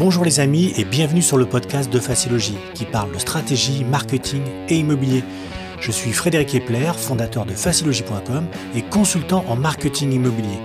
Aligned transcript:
Bonjour 0.00 0.24
les 0.24 0.40
amis 0.40 0.72
et 0.78 0.86
bienvenue 0.86 1.20
sur 1.20 1.36
le 1.36 1.44
podcast 1.44 1.92
de 1.92 2.00
Facilogie 2.00 2.56
qui 2.72 2.86
parle 2.86 3.12
de 3.12 3.18
stratégie, 3.18 3.84
marketing 3.84 4.40
et 4.70 4.76
immobilier. 4.76 5.22
Je 5.78 5.92
suis 5.92 6.12
Frédéric 6.12 6.54
Epler, 6.54 6.92
fondateur 6.96 7.44
de 7.44 7.52
facilogie.com 7.52 8.46
et 8.74 8.80
consultant 8.80 9.44
en 9.46 9.56
marketing 9.56 10.10
immobilier. 10.12 10.58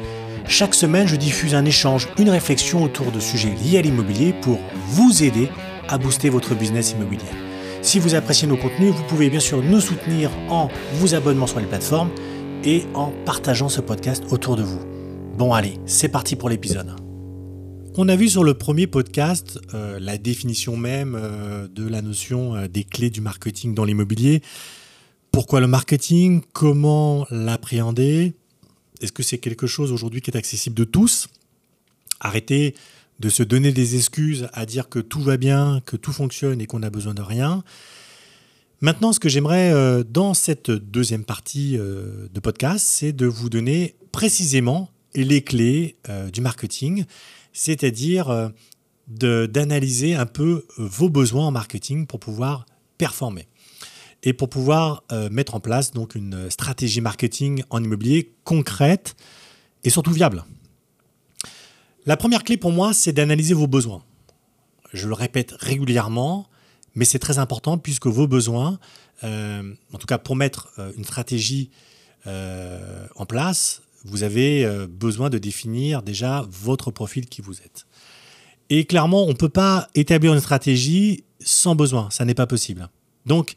Chaque 0.47 0.73
semaine, 0.73 1.09
je 1.09 1.17
diffuse 1.17 1.53
un 1.53 1.65
échange, 1.65 2.07
une 2.17 2.29
réflexion 2.29 2.81
autour 2.81 3.11
de 3.11 3.19
sujets 3.19 3.53
liés 3.61 3.79
à 3.79 3.81
l'immobilier 3.81 4.33
pour 4.41 4.57
vous 4.87 5.21
aider 5.21 5.49
à 5.89 5.97
booster 5.97 6.29
votre 6.29 6.55
business 6.55 6.93
immobilier. 6.93 7.25
Si 7.81 7.99
vous 7.99 8.15
appréciez 8.15 8.47
nos 8.47 8.55
contenus, 8.55 8.93
vous 8.93 9.03
pouvez 9.03 9.29
bien 9.29 9.41
sûr 9.41 9.61
nous 9.61 9.81
soutenir 9.81 10.31
en 10.47 10.69
vous 10.93 11.13
abonnant 11.13 11.45
sur 11.45 11.59
les 11.59 11.67
plateformes 11.67 12.11
et 12.63 12.85
en 12.93 13.11
partageant 13.25 13.67
ce 13.67 13.81
podcast 13.81 14.23
autour 14.31 14.55
de 14.55 14.63
vous. 14.63 14.79
Bon 15.37 15.51
allez, 15.51 15.73
c'est 15.85 16.07
parti 16.07 16.37
pour 16.37 16.47
l'épisode. 16.47 17.04
On 17.97 18.09
a 18.09 18.17
vu 18.17 18.27
sur 18.27 18.43
le 18.43 18.53
premier 18.53 18.87
podcast 18.87 19.57
euh, 19.73 19.99
la 20.01 20.17
définition 20.17 20.75
même 20.75 21.17
euh, 21.17 21.69
de 21.69 21.87
la 21.87 22.01
notion 22.01 22.53
euh, 22.53 22.67
des 22.67 22.83
clés 22.83 23.09
du 23.09 23.21
marketing 23.21 23.73
dans 23.73 23.85
l'immobilier. 23.85 24.41
Pourquoi 25.31 25.61
le 25.61 25.67
marketing? 25.67 26.41
Comment 26.51 27.25
l'appréhender? 27.31 28.33
Est-ce 28.99 29.13
que 29.13 29.23
c'est 29.23 29.37
quelque 29.37 29.65
chose 29.65 29.93
aujourd'hui 29.93 30.21
qui 30.21 30.29
est 30.29 30.35
accessible 30.35 30.75
de 30.75 30.83
tous? 30.83 31.29
Arrêtez 32.19 32.75
de 33.21 33.29
se 33.29 33.43
donner 33.43 33.71
des 33.71 33.95
excuses 33.95 34.49
à 34.51 34.65
dire 34.65 34.89
que 34.89 34.99
tout 34.99 35.21
va 35.21 35.37
bien, 35.37 35.81
que 35.85 35.95
tout 35.95 36.11
fonctionne 36.11 36.59
et 36.59 36.65
qu'on 36.65 36.83
a 36.83 36.89
besoin 36.89 37.13
de 37.13 37.21
rien. 37.21 37.63
Maintenant, 38.81 39.13
ce 39.13 39.21
que 39.21 39.29
j'aimerais 39.29 40.03
dans 40.03 40.33
cette 40.33 40.69
deuxième 40.69 41.23
partie 41.23 41.77
de 41.77 42.39
podcast, 42.41 42.85
c'est 42.85 43.13
de 43.13 43.25
vous 43.25 43.49
donner 43.49 43.95
précisément 44.11 44.89
les 45.15 45.41
clés 45.43 45.95
du 46.33 46.41
marketing 46.41 47.05
c'est-à-dire 47.55 48.29
euh, 48.29 48.49
d'analyser 49.07 50.13
un 50.13 50.25
peu 50.25 50.65
euh, 50.77 50.85
vos 50.85 51.09
besoins 51.09 51.47
en 51.47 51.51
marketing 51.51 52.05
pour 52.05 52.19
pouvoir 52.19 52.65
performer 52.97 53.47
et 54.23 54.33
pour 54.33 54.49
pouvoir 54.49 55.03
euh, 55.11 55.29
mettre 55.29 55.55
en 55.55 55.59
place 55.61 55.91
donc 55.91 56.15
une 56.15 56.51
stratégie 56.51 57.01
marketing 57.01 57.63
en 57.69 57.81
immobilier 57.83 58.33
concrète 58.43 59.15
et 59.83 59.89
surtout 59.89 60.11
viable. 60.11 60.43
La 62.05 62.17
première 62.17 62.43
clé 62.43 62.57
pour 62.57 62.71
moi, 62.71 62.93
c'est 62.93 63.13
d'analyser 63.13 63.53
vos 63.53 63.67
besoins. 63.67 64.03
Je 64.93 65.07
le 65.07 65.13
répète 65.13 65.53
régulièrement, 65.57 66.47
mais 66.93 67.05
c'est 67.05 67.19
très 67.19 67.39
important 67.39 67.77
puisque 67.77 68.07
vos 68.07 68.27
besoins, 68.27 68.79
en 69.23 69.97
tout 69.99 70.05
cas 70.07 70.19
pour 70.19 70.35
mettre 70.35 70.71
une 70.97 71.03
stratégie 71.03 71.71
en 72.25 73.25
place, 73.27 73.81
vous 74.05 74.23
avez 74.23 74.63
euh, 74.63 74.87
besoin 74.87 75.29
de 75.29 75.37
définir 75.37 76.03
déjà 76.03 76.45
votre 76.49 76.91
profil 76.91 77.25
qui 77.25 77.41
vous 77.41 77.59
êtes. 77.59 77.85
Et 78.69 78.85
clairement, 78.85 79.25
on 79.25 79.29
ne 79.29 79.33
peut 79.33 79.49
pas 79.49 79.89
établir 79.95 80.33
une 80.33 80.39
stratégie 80.39 81.23
sans 81.39 81.75
besoin, 81.75 82.09
ça 82.11 82.23
n'est 82.23 82.33
pas 82.33 82.47
possible. 82.47 82.89
Donc, 83.25 83.55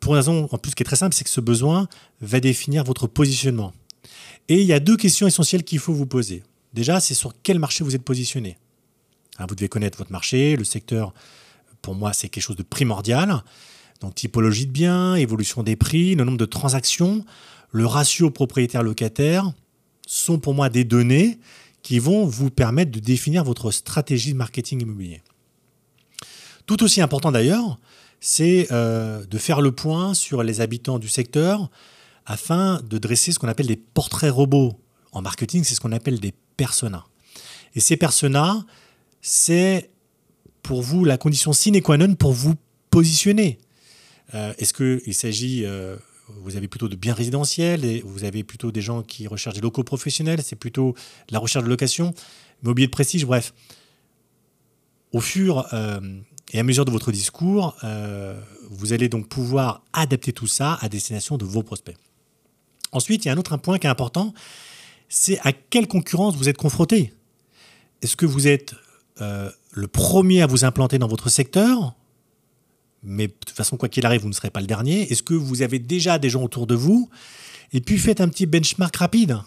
pour 0.00 0.12
une 0.12 0.18
raison 0.18 0.48
en 0.50 0.58
plus 0.58 0.74
qui 0.74 0.82
est 0.82 0.86
très 0.86 0.96
simple, 0.96 1.14
c'est 1.14 1.24
que 1.24 1.30
ce 1.30 1.40
besoin 1.40 1.88
va 2.20 2.40
définir 2.40 2.84
votre 2.84 3.06
positionnement. 3.06 3.72
Et 4.48 4.60
il 4.60 4.66
y 4.66 4.72
a 4.72 4.80
deux 4.80 4.96
questions 4.96 5.26
essentielles 5.26 5.64
qu'il 5.64 5.78
faut 5.78 5.92
vous 5.92 6.06
poser. 6.06 6.42
Déjà, 6.72 7.00
c'est 7.00 7.14
sur 7.14 7.34
quel 7.42 7.58
marché 7.58 7.84
vous 7.84 7.94
êtes 7.94 8.04
positionné. 8.04 8.56
Hein, 9.38 9.46
vous 9.48 9.54
devez 9.54 9.68
connaître 9.68 9.98
votre 9.98 10.12
marché, 10.12 10.56
le 10.56 10.64
secteur, 10.64 11.12
pour 11.82 11.94
moi, 11.94 12.12
c'est 12.12 12.28
quelque 12.28 12.42
chose 12.42 12.56
de 12.56 12.62
primordial. 12.62 13.42
Donc, 14.00 14.14
typologie 14.14 14.66
de 14.66 14.72
biens, 14.72 15.16
évolution 15.16 15.62
des 15.62 15.76
prix, 15.76 16.14
le 16.14 16.24
nombre 16.24 16.38
de 16.38 16.44
transactions 16.44 17.24
le 17.70 17.86
ratio 17.86 18.30
propriétaire-locataire 18.30 19.52
sont 20.06 20.38
pour 20.38 20.54
moi 20.54 20.68
des 20.68 20.84
données 20.84 21.38
qui 21.82 21.98
vont 21.98 22.26
vous 22.26 22.50
permettre 22.50 22.90
de 22.90 23.00
définir 23.00 23.44
votre 23.44 23.70
stratégie 23.70 24.32
de 24.32 24.38
marketing 24.38 24.82
immobilier. 24.82 25.22
Tout 26.66 26.82
aussi 26.82 27.00
important 27.00 27.32
d'ailleurs, 27.32 27.78
c'est 28.20 28.68
euh, 28.72 29.24
de 29.24 29.38
faire 29.38 29.60
le 29.60 29.72
point 29.72 30.14
sur 30.14 30.42
les 30.42 30.60
habitants 30.60 30.98
du 30.98 31.08
secteur 31.08 31.70
afin 32.26 32.80
de 32.82 32.98
dresser 32.98 33.32
ce 33.32 33.38
qu'on 33.38 33.48
appelle 33.48 33.66
des 33.66 33.76
portraits 33.76 34.32
robots. 34.32 34.78
En 35.12 35.22
marketing, 35.22 35.64
c'est 35.64 35.74
ce 35.74 35.80
qu'on 35.80 35.92
appelle 35.92 36.20
des 36.20 36.34
personas. 36.56 37.06
Et 37.74 37.80
ces 37.80 37.96
personas, 37.96 38.64
c'est 39.22 39.90
pour 40.62 40.82
vous 40.82 41.04
la 41.04 41.16
condition 41.16 41.52
sine 41.52 41.80
qua 41.80 41.96
non 41.96 42.14
pour 42.14 42.32
vous 42.32 42.54
positionner. 42.90 43.58
Euh, 44.34 44.52
est-ce 44.58 44.74
qu'il 44.74 45.14
s'agit 45.14 45.64
euh, 45.64 45.96
vous 46.40 46.56
avez 46.56 46.68
plutôt 46.68 46.88
de 46.88 46.96
biens 46.96 47.14
résidentiels 47.14 47.84
et 47.84 48.02
vous 48.02 48.24
avez 48.24 48.44
plutôt 48.44 48.70
des 48.70 48.80
gens 48.80 49.02
qui 49.02 49.26
recherchent 49.26 49.56
des 49.56 49.60
locaux 49.60 49.84
professionnels, 49.84 50.42
c'est 50.42 50.56
plutôt 50.56 50.94
la 51.30 51.38
recherche 51.38 51.64
de 51.64 51.68
location, 51.68 52.14
mobilier 52.62 52.86
de 52.86 52.92
prestige, 52.92 53.24
bref. 53.24 53.54
Au 55.12 55.20
fur 55.20 55.66
euh, 55.72 56.00
et 56.52 56.58
à 56.58 56.62
mesure 56.62 56.84
de 56.84 56.90
votre 56.90 57.12
discours, 57.12 57.76
euh, 57.84 58.38
vous 58.70 58.92
allez 58.92 59.08
donc 59.08 59.28
pouvoir 59.28 59.82
adapter 59.92 60.32
tout 60.32 60.46
ça 60.46 60.78
à 60.80 60.88
destination 60.88 61.38
de 61.38 61.44
vos 61.44 61.62
prospects. 61.62 61.96
Ensuite, 62.92 63.24
il 63.24 63.28
y 63.28 63.30
a 63.30 63.34
un 63.34 63.38
autre 63.38 63.56
point 63.56 63.78
qui 63.78 63.86
est 63.86 63.90
important, 63.90 64.34
c'est 65.08 65.38
à 65.40 65.52
quelle 65.52 65.88
concurrence 65.88 66.36
vous 66.36 66.48
êtes 66.48 66.56
confronté. 66.56 67.12
Est-ce 68.02 68.16
que 68.16 68.26
vous 68.26 68.46
êtes 68.46 68.74
euh, 69.20 69.50
le 69.72 69.88
premier 69.88 70.42
à 70.42 70.46
vous 70.46 70.64
implanter 70.64 70.98
dans 70.98 71.08
votre 71.08 71.28
secteur 71.28 71.94
mais 73.02 73.28
de 73.28 73.32
toute 73.32 73.56
façon, 73.56 73.76
quoi 73.76 73.88
qu'il 73.88 74.04
arrive, 74.06 74.22
vous 74.22 74.28
ne 74.28 74.34
serez 74.34 74.50
pas 74.50 74.60
le 74.60 74.66
dernier. 74.66 75.10
Est-ce 75.10 75.22
que 75.22 75.34
vous 75.34 75.62
avez 75.62 75.78
déjà 75.78 76.18
des 76.18 76.30
gens 76.30 76.42
autour 76.42 76.66
de 76.66 76.74
vous? 76.74 77.08
Et 77.72 77.80
puis 77.80 77.98
faites 77.98 78.20
un 78.20 78.28
petit 78.28 78.46
benchmark 78.46 78.96
rapide. 78.96 79.38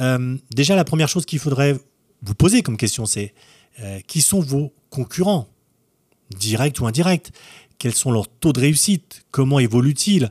Euh, 0.00 0.36
déjà, 0.54 0.76
la 0.76 0.84
première 0.84 1.08
chose 1.08 1.26
qu'il 1.26 1.38
faudrait 1.38 1.78
vous 2.22 2.34
poser 2.34 2.62
comme 2.62 2.76
question, 2.76 3.06
c'est 3.06 3.34
euh, 3.80 4.00
qui 4.06 4.22
sont 4.22 4.40
vos 4.40 4.72
concurrents, 4.90 5.48
directs 6.30 6.80
ou 6.80 6.86
indirects 6.86 7.32
Quels 7.78 7.94
sont 7.94 8.10
leurs 8.10 8.28
taux 8.28 8.52
de 8.52 8.60
réussite? 8.60 9.24
Comment 9.30 9.58
évoluent-ils? 9.58 10.30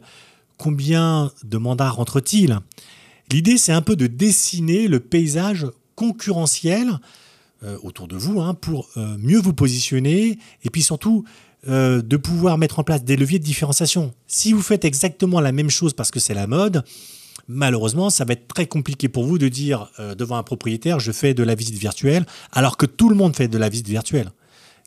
Combien 0.58 1.32
de 1.44 1.58
mandats 1.58 1.90
rentrent-ils? 1.90 2.60
L'idée, 3.32 3.58
c'est 3.58 3.72
un 3.72 3.82
peu 3.82 3.96
de 3.96 4.08
dessiner 4.08 4.88
le 4.88 5.00
paysage 5.00 5.68
concurrentiel 5.96 7.00
euh, 7.64 7.78
autour 7.84 8.08
de 8.08 8.16
vous 8.16 8.42
hein, 8.42 8.56
pour 8.56 8.90
mieux 8.96 9.40
vous 9.40 9.54
positionner 9.54 10.40
et 10.64 10.70
puis 10.72 10.82
surtout 10.82 11.26
euh, 11.68 12.02
de 12.02 12.18
pouvoir 12.18 12.58
mettre 12.58 12.80
en 12.80 12.84
place 12.84 13.04
des 13.04 13.16
leviers 13.16 13.38
de 13.38 13.44
différenciation. 13.44 14.16
Si 14.26 14.52
vous 14.52 14.64
faites 14.64 14.84
exactement 14.84 15.40
la 15.40 15.52
même 15.52 15.70
chose 15.70 15.94
parce 15.94 16.10
que 16.10 16.20
c'est 16.20 16.34
la 16.34 16.48
mode, 16.48 16.84
malheureusement, 17.48 18.10
ça 18.10 18.26
va 18.26 18.34
être 18.34 18.48
très 18.48 18.66
compliqué 18.66 19.10
pour 19.10 19.26
vous 19.26 19.38
de 19.38 19.48
dire 19.48 19.92
euh, 20.00 20.16
devant 20.16 20.38
un 20.38 20.44
propriétaire, 20.44 21.00
je 21.00 21.12
fais 21.12 21.36
de 21.36 21.44
la 21.44 21.54
visite 21.54 21.76
virtuelle, 21.76 22.26
alors 22.52 22.78
que 22.78 22.88
tout 22.88 23.10
le 23.10 23.16
monde 23.16 23.36
fait 23.36 23.48
de 23.48 23.60
la 23.60 23.70
visite 23.70 23.88
virtuelle. 23.88 24.32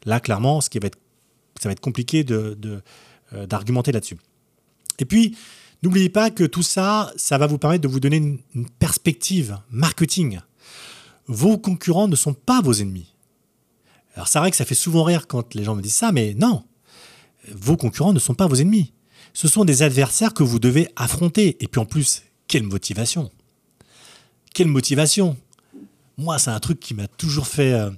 Là, 0.05 0.19
clairement, 0.19 0.61
ce 0.61 0.69
qui 0.69 0.81
va 0.81 0.89
être, 0.89 0.99
ça 1.61 1.69
va 1.69 1.73
être 1.75 1.81
compliqué 1.81 2.25
de, 2.25 2.59
euh, 3.33 3.47
d'argumenter 3.47 3.93
là-dessus. 3.93 4.19
Et 4.99 5.05
puis, 5.05 5.37
n'oubliez 5.85 6.09
pas 6.09 6.31
que 6.31 6.43
tout 6.43 6.65
ça, 6.65 7.13
ça 7.17 7.39
va 7.39 7.47
vous 7.47 7.59
permettre 7.59 7.83
de 7.83 7.89
vous 7.89 8.01
donner 8.01 8.17
une 8.17 8.69
perspective 8.81 9.59
marketing. 9.71 10.41
Vos 11.29 11.57
concurrents 11.57 12.09
ne 12.09 12.17
sont 12.17 12.35
pas 12.35 12.61
vos 12.61 12.73
ennemis. 12.73 13.14
Alors 14.15 14.29
c'est 14.29 14.39
vrai 14.39 14.51
que 14.51 14.57
ça 14.57 14.65
fait 14.65 14.75
souvent 14.75 15.03
rire 15.05 15.27
quand 15.27 15.55
les 15.55 15.65
gens 15.65 15.75
me 15.75 15.83
disent 15.83 15.97
ça, 15.97 16.13
mais 16.13 16.35
non, 16.35 16.63
vos 17.53 17.77
concurrents 17.77 18.13
ne 18.13 18.19
sont 18.19 18.35
pas 18.35 18.47
vos 18.47 18.57
ennemis. 18.57 18.93
Ce 19.33 19.49
sont 19.49 19.65
des 19.65 19.83
adversaires 19.83 20.33
que 20.33 20.43
vous 20.43 20.59
devez 20.59 20.89
affronter. 20.97 21.57
Et 21.61 21.69
puis 21.69 21.81
en 21.81 21.87
plus, 21.87 22.23
quelle 22.47 22.63
motivation 22.63 23.31
Quelle 24.55 24.69
motivation 24.69 25.37
Moi, 26.17 26.39
c'est 26.39 26.51
un 26.51 26.61
truc 26.61 26.79
qui 26.79 26.95
m'a 26.95 27.09
toujours 27.09 27.49
fait, 27.49 27.73
euh, 27.73 27.91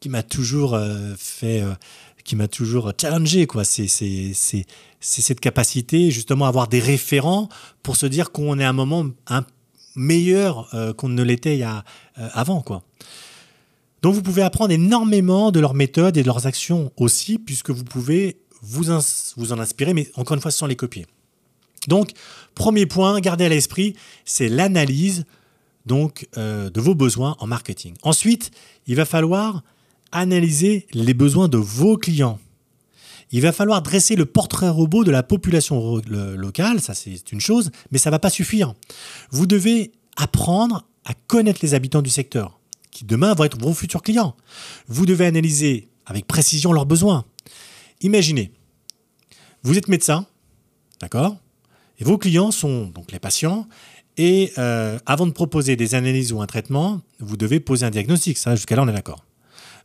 qui 0.00 0.10
m'a 0.10 0.22
toujours 0.22 0.74
euh, 0.74 1.14
fait, 1.16 1.62
euh, 1.62 1.72
qui 2.24 2.36
m'a 2.36 2.48
toujours 2.48 2.92
challengé. 3.00 3.46
Quoi. 3.46 3.64
C'est, 3.64 3.88
cette 5.00 5.40
capacité 5.40 6.10
justement 6.10 6.44
à 6.44 6.48
avoir 6.48 6.68
des 6.68 6.80
référents 6.80 7.48
pour 7.82 7.96
se 7.96 8.06
dire 8.06 8.30
qu'on 8.30 8.58
est 8.58 8.64
à 8.64 8.68
un 8.68 8.74
moment 8.74 9.06
meilleur 9.96 10.70
qu'on 10.96 11.08
ne 11.08 11.22
l'était 11.22 11.62
avant. 12.16 12.62
Quoi. 12.62 12.82
Donc 14.02 14.14
vous 14.14 14.22
pouvez 14.22 14.42
apprendre 14.42 14.72
énormément 14.72 15.52
de 15.52 15.60
leurs 15.60 15.74
méthodes 15.74 16.16
et 16.16 16.22
de 16.22 16.26
leurs 16.26 16.46
actions 16.46 16.92
aussi, 16.96 17.38
puisque 17.38 17.70
vous 17.70 17.84
pouvez 17.84 18.42
vous, 18.60 18.90
en 18.90 19.58
inspirer, 19.58 19.94
mais 19.94 20.10
encore 20.16 20.34
une 20.34 20.40
fois 20.40 20.50
sans 20.50 20.66
les 20.66 20.76
copier. 20.76 21.06
Donc, 21.88 22.10
premier 22.54 22.86
point, 22.86 23.20
gardez 23.20 23.44
à 23.44 23.48
l'esprit, 23.48 23.94
c'est 24.24 24.48
l'analyse 24.48 25.24
euh, 26.36 26.70
de 26.70 26.80
vos 26.80 26.94
besoins 26.94 27.36
en 27.40 27.46
marketing. 27.46 27.94
Ensuite, 28.02 28.52
il 28.86 28.94
va 28.94 29.04
falloir 29.04 29.62
analyser 30.12 30.86
les 30.92 31.14
besoins 31.14 31.48
de 31.48 31.56
vos 31.56 31.96
clients. 31.96 32.38
Il 33.32 33.40
va 33.40 33.52
falloir 33.52 33.82
dresser 33.82 34.14
le 34.14 34.26
portrait 34.26 34.68
robot 34.68 35.04
de 35.04 35.10
la 35.10 35.22
population 35.22 36.00
locale, 36.06 36.80
ça 36.80 36.92
c'est 36.92 37.32
une 37.32 37.40
chose, 37.40 37.70
mais 37.90 37.98
ça 37.98 38.10
ne 38.10 38.14
va 38.14 38.18
pas 38.18 38.30
suffire. 38.30 38.74
Vous 39.30 39.46
devez 39.46 39.92
apprendre 40.16 40.86
à 41.06 41.14
connaître 41.14 41.60
les 41.62 41.72
habitants 41.72 42.02
du 42.02 42.10
secteur 42.10 42.60
qui 42.92 43.04
demain 43.04 43.34
vont 43.34 43.42
être 43.42 43.58
vos 43.58 43.74
futurs 43.74 44.02
clients. 44.02 44.36
Vous 44.86 45.06
devez 45.06 45.26
analyser 45.26 45.88
avec 46.06 46.26
précision 46.28 46.72
leurs 46.72 46.86
besoins. 46.86 47.24
Imaginez, 48.00 48.52
vous 49.64 49.76
êtes 49.76 49.88
médecin, 49.88 50.26
d'accord? 51.00 51.36
Et 51.98 52.04
vos 52.04 52.18
clients 52.18 52.52
sont 52.52 52.86
donc 52.86 53.10
les 53.10 53.18
patients. 53.18 53.66
Et 54.18 54.52
euh, 54.58 54.98
avant 55.06 55.26
de 55.26 55.32
proposer 55.32 55.74
des 55.74 55.94
analyses 55.94 56.32
ou 56.32 56.42
un 56.42 56.46
traitement, 56.46 57.00
vous 57.18 57.36
devez 57.36 57.60
poser 57.60 57.86
un 57.86 57.90
diagnostic. 57.90 58.36
Ça, 58.36 58.54
jusqu'à 58.54 58.76
là, 58.76 58.82
on 58.82 58.88
est 58.88 58.92
d'accord. 58.92 59.24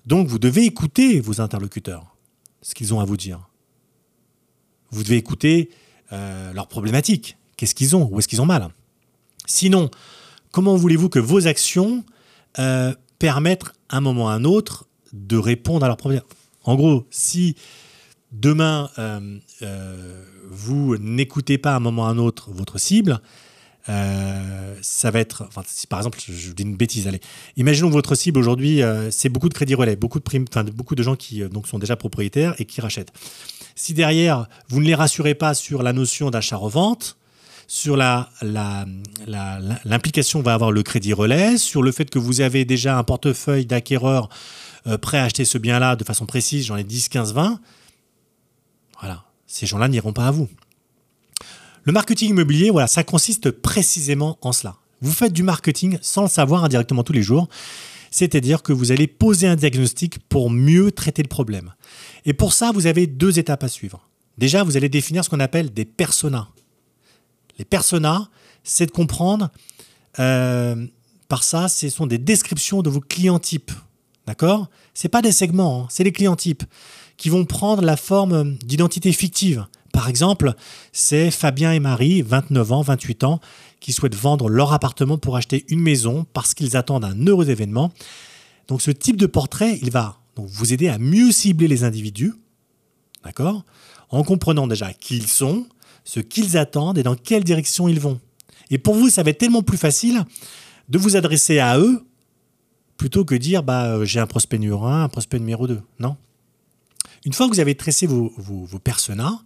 Donc 0.05 0.27
vous 0.27 0.39
devez 0.39 0.65
écouter 0.65 1.19
vos 1.19 1.41
interlocuteurs, 1.41 2.15
ce 2.61 2.75
qu'ils 2.75 2.93
ont 2.93 2.99
à 2.99 3.05
vous 3.05 3.17
dire. 3.17 3.49
Vous 4.89 5.03
devez 5.03 5.17
écouter 5.17 5.69
euh, 6.11 6.53
leurs 6.53 6.67
problématiques. 6.67 7.37
Qu'est-ce 7.55 7.75
qu'ils 7.75 7.95
ont? 7.95 8.09
Où 8.11 8.19
est-ce 8.19 8.27
qu'ils 8.27 8.41
ont 8.41 8.45
mal? 8.45 8.69
Sinon, 9.45 9.89
comment 10.51 10.75
voulez-vous 10.75 11.09
que 11.09 11.19
vos 11.19 11.47
actions 11.47 12.03
euh, 12.59 12.93
permettent 13.19 13.65
à 13.89 13.97
un 13.97 14.01
moment 14.01 14.25
ou 14.25 14.27
à 14.27 14.33
un 14.33 14.43
autre 14.43 14.87
de 15.13 15.37
répondre 15.37 15.83
à 15.85 15.87
leurs 15.87 15.97
problèmes 15.97 16.21
En 16.63 16.75
gros, 16.75 17.05
si 17.09 17.55
demain 18.31 18.89
euh, 18.99 19.39
vous 20.49 20.97
n'écoutez 20.97 21.57
pas 21.57 21.73
à 21.73 21.77
un 21.77 21.79
moment 21.79 22.03
ou 22.03 22.05
à 22.05 22.09
un 22.09 22.17
autre 22.17 22.51
votre 22.51 22.77
cible, 22.77 23.21
ça 23.87 25.11
va 25.11 25.19
être, 25.19 25.45
enfin, 25.47 25.63
si 25.65 25.87
par 25.87 25.99
exemple, 25.99 26.19
je, 26.19 26.51
dis 26.51 26.63
une 26.63 26.75
bêtise, 26.75 27.07
allez, 27.07 27.21
imaginons 27.55 27.87
que 27.87 27.93
votre 27.93 28.15
cible 28.15 28.37
aujourd'hui, 28.37 28.81
c'est 29.11 29.29
beaucoup 29.29 29.47
de 29.47 29.53
crédits 29.53 29.75
relais, 29.75 29.95
beaucoup 29.95 30.19
de 30.19 30.25
primes, 30.25 30.43
enfin, 30.49 30.65
beaucoup 30.65 30.93
de 30.93 31.01
gens 31.01 31.15
qui 31.15 31.39
donc 31.47 31.67
sont 31.67 31.79
déjà 31.79 31.95
propriétaires 31.95 32.53
et 32.59 32.65
qui 32.65 32.81
rachètent. 32.81 33.13
Si 33.75 33.93
derrière, 33.93 34.47
vous 34.67 34.81
ne 34.81 34.85
les 34.85 34.95
rassurez 34.95 35.35
pas 35.35 35.53
sur 35.53 35.83
la 35.83 35.93
notion 35.93 36.29
d'achat-revente, 36.29 37.17
sur 37.67 37.97
l'implication 37.97 40.39
la, 40.39 40.45
va 40.45 40.53
avoir 40.53 40.71
le 40.71 40.83
crédit 40.83 41.11
relais, 41.13 41.57
sur 41.57 41.83
le 41.83 41.91
fait 41.91 42.09
que 42.09 42.17
vous 42.17 42.39
avez 42.41 42.63
déjà 42.63 42.97
un 42.97 43.03
portefeuille 43.03 43.65
d'acquéreurs 43.65 44.29
euh, 44.87 44.97
prêt 44.97 45.19
à 45.19 45.25
acheter 45.25 45.43
ce 45.43 45.57
bien-là 45.57 45.97
de 45.97 46.05
façon 46.05 46.25
précise, 46.25 46.65
j'en 46.65 46.77
ai 46.77 46.85
10, 46.85 47.09
15, 47.09 47.33
20, 47.33 47.59
voilà, 48.99 49.25
ces 49.45 49.65
gens-là 49.65 49.89
n'iront 49.89 50.13
pas 50.13 50.27
à 50.27 50.31
vous. 50.31 50.47
Le 51.83 51.91
marketing 51.91 52.29
immobilier, 52.29 52.69
voilà, 52.69 52.87
ça 52.87 53.03
consiste 53.03 53.51
précisément 53.51 54.37
en 54.41 54.53
cela. 54.53 54.77
Vous 55.01 55.11
faites 55.11 55.33
du 55.33 55.43
marketing 55.43 55.97
sans 56.01 56.23
le 56.23 56.29
savoir 56.29 56.63
indirectement 56.63 57.03
tous 57.03 57.13
les 57.13 57.21
jours, 57.21 57.49
c'est-à-dire 58.11 58.63
que 58.63 58.73
vous 58.73 58.91
allez 58.91 59.07
poser 59.07 59.47
un 59.47 59.55
diagnostic 59.55 60.19
pour 60.29 60.49
mieux 60.49 60.91
traiter 60.91 61.21
le 61.21 61.27
problème. 61.27 61.73
Et 62.25 62.33
pour 62.33 62.53
ça, 62.53 62.71
vous 62.71 62.87
avez 62.87 63.07
deux 63.07 63.39
étapes 63.39 63.63
à 63.63 63.67
suivre. 63.67 64.07
Déjà, 64.37 64.63
vous 64.63 64.77
allez 64.77 64.89
définir 64.89 65.25
ce 65.25 65.29
qu'on 65.29 65.39
appelle 65.39 65.73
des 65.73 65.85
personas. 65.85 66.49
Les 67.57 67.65
personas, 67.65 68.29
c'est 68.63 68.85
de 68.85 68.91
comprendre, 68.91 69.49
euh, 70.19 70.87
par 71.27 71.43
ça, 71.43 71.67
ce 71.67 71.89
sont 71.89 72.07
des 72.07 72.17
descriptions 72.17 72.81
de 72.81 72.89
vos 72.89 73.01
clients 73.01 73.39
types. 73.39 73.71
D'accord? 74.25 74.67
Ce 74.93 75.07
pas 75.07 75.21
des 75.21 75.31
segments, 75.31 75.83
hein, 75.83 75.87
c'est 75.89 76.03
les 76.03 76.11
clients 76.11 76.35
types 76.35 76.63
qui 77.17 77.29
vont 77.29 77.45
prendre 77.45 77.81
la 77.81 77.97
forme 77.97 78.57
d'identité 78.57 79.11
fictive. 79.11 79.65
Par 79.91 80.09
exemple, 80.09 80.53
c'est 80.91 81.31
Fabien 81.31 81.71
et 81.71 81.79
Marie, 81.79 82.21
29 82.21 82.71
ans, 82.71 82.81
28 82.81 83.23
ans, 83.23 83.39
qui 83.79 83.93
souhaitent 83.93 84.15
vendre 84.15 84.49
leur 84.49 84.73
appartement 84.73 85.17
pour 85.17 85.37
acheter 85.37 85.65
une 85.69 85.79
maison 85.79 86.25
parce 86.33 86.53
qu'ils 86.53 86.77
attendent 86.77 87.05
un 87.05 87.25
heureux 87.25 87.49
événement. 87.49 87.91
Donc 88.67 88.81
ce 88.81 88.91
type 88.91 89.17
de 89.17 89.25
portrait, 89.25 89.79
il 89.81 89.91
va 89.91 90.17
vous 90.35 90.73
aider 90.73 90.87
à 90.87 90.99
mieux 90.99 91.31
cibler 91.31 91.67
les 91.67 91.83
individus, 91.83 92.33
d'accord? 93.23 93.63
En 94.09 94.23
comprenant 94.23 94.67
déjà 94.67 94.93
qui 94.93 95.17
ils 95.17 95.27
sont, 95.27 95.65
ce 96.07 96.21
qu'ils 96.21 96.57
attendent 96.57 96.97
et 96.97 97.03
dans 97.03 97.15
quelle 97.15 97.43
direction 97.43 97.89
ils 97.89 97.99
vont. 97.99 98.17
Et 98.69 98.77
pour 98.77 98.95
vous, 98.95 99.09
ça 99.09 99.23
va 99.23 99.31
être 99.31 99.39
tellement 99.39 99.61
plus 99.61 99.77
facile 99.77 100.23
de 100.87 100.97
vous 100.97 101.17
adresser 101.17 101.59
à 101.59 101.77
eux 101.77 102.01
plutôt 102.95 103.25
que 103.25 103.35
dire 103.35 103.61
bah, 103.61 103.87
euh, 103.87 104.05
j'ai 104.05 104.21
un 104.21 104.25
prospect 104.25 104.57
numéro 104.57 104.85
1, 104.85 105.03
un 105.03 105.09
prospect 105.09 105.37
numéro 105.37 105.67
2. 105.67 105.81
Non? 105.99 106.15
Une 107.25 107.33
fois 107.33 107.49
que 107.49 107.53
vous 107.53 107.59
avez 107.59 107.75
tressé 107.75 108.07
vos, 108.07 108.31
vos, 108.37 108.79
personas, 108.79 109.37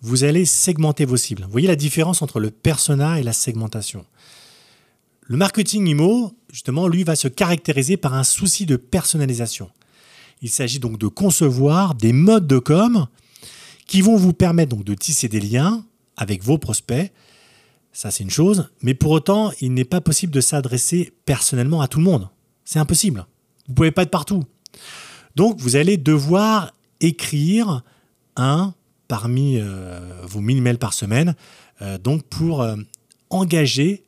vous 0.00 0.24
allez 0.24 0.46
segmenter 0.46 1.04
vos 1.04 1.16
cibles. 1.16 1.44
Vous 1.44 1.52
voyez 1.52 1.68
la 1.68 1.76
différence 1.76 2.22
entre 2.22 2.40
le 2.40 2.50
persona 2.50 3.20
et 3.20 3.22
la 3.22 3.32
segmentation. 3.32 4.04
Le 5.20 5.36
marketing 5.36 5.86
IMO, 5.86 6.32
justement, 6.50 6.88
lui, 6.88 7.04
va 7.04 7.14
se 7.14 7.28
caractériser 7.28 7.96
par 7.96 8.14
un 8.14 8.24
souci 8.24 8.66
de 8.66 8.74
personnalisation. 8.74 9.70
Il 10.42 10.50
s'agit 10.50 10.80
donc 10.80 10.98
de 10.98 11.06
concevoir 11.06 11.94
des 11.94 12.12
modes 12.12 12.48
de 12.48 12.58
com 12.58 13.06
qui 13.86 14.00
vont 14.00 14.16
vous 14.16 14.32
permettre 14.32 14.74
donc 14.76 14.84
de 14.84 14.94
tisser 14.94 15.28
des 15.28 15.40
liens 15.40 15.84
avec 16.16 16.42
vos 16.42 16.58
prospects. 16.58 17.12
Ça, 17.92 18.10
c'est 18.10 18.24
une 18.24 18.30
chose. 18.30 18.70
Mais 18.82 18.94
pour 18.94 19.12
autant, 19.12 19.52
il 19.60 19.72
n'est 19.72 19.84
pas 19.84 20.00
possible 20.00 20.32
de 20.32 20.40
s'adresser 20.40 21.12
personnellement 21.24 21.80
à 21.80 21.88
tout 21.88 21.98
le 21.98 22.04
monde. 22.04 22.28
C'est 22.64 22.78
impossible. 22.78 23.26
Vous 23.66 23.72
ne 23.72 23.74
pouvez 23.74 23.90
pas 23.90 24.02
être 24.02 24.10
partout. 24.10 24.44
Donc, 25.36 25.58
vous 25.60 25.76
allez 25.76 25.96
devoir 25.96 26.72
écrire 27.00 27.82
un 28.36 28.74
parmi 29.08 29.58
euh, 29.60 30.20
vos 30.22 30.40
1000 30.40 30.62
mails 30.62 30.78
par 30.78 30.94
semaine, 30.94 31.34
euh, 31.82 31.98
donc 31.98 32.24
pour 32.24 32.62
euh, 32.62 32.76
engager, 33.30 34.02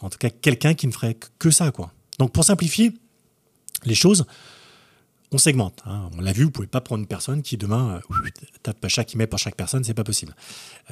en 0.00 0.08
tout 0.08 0.18
cas, 0.18 0.30
quelqu'un 0.30 0.74
qui 0.74 0.86
ne 0.86 0.92
ferait 0.92 1.16
que 1.38 1.50
ça. 1.50 1.70
Quoi. 1.70 1.92
Donc, 2.18 2.32
pour 2.32 2.44
simplifier 2.44 2.92
les 3.84 3.94
choses, 3.94 4.24
on 5.32 5.38
segmente. 5.38 5.82
Hein. 5.86 6.08
On 6.16 6.20
l'a 6.20 6.32
vu, 6.32 6.44
vous 6.44 6.50
pouvez 6.50 6.68
pas 6.68 6.80
prendre 6.80 7.00
une 7.00 7.06
personne 7.06 7.42
qui 7.42 7.56
demain 7.56 8.00
euh, 8.12 8.30
tape 8.62 8.86
chaque 8.88 9.14
email 9.14 9.26
pour 9.26 9.38
chaque 9.38 9.56
personne, 9.56 9.82
c'est 9.82 9.94
pas 9.94 10.04
possible. 10.04 10.34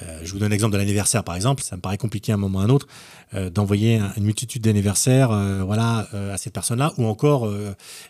Euh, 0.02 0.20
je 0.24 0.32
vous 0.32 0.38
donne 0.38 0.50
l'exemple 0.50 0.72
de 0.72 0.78
l'anniversaire 0.78 1.22
par 1.22 1.36
exemple. 1.36 1.62
Ça 1.62 1.76
me 1.76 1.80
paraît 1.80 1.98
compliqué 1.98 2.32
à 2.32 2.34
un 2.34 2.38
moment 2.38 2.58
ou 2.58 2.62
à 2.62 2.64
un 2.64 2.68
autre 2.68 2.88
euh, 3.34 3.50
d'envoyer 3.50 4.00
une 4.16 4.24
multitude 4.24 4.62
d'anniversaires, 4.62 5.28
voilà, 5.64 6.08
à 6.32 6.36
cette 6.36 6.52
personne-là, 6.52 6.92
ou 6.98 7.06
encore 7.06 7.50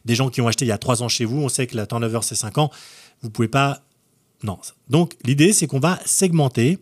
des 0.05 0.15
gens 0.15 0.29
qui 0.31 0.41
ont 0.41 0.49
acheté 0.49 0.65
il 0.65 0.69
y 0.69 0.73
a 0.73 0.79
trois 0.79 1.03
ans 1.03 1.09
chez 1.09 1.25
vous. 1.25 1.43
On 1.43 1.49
sait 1.49 1.67
que 1.67 1.76
la 1.76 1.87
turnover 1.87 2.21
c'est 2.23 2.35
5 2.35 2.59
ans. 2.59 2.70
Vous 3.23 3.31
pouvez 3.31 3.49
pas. 3.49 3.82
Non. 4.43 4.59
Donc 4.88 5.15
l'idée 5.25 5.53
c'est 5.53 5.67
qu'on 5.67 5.81
va 5.81 5.99
segmenter 6.05 6.79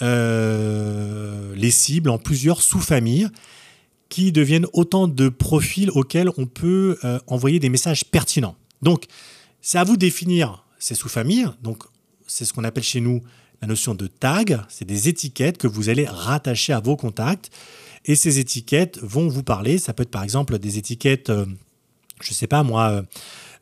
les 0.00 1.70
cibles 1.70 2.10
en 2.10 2.18
plusieurs 2.18 2.62
sous-familles 2.62 3.28
qui 4.10 4.32
deviennent 4.32 4.66
autant 4.74 5.08
de 5.08 5.30
profils 5.30 5.90
auxquels 5.90 6.28
on 6.36 6.44
peut 6.44 6.98
euh, 7.04 7.18
envoyer 7.26 7.58
des 7.58 7.70
messages 7.70 8.04
pertinents. 8.04 8.56
Donc, 8.82 9.06
c'est 9.62 9.78
à 9.78 9.84
vous 9.84 9.94
de 9.94 10.00
définir 10.00 10.66
ces 10.78 10.94
sous-familles. 10.94 11.48
Donc, 11.62 11.84
c'est 12.26 12.44
ce 12.44 12.52
qu'on 12.52 12.64
appelle 12.64 12.84
chez 12.84 13.00
nous 13.00 13.22
la 13.62 13.68
notion 13.68 13.94
de 13.94 14.06
tag. 14.06 14.60
C'est 14.68 14.84
des 14.84 15.08
étiquettes 15.08 15.58
que 15.58 15.66
vous 15.66 15.88
allez 15.88 16.06
rattacher 16.06 16.72
à 16.72 16.80
vos 16.80 16.96
contacts. 16.96 17.50
Et 18.06 18.14
ces 18.14 18.38
étiquettes 18.38 18.98
vont 19.02 19.28
vous 19.28 19.42
parler. 19.42 19.78
Ça 19.78 19.92
peut 19.92 20.02
être 20.02 20.10
par 20.10 20.24
exemple 20.24 20.58
des 20.58 20.78
étiquettes, 20.78 21.30
euh, 21.30 21.44
je 22.20 22.30
ne 22.30 22.34
sais 22.34 22.46
pas 22.46 22.62
moi, 22.62 23.02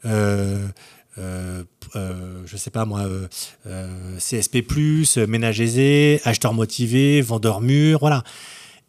euh, 0.05 0.69
euh, 1.19 1.65
je 2.47 2.57
sais 2.57 2.71
pas 2.71 2.85
moi, 2.85 3.05
CSP+, 4.19 4.65
ménage 5.27 5.61
aisé, 5.61 6.21
acheteur 6.25 6.55
motivé, 6.55 7.21
vendeur 7.21 7.61
mûr, 7.61 7.99
voilà. 7.99 8.23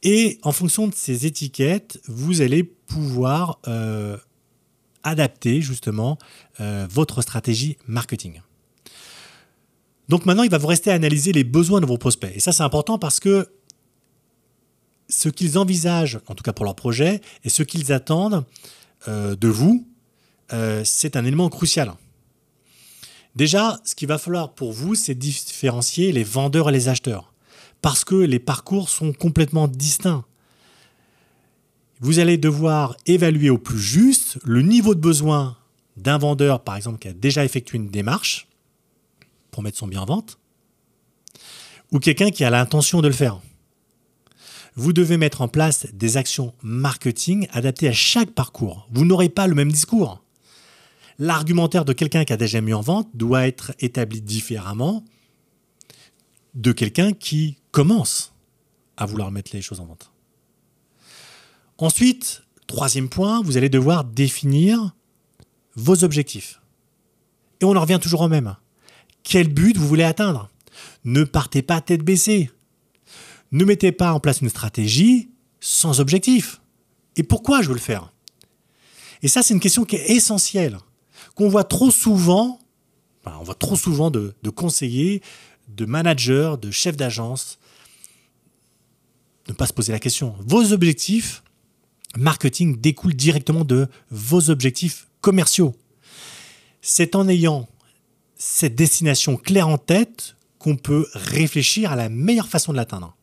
Et 0.04 0.40
en 0.44 0.52
fonction 0.52 0.88
de 0.88 0.96
ces 0.96 1.26
étiquettes, 1.26 2.00
vous 2.08 2.42
allez 2.42 2.64
pouvoir 2.64 3.60
euh, 3.68 4.18
adapter 5.04 5.62
justement 5.62 6.18
euh, 6.60 6.88
votre 6.90 7.22
stratégie 7.22 7.78
marketing. 7.88 8.42
Donc 10.08 10.26
maintenant, 10.26 10.44
il 10.44 10.50
va 10.50 10.58
vous 10.58 10.68
rester 10.68 10.92
à 10.92 10.96
analyser 10.96 11.32
les 11.32 11.44
besoins 11.44 11.82
de 11.82 11.86
vos 11.86 11.98
prospects. 11.98 12.32
Et 12.34 12.40
ça, 12.40 12.52
c'est 12.52 12.64
important 12.64 12.98
parce 12.98 13.20
que 13.20 13.50
ce 15.10 15.30
qu'ils 15.30 15.58
envisagent, 15.58 16.20
en 16.28 16.36
tout 16.36 16.44
cas 16.44 16.54
pour 16.54 16.66
leur 16.66 16.76
projet, 16.76 17.22
et 17.44 17.50
ce 17.50 17.64
qu'ils 17.64 17.92
attendent 17.92 18.46
euh, 19.08 19.36
de 19.36 19.48
vous, 19.48 19.86
c'est 20.84 21.16
un 21.16 21.26
élément 21.26 21.48
crucial. 21.48 21.94
Déjà, 23.36 23.80
ce 23.86 23.94
qu'il 23.94 24.08
va 24.08 24.18
falloir 24.18 24.56
pour 24.56 24.74
vous, 24.74 24.96
c'est 24.96 25.14
différencier 25.14 26.12
les 26.12 26.24
vendeurs 26.24 26.70
et 26.70 26.72
les 26.72 26.90
acheteurs 26.90 27.32
parce 27.82 28.04
que 28.04 28.16
les 28.16 28.40
parcours 28.40 28.90
sont 28.90 29.14
complètement 29.14 29.68
distincts. 29.68 30.26
Vous 32.02 32.20
allez 32.20 32.38
devoir 32.38 32.96
évaluer 33.06 33.50
au 33.50 33.58
plus 33.58 33.80
juste 33.80 34.38
le 34.44 34.62
niveau 34.62 34.96
de 34.96 35.02
besoin 35.02 35.58
d'un 35.98 36.18
vendeur, 36.18 36.64
par 36.64 36.76
exemple, 36.76 37.00
qui 37.00 37.10
a 37.10 37.14
déjà 37.14 37.44
effectué 37.44 37.78
une 37.78 37.90
démarche 37.90 38.48
pour 39.52 39.64
mettre 39.64 39.78
son 39.78 39.88
bien 39.88 40.02
en 40.02 40.06
vente, 40.06 40.38
ou 41.92 42.00
quelqu'un 42.00 42.32
qui 42.32 42.44
a 42.44 42.50
l'intention 42.50 43.02
de 43.02 43.08
le 43.08 43.14
faire. 43.14 43.42
Vous 44.76 44.94
devez 44.94 45.18
mettre 45.18 45.42
en 45.42 45.48
place 45.48 45.88
des 45.92 46.16
actions 46.16 46.54
marketing 46.62 47.48
adaptées 47.52 47.90
à 47.90 47.94
chaque 47.94 48.32
parcours. 48.32 48.88
Vous 48.92 49.04
n'aurez 49.04 49.30
pas 49.30 49.48
le 49.48 49.56
même 49.56 49.72
discours. 49.72 50.24
L'argumentaire 51.18 51.84
de 51.84 51.92
quelqu'un 51.92 52.24
qui 52.24 52.32
a 52.32 52.38
déjà 52.38 52.62
mis 52.62 52.74
en 52.74 52.82
vente 52.82 53.10
doit 53.14 53.46
être 53.46 53.74
établi 53.80 54.22
différemment 54.22 55.04
de 56.54 56.72
quelqu'un 56.72 57.12
qui 57.12 57.58
commence 57.80 58.34
à 58.98 59.06
vouloir 59.06 59.32
mettre 59.32 59.52
les 59.54 59.62
choses 59.62 59.80
en 59.80 59.86
vente. 59.86 60.12
Ensuite, 61.78 62.44
troisième 62.68 63.08
point, 63.08 63.42
vous 63.42 63.56
allez 63.56 63.70
devoir 63.70 64.04
définir 64.04 64.94
vos 65.78 66.04
objectifs. 66.04 66.60
Et 67.62 67.64
on 67.64 67.78
en 67.78 67.80
revient 67.80 68.00
toujours 68.02 68.20
au 68.20 68.28
même. 68.28 68.58
Quel 69.24 69.48
but 69.48 69.78
vous 69.78 69.88
voulez 69.88 70.04
atteindre? 70.04 70.50
Ne 71.06 71.24
partez 71.24 71.62
pas 71.62 71.80
tête 71.80 72.04
baissée. 72.04 72.52
Ne 73.54 73.64
mettez 73.64 73.94
pas 73.94 74.12
en 74.12 74.20
place 74.20 74.42
une 74.42 74.50
stratégie 74.50 75.30
sans 75.62 76.02
objectif. 76.02 76.60
Et 77.16 77.24
pourquoi 77.24 77.62
je 77.62 77.70
veux 77.70 77.76
le 77.76 77.80
faire? 77.80 78.12
Et 79.22 79.30
ça, 79.30 79.42
c'est 79.42 79.54
une 79.54 79.62
question 79.62 79.86
qui 79.86 79.96
est 79.96 80.10
essentielle, 80.10 80.80
qu'on 81.36 81.48
voit 81.48 81.64
trop 81.64 81.92
souvent, 81.92 82.60
on 83.26 83.44
voit 83.44 83.56
trop 83.56 83.78
souvent 83.78 84.12
de, 84.12 84.36
de 84.44 84.50
conseillers, 84.50 85.22
de 85.70 85.86
managers, 85.86 86.56
de 86.62 86.72
chefs 86.72 86.98
d'agence, 86.98 87.59
ne 89.54 89.58
pas 89.58 89.66
se 89.66 89.74
poser 89.74 89.92
la 89.92 90.00
question. 90.00 90.36
Vos 90.40 90.72
objectifs 90.74 91.44
marketing 92.18 92.80
découlent 92.80 93.14
directement 93.14 93.64
de 93.64 93.88
vos 94.10 94.50
objectifs 94.50 95.08
commerciaux. 95.22 95.76
C'est 96.82 97.16
en 97.16 97.28
ayant 97.28 97.68
cette 98.36 98.76
destination 98.76 99.38
claire 99.38 99.68
en 99.68 99.78
tête 99.78 100.36
qu'on 100.58 100.76
peut 100.76 101.08
réfléchir 101.14 101.92
à 101.92 101.96
la 101.96 102.10
meilleure 102.10 102.48
façon 102.48 102.72
de 102.72 102.78
l'atteindre. 102.78 103.16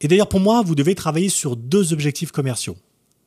Et 0.00 0.08
d'ailleurs, 0.08 0.28
pour 0.28 0.40
moi, 0.40 0.62
vous 0.62 0.74
devez 0.74 0.94
travailler 0.94 1.28
sur 1.28 1.56
deux 1.56 1.92
objectifs 1.92 2.30
commerciaux, 2.30 2.76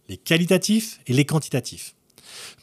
les 0.08 0.17
qualitatifs 0.17 1.00
et 1.08 1.13
les 1.13 1.25
quantitatifs. 1.25 1.96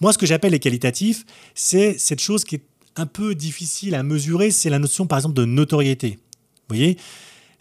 Moi, 0.01 0.13
ce 0.13 0.19
que 0.19 0.27
j'appelle 0.27 0.53
les 0.53 0.61
qualitatifs, 0.61 1.25
c'est 1.55 1.99
cette 1.99 2.21
chose 2.21 2.45
qui 2.45 2.57
est 2.57 2.65
un 2.97 3.07
peu 3.07 3.35
difficile 3.35 3.95
à 3.95 4.03
mesurer, 4.03 4.51
c'est 4.51 4.71
la 4.71 4.79
notion, 4.79 5.07
par 5.07 5.19
exemple, 5.19 5.35
de 5.35 5.45
notoriété. 5.45 6.19
Vous 6.69 6.77
voyez? 6.77 6.97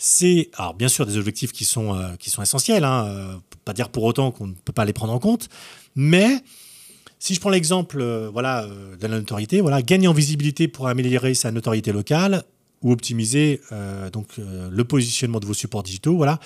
C'est 0.05 0.51
alors 0.53 0.75
bien 0.75 0.87
sûr 0.87 1.07
des 1.07 1.17
objectifs 1.17 1.51
qui 1.51 1.65
sont, 1.65 1.95
euh, 1.95 2.15
essentiels, 2.39 2.83
hein, 2.83 3.07
euh, 3.07 3.35
pas 3.65 3.73
dire 3.73 3.89
pour 3.89 4.03
autant 4.03 4.29
qu'on 4.29 4.45
ne 4.45 4.53
peut 4.53 4.71
pas 4.71 4.85
les 4.85 4.93
prendre 4.93 5.11
en 5.11 5.17
compte, 5.17 5.49
mais 5.95 6.43
si 7.17 7.33
je 7.33 7.39
prends 7.39 7.49
l'exemple 7.49 7.99
euh, 7.99 8.29
voilà, 8.31 8.67
de 8.67 9.07
la 9.07 9.17
notoriété, 9.17 9.61
voilà, 9.61 9.81
gagner 9.81 10.07
en 10.07 10.13
visibilité 10.13 10.67
pour 10.67 10.87
améliorer 10.87 11.33
sa 11.33 11.51
notoriété 11.51 11.91
locale, 11.91 12.43
ou 12.83 12.91
optimiser 12.91 13.61
donc, 14.13 14.37
le 14.37 14.83
positionnement 14.83 15.39
de 15.39 15.47
vos 15.47 15.55
supports 15.55 15.81
digitaux. 15.81 16.17
Voilà. 16.17 16.39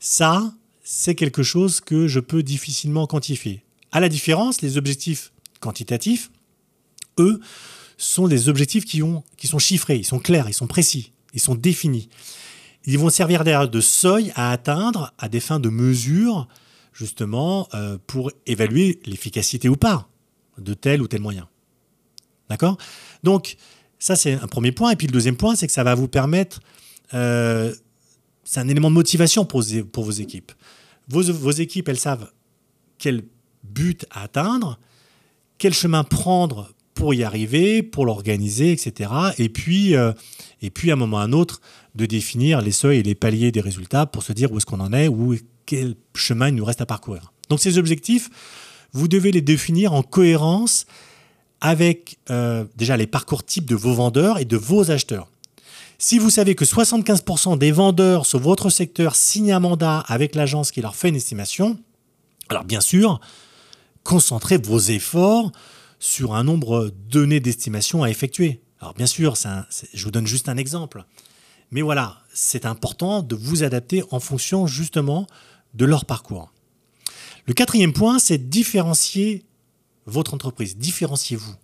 Ça, 0.00 0.54
c'est 0.82 1.14
quelque 1.14 1.42
chose 1.42 1.82
que 1.82 2.08
je 2.08 2.18
peux 2.18 2.42
difficilement 2.42 3.06
quantifier. 3.06 3.62
À 3.92 4.00
la 4.00 4.08
différence, 4.08 4.62
les 4.62 4.78
objectifs 4.78 5.32
quantitatifs, 5.60 6.30
eux, 7.18 7.40
sont 7.98 8.26
des 8.26 8.48
objectifs 8.48 8.86
qui, 8.86 9.02
qui 9.36 9.46
sont 9.48 9.58
chiffrés, 9.58 9.96
ils 9.96 10.04
sont 10.04 10.20
clairs, 10.20 10.48
ils 10.48 10.54
sont 10.54 10.68
précis, 10.68 11.12
ils 11.34 11.40
sont 11.40 11.56
définis. 11.56 12.08
Ils 12.86 12.98
vont 12.98 13.10
servir 13.10 13.42
d'ailleurs 13.42 13.68
de 13.68 13.80
seuil 13.80 14.32
à 14.36 14.52
atteindre 14.52 15.12
à 15.18 15.28
des 15.28 15.40
fins 15.40 15.58
de 15.58 15.68
mesure, 15.68 16.46
justement, 16.92 17.68
euh, 17.74 17.98
pour 18.06 18.30
évaluer 18.46 19.00
l'efficacité 19.04 19.68
ou 19.68 19.76
pas 19.76 20.08
de 20.58 20.72
tel 20.72 21.02
ou 21.02 21.08
tel 21.08 21.20
moyen. 21.20 21.48
D'accord? 22.48 22.78
Donc, 23.22 23.56
ça, 23.98 24.14
c'est 24.14 24.34
un 24.34 24.46
premier 24.46 24.72
point. 24.72 24.90
Et 24.90 24.96
puis 24.96 25.06
le 25.06 25.12
deuxième 25.12 25.36
point, 25.36 25.56
c'est 25.56 25.66
que 25.66 25.72
ça 25.72 25.84
va 25.84 25.94
vous 25.94 26.08
permettre, 26.08 26.60
euh, 27.12 27.74
c'est 28.44 28.60
un 28.60 28.68
élément 28.68 28.88
de 28.88 28.94
motivation 28.94 29.44
pour, 29.44 29.62
vos 29.62 30.10
équipes. 30.10 30.52
Vos, 31.08 31.22
vos, 31.32 31.50
équipes, 31.50 31.88
elles 31.88 31.98
savent 31.98 32.30
quel 32.98 33.24
but 33.64 34.06
atteindre, 34.10 34.78
quel 35.58 35.74
chemin 35.74 36.04
prendre 36.04 36.72
pour 36.96 37.14
y 37.14 37.22
arriver, 37.22 37.84
pour 37.84 38.06
l'organiser, 38.06 38.72
etc. 38.72 39.10
Et 39.38 39.48
puis, 39.48 39.94
euh, 39.94 40.12
et 40.62 40.70
puis, 40.70 40.90
à 40.90 40.94
un 40.94 40.96
moment 40.96 41.18
ou 41.18 41.20
à 41.20 41.22
un 41.22 41.32
autre, 41.32 41.60
de 41.94 42.06
définir 42.06 42.60
les 42.60 42.72
seuils 42.72 42.98
et 42.98 43.02
les 43.04 43.14
paliers 43.14 43.52
des 43.52 43.60
résultats 43.60 44.06
pour 44.06 44.24
se 44.24 44.32
dire 44.32 44.50
où 44.50 44.56
est-ce 44.56 44.66
qu'on 44.66 44.80
en 44.80 44.92
est, 44.92 45.06
ou 45.06 45.36
quel 45.66 45.94
chemin 46.14 46.48
il 46.48 46.54
nous 46.56 46.64
reste 46.64 46.80
à 46.80 46.86
parcourir. 46.86 47.32
Donc 47.50 47.60
ces 47.60 47.78
objectifs, 47.78 48.30
vous 48.92 49.08
devez 49.08 49.30
les 49.30 49.42
définir 49.42 49.92
en 49.92 50.02
cohérence 50.02 50.86
avec 51.60 52.18
euh, 52.30 52.64
déjà 52.76 52.96
les 52.96 53.06
parcours 53.06 53.44
types 53.44 53.66
de 53.66 53.76
vos 53.76 53.92
vendeurs 53.92 54.38
et 54.38 54.44
de 54.44 54.56
vos 54.56 54.90
acheteurs. 54.90 55.28
Si 55.98 56.18
vous 56.18 56.30
savez 56.30 56.54
que 56.54 56.64
75% 56.64 57.58
des 57.58 57.72
vendeurs 57.72 58.26
sur 58.26 58.38
votre 58.38 58.68
secteur 58.68 59.16
signent 59.16 59.52
un 59.52 59.60
mandat 59.60 60.00
avec 60.08 60.34
l'agence 60.34 60.70
qui 60.70 60.80
leur 60.82 60.96
fait 60.96 61.08
une 61.08 61.16
estimation, 61.16 61.78
alors 62.48 62.64
bien 62.64 62.80
sûr, 62.80 63.20
concentrez 64.04 64.58
vos 64.58 64.78
efforts 64.78 65.52
sur 66.06 66.34
un 66.34 66.44
nombre 66.44 66.92
donné 67.10 67.40
d'estimations 67.40 68.04
à 68.04 68.10
effectuer. 68.10 68.60
Alors 68.80 68.94
bien 68.94 69.06
sûr, 69.06 69.34
je 69.92 70.04
vous 70.04 70.10
donne 70.12 70.26
juste 70.26 70.48
un 70.48 70.56
exemple. 70.56 71.04
Mais 71.72 71.82
voilà, 71.82 72.18
c'est 72.32 72.64
important 72.64 73.22
de 73.22 73.34
vous 73.34 73.64
adapter 73.64 74.04
en 74.12 74.20
fonction 74.20 74.68
justement 74.68 75.26
de 75.74 75.84
leur 75.84 76.04
parcours. 76.04 76.52
Le 77.46 77.54
quatrième 77.54 77.92
point, 77.92 78.20
c'est 78.20 78.48
différencier 78.48 79.44
votre 80.06 80.32
entreprise. 80.32 80.76
Différenciez-vous. 80.76 81.54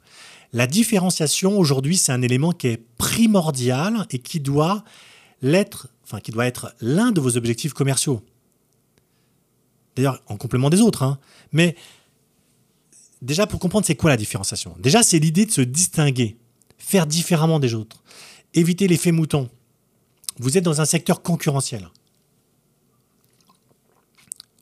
La 0.53 0.67
différenciation 0.67 1.57
aujourd'hui, 1.57 1.97
c'est 1.97 2.13
un 2.13 2.21
élément 2.21 2.51
qui 2.51 2.67
est 2.67 2.85
primordial 2.99 4.07
et 4.11 4.19
qui 4.19 4.41
doit 4.41 4.85
être 5.41 6.75
l'un 6.81 7.13
de 7.13 7.21
vos 7.21 7.37
objectifs 7.37 7.75
commerciaux. 7.75 8.23
D'ailleurs, 9.95 10.21
en 10.27 10.37
complément 10.37 10.69
des 10.69 10.81
autres. 10.81 11.05
Hein. 11.05 11.19
Mais 11.53 11.77
déjà, 13.23 13.47
pour 13.47 13.59
comprendre, 13.59 13.87
c'est 13.87 13.97
quoi 13.97 14.11
la 14.11 14.19
différenciation? 14.19 14.77
Déjà, 14.79 15.03
c'est 15.03 15.19
l'idée 15.19 15.47
de 15.47 15.51
se 15.51 15.63
distinguer, 15.63 16.37
faire 16.77 17.07
différemment 17.07 17.59
des 17.59 17.75
autres, 17.75 18.03
éviter 18.53 18.87
l'effet 18.87 19.13
mouton. 19.13 19.49
Vous 20.39 20.59
êtes 20.59 20.65
dans 20.65 20.81
un 20.81 20.85
secteur 20.85 21.23
concurrentiel 21.23 21.89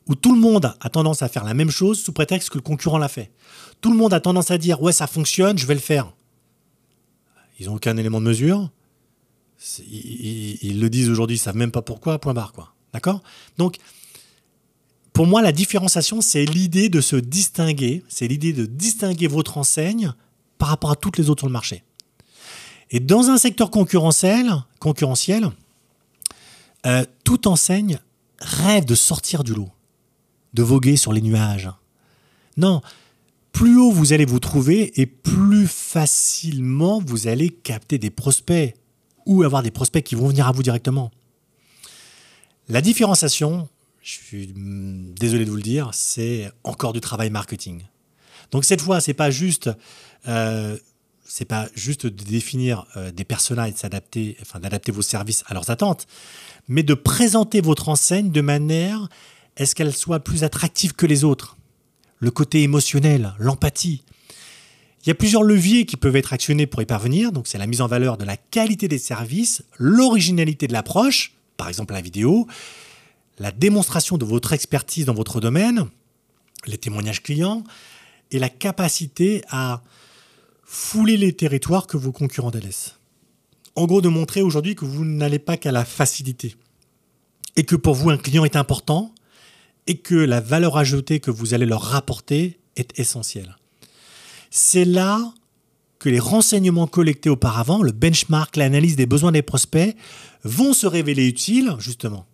où 0.07 0.15
tout 0.15 0.33
le 0.33 0.41
monde 0.41 0.75
a 0.81 0.89
tendance 0.89 1.21
à 1.21 1.29
faire 1.29 1.45
la 1.45 1.53
même 1.53 1.69
chose 1.69 2.01
sous 2.01 2.11
prétexte 2.11 2.49
que 2.49 2.57
le 2.57 2.63
concurrent 2.63 2.97
l'a 2.97 3.07
fait. 3.07 3.31
Tout 3.79 3.91
le 3.91 3.97
monde 3.97 4.13
a 4.13 4.19
tendance 4.19 4.51
à 4.51 4.57
dire 4.57 4.81
ouais 4.81 4.91
ça 4.91 5.07
fonctionne, 5.07 5.57
je 5.57 5.65
vais 5.65 5.73
le 5.73 5.79
faire. 5.79 6.13
Ils 7.59 7.67
n'ont 7.67 7.75
aucun 7.75 7.95
élément 7.95 8.19
de 8.19 8.25
mesure. 8.25 8.69
Ils, 9.79 10.79
le 10.81 10.89
disent 10.89 11.09
aujourd'hui, 11.09 11.37
ils 11.37 11.39
savent 11.39 11.55
même 11.55 11.71
pas 11.71 11.83
pourquoi. 11.83 12.19
Point 12.19 12.33
barre 12.33 12.51
quoi. 12.51 12.73
D'accord? 12.93 13.21
Donc 13.57 13.77
pour 15.13 15.27
moi 15.27 15.41
la 15.41 15.51
différenciation 15.51 16.21
c'est 16.21 16.45
l'idée 16.45 16.89
de 16.89 17.01
se 17.01 17.15
distinguer, 17.15 18.03
c'est 18.07 18.27
l'idée 18.27 18.53
de 18.53 18.65
distinguer 18.65 19.27
votre 19.27 19.57
enseigne 19.57 20.13
par 20.57 20.69
rapport 20.69 20.91
à 20.91 20.95
toutes 20.95 21.17
les 21.17 21.29
autres 21.29 21.41
sur 21.41 21.47
le 21.47 21.53
marché. 21.53 21.83
Et 22.91 22.99
dans 22.99 23.29
un 23.29 23.37
secteur 23.37 23.71
concurrentiel, 23.71 24.51
concurrentiel, 24.79 25.49
euh, 26.85 27.05
toute 27.23 27.47
enseigne 27.47 27.99
rêve 28.39 28.85
de 28.85 28.95
sortir 28.95 29.43
du 29.43 29.53
lot 29.53 29.69
de 30.53 30.63
voguer 30.63 30.97
sur 30.97 31.13
les 31.13 31.21
nuages. 31.21 31.69
Non, 32.57 32.81
plus 33.51 33.77
haut 33.77 33.91
vous 33.91 34.13
allez 34.13 34.25
vous 34.25 34.39
trouver 34.39 34.99
et 34.99 35.05
plus 35.05 35.67
facilement 35.67 37.01
vous 37.05 37.27
allez 37.27 37.49
capter 37.49 37.97
des 37.97 38.09
prospects 38.09 38.75
ou 39.25 39.43
avoir 39.43 39.63
des 39.63 39.71
prospects 39.71 40.03
qui 40.03 40.15
vont 40.15 40.27
venir 40.27 40.47
à 40.47 40.51
vous 40.51 40.63
directement. 40.63 41.11
La 42.67 42.81
différenciation, 42.81 43.67
je 44.01 44.11
suis 44.11 44.53
désolé 44.55 45.45
de 45.45 45.49
vous 45.49 45.57
le 45.57 45.61
dire, 45.61 45.91
c'est 45.93 46.51
encore 46.63 46.93
du 46.93 47.01
travail 47.01 47.29
marketing. 47.29 47.83
Donc 48.51 48.65
cette 48.65 48.81
fois, 48.81 48.99
c'est 48.99 49.13
pas 49.13 49.29
juste, 49.29 49.69
euh, 50.27 50.77
c'est 51.23 51.45
pas 51.45 51.69
juste 51.75 52.05
de 52.05 52.23
définir 52.23 52.85
euh, 52.97 53.11
des 53.11 53.23
personas 53.23 53.69
et 53.69 53.75
enfin 54.41 54.59
d'adapter 54.59 54.91
vos 54.91 55.01
services 55.01 55.43
à 55.47 55.53
leurs 55.53 55.69
attentes, 55.69 56.07
mais 56.67 56.83
de 56.83 56.93
présenter 56.93 57.61
votre 57.61 57.89
enseigne 57.89 58.31
de 58.31 58.41
manière 58.41 59.07
est-ce 59.57 59.75
qu'elle 59.75 59.93
soit 59.93 60.19
plus 60.19 60.43
attractive 60.43 60.93
que 60.93 61.05
les 61.05 61.23
autres 61.23 61.57
Le 62.19 62.31
côté 62.31 62.63
émotionnel, 62.63 63.33
l'empathie. 63.37 64.03
Il 65.03 65.09
y 65.09 65.11
a 65.11 65.15
plusieurs 65.15 65.43
leviers 65.43 65.85
qui 65.85 65.97
peuvent 65.97 66.15
être 66.15 66.33
actionnés 66.33 66.67
pour 66.67 66.81
y 66.81 66.85
parvenir. 66.85 67.31
Donc, 67.31 67.47
c'est 67.47 67.57
la 67.57 67.67
mise 67.67 67.81
en 67.81 67.87
valeur 67.87 68.17
de 68.17 68.23
la 68.23 68.37
qualité 68.37 68.87
des 68.87 68.99
services, 68.99 69.63
l'originalité 69.77 70.67
de 70.67 70.73
l'approche, 70.73 71.33
par 71.57 71.67
exemple 71.67 71.93
la 71.93 72.01
vidéo, 72.01 72.47
la 73.41 73.51
démonstration 73.51 74.19
de 74.19 74.25
votre 74.25 74.53
expertise 74.53 75.05
dans 75.05 75.15
votre 75.15 75.41
domaine, 75.41 75.87
les 76.67 76.77
témoignages 76.77 77.23
clients 77.23 77.63
et 78.29 78.37
la 78.37 78.49
capacité 78.49 79.41
à 79.49 79.81
fouler 80.63 81.17
les 81.17 81.33
territoires 81.33 81.87
que 81.87 81.97
vos 81.97 82.11
concurrents 82.11 82.51
délaissent. 82.51 82.99
En 83.75 83.87
gros, 83.87 83.99
de 83.99 84.09
montrer 84.09 84.43
aujourd'hui 84.43 84.75
que 84.75 84.85
vous 84.85 85.05
n'allez 85.05 85.39
pas 85.39 85.57
qu'à 85.57 85.71
la 85.71 85.85
facilité 85.85 86.55
et 87.55 87.63
que 87.63 87.75
pour 87.75 87.95
vous, 87.95 88.11
un 88.11 88.17
client 88.17 88.45
est 88.45 88.55
important 88.55 89.11
et 89.87 89.97
que 89.97 90.13
la 90.13 90.39
valeur 90.39 90.77
ajoutée 90.77 91.19
que 91.19 91.31
vous 91.31 91.55
allez 91.55 91.65
leur 91.65 91.81
rapporter 91.81 92.59
est 92.75 92.97
essentielle. 92.99 93.57
C'est 94.51 94.85
là 94.85 95.33
que 95.97 96.09
les 96.09 96.19
renseignements 96.19 96.87
collectés 96.87 97.29
auparavant, 97.31 97.81
le 97.81 97.91
benchmark, 97.91 98.55
l'analyse 98.55 98.95
des 98.95 99.07
besoins 99.07 99.31
des 99.31 99.41
prospects, 99.41 99.95
vont 100.43 100.73
se 100.73 100.85
révéler 100.85 101.27
utiles, 101.27 101.75
justement. 101.79 102.27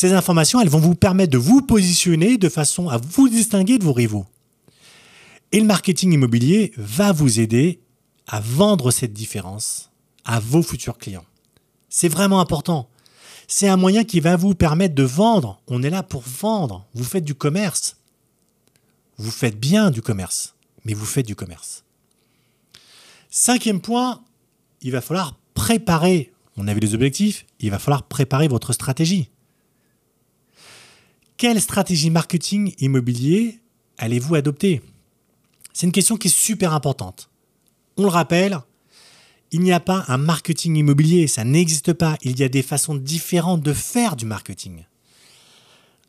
Ces 0.00 0.12
informations, 0.12 0.60
elles 0.60 0.68
vont 0.68 0.78
vous 0.78 0.94
permettre 0.94 1.32
de 1.32 1.38
vous 1.38 1.60
positionner 1.60 2.38
de 2.38 2.48
façon 2.48 2.88
à 2.88 2.98
vous 2.98 3.28
distinguer 3.28 3.78
de 3.78 3.84
vos 3.84 3.92
rivaux. 3.92 4.26
Et 5.50 5.58
le 5.58 5.66
marketing 5.66 6.12
immobilier 6.12 6.72
va 6.76 7.10
vous 7.10 7.40
aider 7.40 7.80
à 8.28 8.38
vendre 8.38 8.92
cette 8.92 9.12
différence 9.12 9.90
à 10.24 10.38
vos 10.38 10.62
futurs 10.62 10.98
clients. 10.98 11.24
C'est 11.88 12.06
vraiment 12.06 12.38
important 12.38 12.88
c'est 13.48 13.66
un 13.66 13.76
moyen 13.76 14.04
qui 14.04 14.20
va 14.20 14.36
vous 14.36 14.54
permettre 14.54 14.94
de 14.94 15.02
vendre. 15.02 15.60
On 15.66 15.82
est 15.82 15.90
là 15.90 16.04
pour 16.04 16.22
vendre. 16.22 16.86
Vous 16.94 17.02
faites 17.02 17.24
du 17.24 17.34
commerce. 17.34 17.96
Vous 19.16 19.32
faites 19.32 19.58
bien 19.58 19.90
du 19.90 20.00
commerce, 20.00 20.54
mais 20.84 20.94
vous 20.94 21.06
faites 21.06 21.26
du 21.26 21.34
commerce. 21.34 21.82
Cinquième 23.30 23.80
point, 23.80 24.22
il 24.80 24.92
va 24.92 25.00
falloir 25.00 25.34
préparer. 25.54 26.30
On 26.56 26.68
a 26.68 26.74
vu 26.74 26.78
les 26.78 26.94
objectifs, 26.94 27.46
il 27.58 27.72
va 27.72 27.80
falloir 27.80 28.04
préparer 28.04 28.46
votre 28.46 28.72
stratégie. 28.72 29.30
Quelle 31.38 31.60
stratégie 31.60 32.10
marketing 32.10 32.74
immobilier 32.80 33.60
allez-vous 33.96 34.34
adopter? 34.34 34.82
C'est 35.72 35.86
une 35.86 35.92
question 35.92 36.16
qui 36.16 36.26
est 36.26 36.36
super 36.36 36.74
importante. 36.74 37.30
On 37.96 38.02
le 38.02 38.08
rappelle, 38.08 38.58
il 39.52 39.60
n'y 39.60 39.70
a 39.70 39.78
pas 39.78 40.04
un 40.08 40.18
marketing 40.18 40.74
immobilier, 40.74 41.28
ça 41.28 41.44
n'existe 41.44 41.92
pas. 41.92 42.16
Il 42.22 42.40
y 42.40 42.42
a 42.42 42.48
des 42.48 42.62
façons 42.62 42.96
différentes 42.96 43.62
de 43.62 43.72
faire 43.72 44.16
du 44.16 44.26
marketing. 44.26 44.82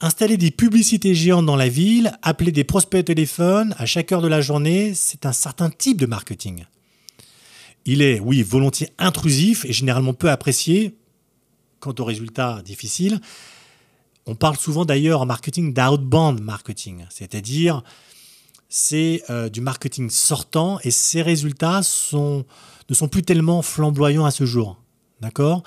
Installer 0.01 0.35
des 0.35 0.49
publicités 0.49 1.13
géantes 1.13 1.45
dans 1.45 1.55
la 1.55 1.69
ville, 1.69 2.17
appeler 2.23 2.51
des 2.51 2.63
prospects 2.63 3.01
au 3.01 3.03
téléphone 3.03 3.75
à 3.77 3.85
chaque 3.85 4.11
heure 4.11 4.23
de 4.23 4.27
la 4.27 4.41
journée, 4.41 4.95
c'est 4.95 5.27
un 5.27 5.31
certain 5.31 5.69
type 5.69 5.97
de 5.99 6.07
marketing. 6.07 6.65
Il 7.85 8.01
est, 8.01 8.19
oui, 8.19 8.41
volontiers 8.41 8.89
intrusif 8.97 9.63
et 9.65 9.73
généralement 9.73 10.15
peu 10.15 10.31
apprécié 10.31 10.95
quant 11.79 11.93
aux 11.99 12.03
résultats 12.03 12.63
difficiles. 12.65 13.21
On 14.25 14.35
parle 14.35 14.57
souvent 14.57 14.85
d'ailleurs 14.85 15.21
en 15.21 15.25
marketing 15.25 15.73
d'outbound 15.73 16.41
marketing, 16.41 17.05
c'est-à-dire 17.09 17.83
c'est 18.67 19.23
euh, 19.29 19.49
du 19.49 19.61
marketing 19.61 20.09
sortant 20.09 20.79
et 20.83 20.91
ces 20.91 21.21
résultats 21.21 21.79
ne 21.79 22.93
sont 22.93 23.07
plus 23.07 23.23
tellement 23.23 23.61
flamboyants 23.61 24.25
à 24.25 24.31
ce 24.31 24.45
jour. 24.45 24.77
D'accord? 25.21 25.63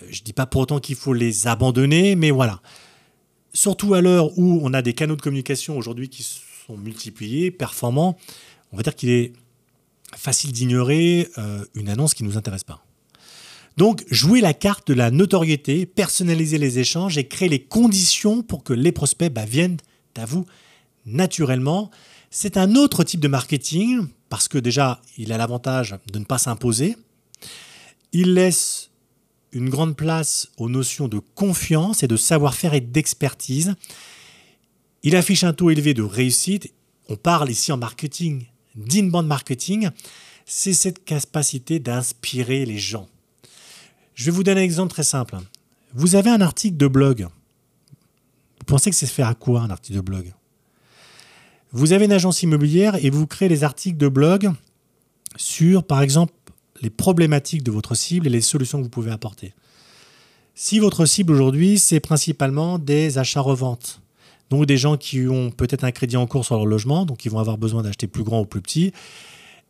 Euh, 0.00 0.06
Je 0.10 0.20
ne 0.20 0.24
dis 0.24 0.32
pas 0.32 0.46
pour 0.46 0.62
autant 0.62 0.80
qu'il 0.80 0.96
faut 0.96 1.12
les 1.12 1.46
abandonner, 1.46 2.16
mais 2.16 2.30
voilà 2.30 2.60
surtout 3.52 3.94
à 3.94 4.00
l'heure 4.00 4.36
où 4.38 4.60
on 4.62 4.72
a 4.72 4.82
des 4.82 4.92
canaux 4.92 5.16
de 5.16 5.22
communication 5.22 5.76
aujourd'hui 5.76 6.08
qui 6.08 6.22
sont 6.22 6.76
multipliés, 6.76 7.50
performants, 7.50 8.16
on 8.72 8.76
va 8.76 8.82
dire 8.82 8.94
qu'il 8.94 9.10
est 9.10 9.32
facile 10.16 10.52
d'ignorer 10.52 11.28
euh, 11.38 11.64
une 11.74 11.88
annonce 11.88 12.14
qui 12.14 12.22
ne 12.22 12.28
nous 12.28 12.38
intéresse 12.38 12.64
pas. 12.64 12.84
Donc, 13.76 14.04
jouer 14.10 14.40
la 14.40 14.54
carte 14.54 14.88
de 14.88 14.94
la 14.94 15.10
notoriété, 15.10 15.86
personnaliser 15.86 16.58
les 16.58 16.78
échanges 16.78 17.16
et 17.18 17.26
créer 17.26 17.48
les 17.48 17.62
conditions 17.62 18.42
pour 18.42 18.64
que 18.64 18.72
les 18.72 18.92
prospects 18.92 19.32
bah, 19.32 19.44
viennent 19.44 19.78
à 20.16 20.26
vous 20.26 20.44
naturellement. 21.06 21.90
C'est 22.30 22.56
un 22.56 22.74
autre 22.74 23.04
type 23.04 23.20
de 23.20 23.28
marketing 23.28 24.06
parce 24.28 24.48
que 24.48 24.58
déjà, 24.58 25.00
il 25.16 25.32
a 25.32 25.38
l'avantage 25.38 25.96
de 26.12 26.18
ne 26.18 26.24
pas 26.24 26.38
s'imposer. 26.38 26.96
Il 28.12 28.34
laisse 28.34 28.90
une 29.52 29.68
grande 29.68 29.96
place 29.96 30.48
aux 30.56 30.68
notions 30.68 31.08
de 31.08 31.18
confiance 31.18 32.02
et 32.02 32.08
de 32.08 32.16
savoir-faire 32.16 32.74
et 32.74 32.80
d'expertise. 32.80 33.74
Il 35.02 35.16
affiche 35.16 35.44
un 35.44 35.52
taux 35.52 35.70
élevé 35.70 35.94
de 35.94 36.02
réussite. 36.02 36.72
On 37.08 37.16
parle 37.16 37.50
ici 37.50 37.72
en 37.72 37.76
marketing 37.76 38.46
d'inbound 38.74 39.26
marketing. 39.26 39.90
C'est 40.46 40.72
cette 40.72 41.04
capacité 41.04 41.78
d'inspirer 41.78 42.64
les 42.64 42.78
gens. 42.78 43.08
Je 44.14 44.26
vais 44.26 44.30
vous 44.30 44.42
donner 44.42 44.60
un 44.60 44.64
exemple 44.64 44.90
très 44.90 45.02
simple. 45.02 45.38
Vous 45.94 46.16
avez 46.16 46.30
un 46.30 46.40
article 46.40 46.76
de 46.76 46.86
blog. 46.86 47.28
Vous 48.58 48.64
pensez 48.66 48.90
que 48.90 48.96
c'est 48.96 49.06
faire 49.06 49.28
à 49.28 49.34
quoi 49.34 49.62
un 49.62 49.70
article 49.70 49.96
de 49.96 50.02
blog? 50.02 50.32
Vous 51.72 51.92
avez 51.92 52.04
une 52.04 52.12
agence 52.12 52.42
immobilière 52.42 53.02
et 53.04 53.10
vous 53.10 53.26
créez 53.26 53.48
des 53.48 53.64
articles 53.64 53.96
de 53.96 54.08
blog 54.08 54.50
sur, 55.36 55.84
par 55.84 56.02
exemple, 56.02 56.34
les 56.82 56.90
problématiques 56.90 57.62
de 57.62 57.70
votre 57.70 57.94
cible 57.94 58.26
et 58.26 58.30
les 58.30 58.40
solutions 58.40 58.78
que 58.78 58.84
vous 58.84 58.90
pouvez 58.90 59.10
apporter. 59.10 59.54
Si 60.54 60.78
votre 60.78 61.06
cible 61.06 61.32
aujourd'hui, 61.32 61.78
c'est 61.78 62.00
principalement 62.00 62.78
des 62.78 63.16
achats-reventes, 63.16 64.02
donc 64.50 64.66
des 64.66 64.76
gens 64.76 64.98
qui 64.98 65.26
ont 65.26 65.50
peut-être 65.50 65.84
un 65.84 65.92
crédit 65.92 66.18
en 66.18 66.26
cours 66.26 66.44
sur 66.44 66.56
leur 66.56 66.66
logement, 66.66 67.06
donc 67.06 67.24
ils 67.24 67.30
vont 67.30 67.38
avoir 67.38 67.56
besoin 67.56 67.82
d'acheter 67.82 68.06
plus 68.06 68.22
grand 68.22 68.40
ou 68.40 68.44
plus 68.44 68.60
petit, 68.60 68.92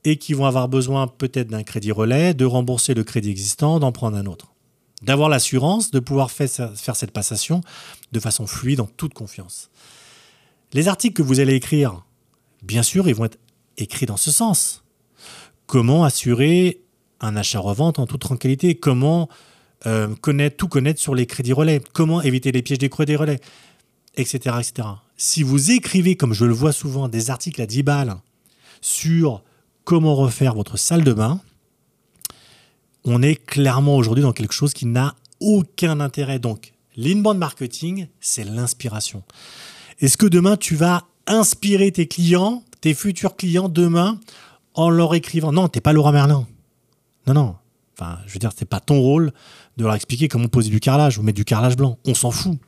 et 0.04 0.16
qui 0.16 0.34
vont 0.34 0.46
avoir 0.46 0.68
besoin 0.68 1.06
peut-être 1.06 1.48
d'un 1.48 1.62
crédit 1.62 1.92
relais, 1.92 2.34
de 2.34 2.44
rembourser 2.44 2.94
le 2.94 3.04
crédit 3.04 3.30
existant, 3.30 3.78
d'en 3.78 3.92
prendre 3.92 4.16
un 4.16 4.26
autre. 4.26 4.52
D'avoir 5.02 5.28
l'assurance 5.28 5.90
de 5.90 6.00
pouvoir 6.00 6.30
faire 6.30 6.48
cette 6.48 7.10
passation 7.10 7.60
de 8.12 8.20
façon 8.20 8.46
fluide, 8.46 8.80
en 8.80 8.86
toute 8.86 9.14
confiance. 9.14 9.70
Les 10.72 10.88
articles 10.88 11.14
que 11.14 11.22
vous 11.22 11.40
allez 11.40 11.54
écrire, 11.54 12.04
bien 12.62 12.82
sûr, 12.82 13.08
ils 13.08 13.14
vont 13.14 13.24
être 13.24 13.38
écrits 13.76 14.06
dans 14.06 14.16
ce 14.16 14.30
sens. 14.30 14.84
Comment 15.66 16.04
assurer 16.04 16.82
un 17.20 17.36
achat-revente 17.36 17.98
en 17.98 18.06
toute 18.06 18.20
tranquillité, 18.20 18.74
comment 18.74 19.28
euh, 19.86 20.14
connaître, 20.20 20.56
tout 20.56 20.68
connaître 20.68 21.00
sur 21.00 21.14
les 21.14 21.26
crédits 21.26 21.52
relais, 21.52 21.80
comment 21.92 22.22
éviter 22.22 22.52
les 22.52 22.62
pièges 22.62 22.78
des 22.78 22.88
crédits 22.88 23.16
relais, 23.16 23.40
etc., 24.16 24.56
etc. 24.60 24.88
Si 25.16 25.42
vous 25.42 25.70
écrivez, 25.70 26.16
comme 26.16 26.34
je 26.34 26.44
le 26.44 26.52
vois 26.52 26.72
souvent, 26.72 27.08
des 27.08 27.30
articles 27.30 27.60
à 27.60 27.66
10 27.66 27.82
balles 27.82 28.16
sur 28.80 29.42
comment 29.84 30.14
refaire 30.14 30.54
votre 30.54 30.76
salle 30.76 31.04
de 31.04 31.12
bain, 31.12 31.40
on 33.04 33.22
est 33.22 33.34
clairement 33.34 33.96
aujourd'hui 33.96 34.22
dans 34.22 34.32
quelque 34.32 34.54
chose 34.54 34.72
qui 34.72 34.86
n'a 34.86 35.14
aucun 35.40 36.00
intérêt. 36.00 36.38
Donc, 36.38 36.72
l'inbound 36.96 37.38
marketing, 37.38 38.06
c'est 38.20 38.44
l'inspiration. 38.44 39.22
Est-ce 40.00 40.16
que 40.16 40.26
demain, 40.26 40.56
tu 40.56 40.76
vas 40.76 41.04
inspirer 41.26 41.90
tes 41.92 42.06
clients, 42.06 42.62
tes 42.80 42.94
futurs 42.94 43.36
clients 43.36 43.68
demain, 43.68 44.20
en 44.74 44.88
leur 44.88 45.14
écrivant? 45.14 45.52
Non, 45.52 45.68
t'es 45.68 45.80
pas 45.80 45.92
Laura 45.92 46.12
Merlin. 46.12 46.46
Non, 47.26 47.34
non. 47.34 47.56
Enfin, 47.98 48.18
je 48.26 48.32
veux 48.32 48.38
dire, 48.38 48.50
c'est 48.56 48.68
pas 48.68 48.80
ton 48.80 49.00
rôle 49.00 49.32
de 49.76 49.84
leur 49.84 49.94
expliquer 49.94 50.28
comment 50.28 50.48
poser 50.48 50.70
du 50.70 50.80
carrelage 50.80 51.18
ou 51.18 51.22
mettre 51.22 51.36
du 51.36 51.44
carrelage 51.44 51.76
blanc. 51.76 51.98
On 52.06 52.14
s'en 52.14 52.30
fout. 52.30 52.58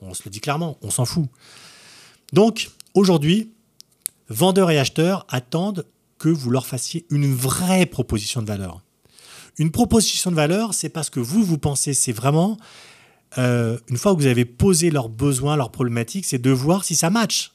On 0.00 0.14
se 0.14 0.22
le 0.24 0.30
dit 0.30 0.40
clairement, 0.40 0.76
on 0.82 0.90
s'en 0.90 1.04
fout. 1.04 1.26
Donc, 2.32 2.70
aujourd'hui, 2.92 3.50
vendeurs 4.28 4.70
et 4.70 4.78
acheteurs 4.78 5.26
attendent 5.28 5.86
que 6.18 6.28
vous 6.28 6.50
leur 6.50 6.66
fassiez 6.66 7.06
une 7.10 7.34
vraie 7.34 7.86
proposition 7.86 8.42
de 8.42 8.46
valeur. 8.46 8.82
Une 9.58 9.70
proposition 9.70 10.30
de 10.30 10.36
valeur, 10.36 10.74
c'est 10.74 10.88
parce 10.88 11.10
que 11.10 11.20
vous, 11.20 11.44
vous 11.44 11.58
pensez, 11.58 11.94
c'est 11.94 12.12
vraiment, 12.12 12.56
euh, 13.38 13.78
une 13.88 13.96
fois 13.96 14.14
que 14.14 14.20
vous 14.20 14.26
avez 14.26 14.44
posé 14.44 14.90
leurs 14.90 15.08
besoins, 15.08 15.56
leurs 15.56 15.70
problématiques, 15.70 16.24
c'est 16.26 16.38
de 16.40 16.50
voir 16.50 16.84
si 16.84 16.96
ça 16.96 17.10
match. 17.10 17.52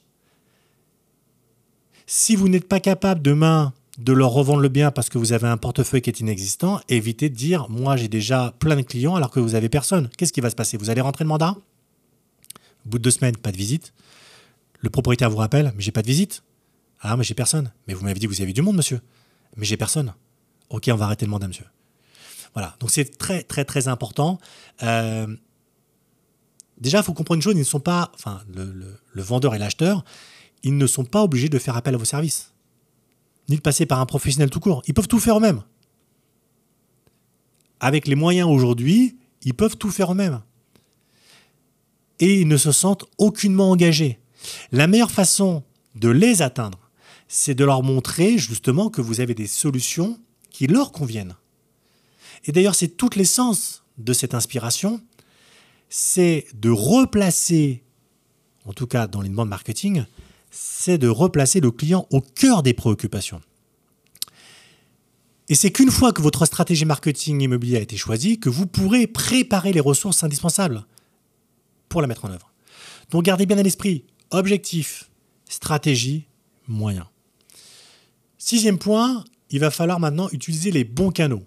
Si 2.06 2.36
vous 2.36 2.48
n'êtes 2.48 2.68
pas 2.68 2.80
capable 2.80 3.22
demain 3.22 3.72
de 3.98 4.12
leur 4.12 4.30
revendre 4.30 4.60
le 4.60 4.68
bien 4.68 4.90
parce 4.90 5.08
que 5.10 5.18
vous 5.18 5.32
avez 5.32 5.46
un 5.46 5.58
portefeuille 5.58 6.00
qui 6.00 6.10
est 6.10 6.20
inexistant, 6.20 6.80
évitez 6.88 7.28
de 7.28 7.34
dire 7.34 7.68
moi 7.68 7.96
j'ai 7.96 8.08
déjà 8.08 8.54
plein 8.58 8.76
de 8.76 8.82
clients 8.82 9.14
alors 9.14 9.30
que 9.30 9.40
vous 9.40 9.54
avez 9.54 9.68
personne. 9.68 10.08
Qu'est-ce 10.16 10.32
qui 10.32 10.40
va 10.40 10.50
se 10.50 10.56
passer? 10.56 10.76
Vous 10.76 10.90
allez 10.90 11.02
rentrer 11.02 11.24
le 11.24 11.28
mandat? 11.28 11.54
Au 12.86 12.88
bout 12.88 12.98
de 12.98 13.02
deux 13.02 13.10
semaines, 13.10 13.36
pas 13.36 13.52
de 13.52 13.56
visite. 13.56 13.92
Le 14.80 14.88
propriétaire 14.88 15.30
vous 15.30 15.36
rappelle 15.36 15.72
mais 15.76 15.82
j'ai 15.82 15.92
pas 15.92 16.02
de 16.02 16.06
visite. 16.06 16.42
Ah 17.00 17.16
mais 17.16 17.24
j'ai 17.24 17.34
personne. 17.34 17.72
Mais 17.86 17.94
vous 17.94 18.04
m'avez 18.04 18.18
dit 18.18 18.26
que 18.26 18.32
vous 18.32 18.42
avez 18.42 18.52
du 18.52 18.62
monde 18.62 18.76
monsieur. 18.76 19.00
Mais 19.56 19.64
j'ai 19.64 19.76
personne. 19.76 20.14
Ok, 20.68 20.88
on 20.92 20.96
va 20.96 21.06
arrêter 21.06 21.26
le 21.26 21.30
mandat 21.30 21.48
monsieur. 21.48 21.66
Voilà, 22.54 22.76
donc 22.80 22.90
c'est 22.90 23.18
très 23.18 23.42
très 23.42 23.64
très 23.64 23.88
important. 23.88 24.38
Euh, 24.82 25.26
déjà, 26.78 26.98
il 26.98 27.04
faut 27.04 27.14
comprendre 27.14 27.36
une 27.36 27.42
chose, 27.42 27.54
ils 27.54 27.60
ne 27.60 27.64
sont 27.64 27.80
pas, 27.80 28.10
enfin 28.14 28.42
le 28.52 29.22
vendeur 29.22 29.54
et 29.54 29.58
l'acheteur, 29.58 30.04
ils 30.62 30.76
ne 30.76 30.86
sont 30.86 31.04
pas 31.04 31.22
obligés 31.22 31.48
de 31.48 31.58
faire 31.58 31.76
appel 31.76 31.94
à 31.94 31.98
vos 31.98 32.04
services 32.04 32.52
ni 33.50 33.56
de 33.56 33.60
passer 33.60 33.84
par 33.84 34.00
un 34.00 34.06
professionnel 34.06 34.48
tout 34.48 34.60
court. 34.60 34.82
Ils 34.86 34.94
peuvent 34.94 35.08
tout 35.08 35.18
faire 35.18 35.36
eux-mêmes. 35.36 35.62
Avec 37.80 38.06
les 38.06 38.14
moyens 38.14 38.48
aujourd'hui, 38.48 39.18
ils 39.42 39.54
peuvent 39.54 39.76
tout 39.76 39.90
faire 39.90 40.12
eux-mêmes. 40.12 40.40
Et 42.20 42.40
ils 42.40 42.48
ne 42.48 42.56
se 42.56 42.70
sentent 42.70 43.06
aucunement 43.18 43.70
engagés. 43.70 44.20
La 44.70 44.86
meilleure 44.86 45.10
façon 45.10 45.64
de 45.96 46.08
les 46.08 46.42
atteindre, 46.42 46.89
c'est 47.32 47.54
de 47.54 47.64
leur 47.64 47.84
montrer 47.84 48.38
justement 48.38 48.90
que 48.90 49.00
vous 49.00 49.20
avez 49.20 49.34
des 49.34 49.46
solutions 49.46 50.18
qui 50.50 50.66
leur 50.66 50.90
conviennent. 50.90 51.36
Et 52.44 52.50
d'ailleurs, 52.50 52.74
c'est 52.74 52.88
toute 52.88 53.14
l'essence 53.14 53.84
de 53.98 54.12
cette 54.12 54.34
inspiration, 54.34 55.00
c'est 55.88 56.48
de 56.54 56.70
replacer, 56.70 57.84
en 58.64 58.72
tout 58.72 58.88
cas 58.88 59.06
dans 59.06 59.22
l'inbound 59.22 59.48
marketing, 59.48 60.04
c'est 60.50 60.98
de 60.98 61.06
replacer 61.06 61.60
le 61.60 61.70
client 61.70 62.08
au 62.10 62.20
cœur 62.20 62.64
des 62.64 62.74
préoccupations. 62.74 63.40
Et 65.48 65.54
c'est 65.54 65.70
qu'une 65.70 65.92
fois 65.92 66.12
que 66.12 66.22
votre 66.22 66.46
stratégie 66.46 66.84
marketing 66.84 67.42
immobilier 67.42 67.76
a 67.76 67.80
été 67.80 67.96
choisie, 67.96 68.40
que 68.40 68.48
vous 68.48 68.66
pourrez 68.66 69.06
préparer 69.06 69.72
les 69.72 69.78
ressources 69.78 70.24
indispensables 70.24 70.84
pour 71.88 72.00
la 72.00 72.08
mettre 72.08 72.24
en 72.24 72.30
œuvre. 72.30 72.52
Donc 73.10 73.22
gardez 73.22 73.46
bien 73.46 73.58
à 73.58 73.62
l'esprit, 73.62 74.04
objectif, 74.32 75.10
stratégie, 75.48 76.26
moyen. 76.66 77.08
Sixième 78.42 78.78
point, 78.78 79.22
il 79.50 79.60
va 79.60 79.70
falloir 79.70 80.00
maintenant 80.00 80.30
utiliser 80.32 80.70
les 80.70 80.82
bons 80.82 81.10
canaux. 81.10 81.44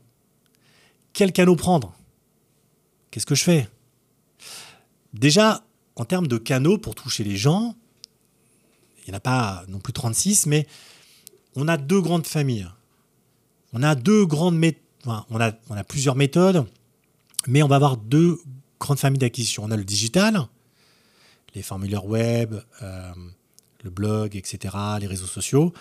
Quel 1.11 1.31
canot 1.31 1.55
prendre? 1.55 1.97
Qu'est-ce 3.09 3.25
que 3.25 3.33
je 3.33 3.43
fais? 3.43 3.67
Déjà, 5.11 5.65
en 5.95 6.05
termes 6.05 6.27
de 6.27 6.37
canaux 6.37 6.77
pour 6.77 6.93
toucher 6.93 7.23
les 7.23 7.35
gens, 7.35 7.75
il 8.99 9.09
n'y 9.09 9.15
en 9.15 9.17
a 9.17 9.19
pas 9.19 9.63
non 9.69 9.79
plus 9.79 9.91
36, 9.91 10.45
mais 10.45 10.67
on 11.55 11.67
a 11.67 11.77
deux 11.77 11.99
grandes 11.99 12.27
familles. 12.27 12.69
On 13.73 13.81
a 13.81 13.95
deux 13.95 14.27
grandes 14.27 14.59
méthodes. 14.59 14.83
on, 15.07 15.41
a, 15.41 15.51
on 15.69 15.75
a 15.75 15.83
plusieurs 15.83 16.15
méthodes, 16.15 16.63
mais 17.47 17.63
on 17.63 17.67
va 17.67 17.77
avoir 17.77 17.97
deux 17.97 18.39
grandes 18.79 18.99
familles 18.99 19.17
d'acquisition. 19.19 19.63
On 19.63 19.71
a 19.71 19.77
le 19.77 19.83
digital, 19.83 20.47
les 21.55 21.63
formulaires 21.63 22.05
web, 22.05 22.53
euh, 22.83 23.13
le 23.83 23.89
blog, 23.89 24.35
etc., 24.35 24.77
les 24.99 25.07
réseaux 25.07 25.25
sociaux. 25.25 25.73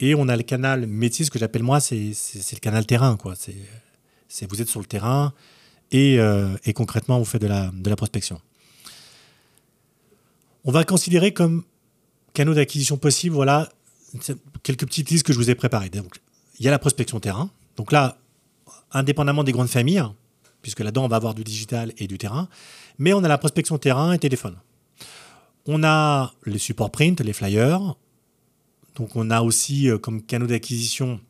Et 0.00 0.14
on 0.14 0.28
a 0.28 0.36
le 0.36 0.42
canal 0.42 0.86
métier, 0.86 1.24
ce 1.26 1.30
que 1.30 1.38
j'appelle 1.38 1.62
moi, 1.62 1.78
c'est 1.78 1.98
le 2.00 2.58
canal 2.60 2.86
terrain. 2.86 3.18
Vous 3.22 4.62
êtes 4.62 4.68
sur 4.68 4.80
le 4.80 4.86
terrain 4.86 5.34
et, 5.92 6.18
euh, 6.18 6.56
concrètement, 6.74 7.18
vous 7.18 7.24
faites 7.24 7.42
de 7.42 7.48
la, 7.48 7.96
prospection. 7.96 8.40
On 10.64 10.72
va 10.72 10.84
considérer 10.84 11.32
comme 11.32 11.64
canaux 12.32 12.54
d'acquisition 12.54 12.96
possibles, 12.96 13.34
voilà 13.34 13.68
quelques 14.62 14.86
petites 14.86 15.10
listes 15.10 15.24
que 15.24 15.32
je 15.32 15.38
vous 15.38 15.50
ai 15.50 15.54
préparées. 15.54 15.90
il 16.58 16.64
y 16.64 16.68
a 16.68 16.70
la 16.70 16.78
prospection 16.78 17.20
terrain. 17.20 17.50
Donc 17.76 17.92
là, 17.92 18.18
indépendamment 18.92 19.44
des 19.44 19.52
grandes 19.52 19.68
familles, 19.68 20.04
puisque 20.62 20.80
là-dedans, 20.80 21.04
on 21.04 21.08
va 21.08 21.16
avoir 21.16 21.34
du 21.34 21.44
digital 21.44 21.92
et 21.98 22.06
du 22.06 22.18
terrain, 22.18 22.48
mais 22.98 23.12
on 23.12 23.22
a 23.22 23.28
la 23.28 23.38
prospection 23.38 23.78
terrain 23.78 24.12
et 24.12 24.18
téléphone. 24.18 24.56
On 25.66 25.84
a 25.84 26.32
les 26.46 26.58
supports 26.58 26.90
print, 26.90 27.20
les 27.20 27.32
flyers. 27.32 27.96
Donc 28.94 29.16
on 29.16 29.30
a 29.30 29.42
aussi 29.42 29.88
euh, 29.88 29.98
comme 29.98 30.22
canaux 30.22 30.46
d'acquisition 30.46 31.20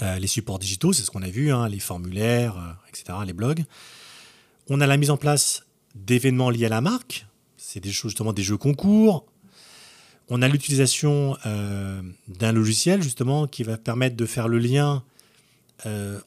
euh, 0.00 0.18
les 0.18 0.26
supports 0.26 0.58
digitaux, 0.58 0.92
c'est 0.92 1.02
ce 1.02 1.10
qu'on 1.10 1.22
a 1.22 1.30
vu, 1.30 1.52
hein, 1.52 1.68
les 1.68 1.78
formulaires, 1.78 2.56
euh, 2.56 2.88
etc., 2.88 3.18
les 3.24 3.32
blogs. 3.32 3.64
On 4.68 4.80
a 4.80 4.86
la 4.86 4.96
mise 4.96 5.10
en 5.10 5.16
place 5.16 5.64
d'événements 5.94 6.50
liés 6.50 6.66
à 6.66 6.70
la 6.70 6.80
marque. 6.80 7.26
C'est 7.56 7.80
des 7.80 7.92
choses, 7.92 8.10
justement, 8.12 8.32
des 8.32 8.42
jeux 8.42 8.56
concours. 8.56 9.26
On 10.28 10.40
a 10.40 10.48
l'utilisation 10.48 11.36
d'un 11.44 12.52
logiciel, 12.52 13.02
justement, 13.02 13.46
qui 13.46 13.64
va 13.64 13.76
permettre 13.76 14.16
de 14.16 14.24
faire 14.24 14.48
le 14.48 14.58
lien 14.58 15.02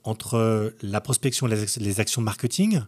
entre 0.03 0.73
la 0.81 1.01
prospection 1.01 1.47
et 1.47 1.65
les 1.77 1.99
actions 1.99 2.21
marketing 2.21 2.81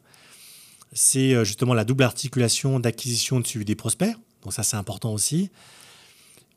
c'est 0.93 1.43
justement 1.43 1.73
la 1.73 1.86
double 1.86 2.03
articulation 2.03 2.80
d'acquisition 2.80 3.39
de 3.39 3.47
suivi 3.47 3.65
des 3.65 3.75
prospects. 3.75 4.15
Donc 4.43 4.53
ça, 4.53 4.63
c'est 4.63 4.77
important 4.77 5.13
aussi. 5.13 5.49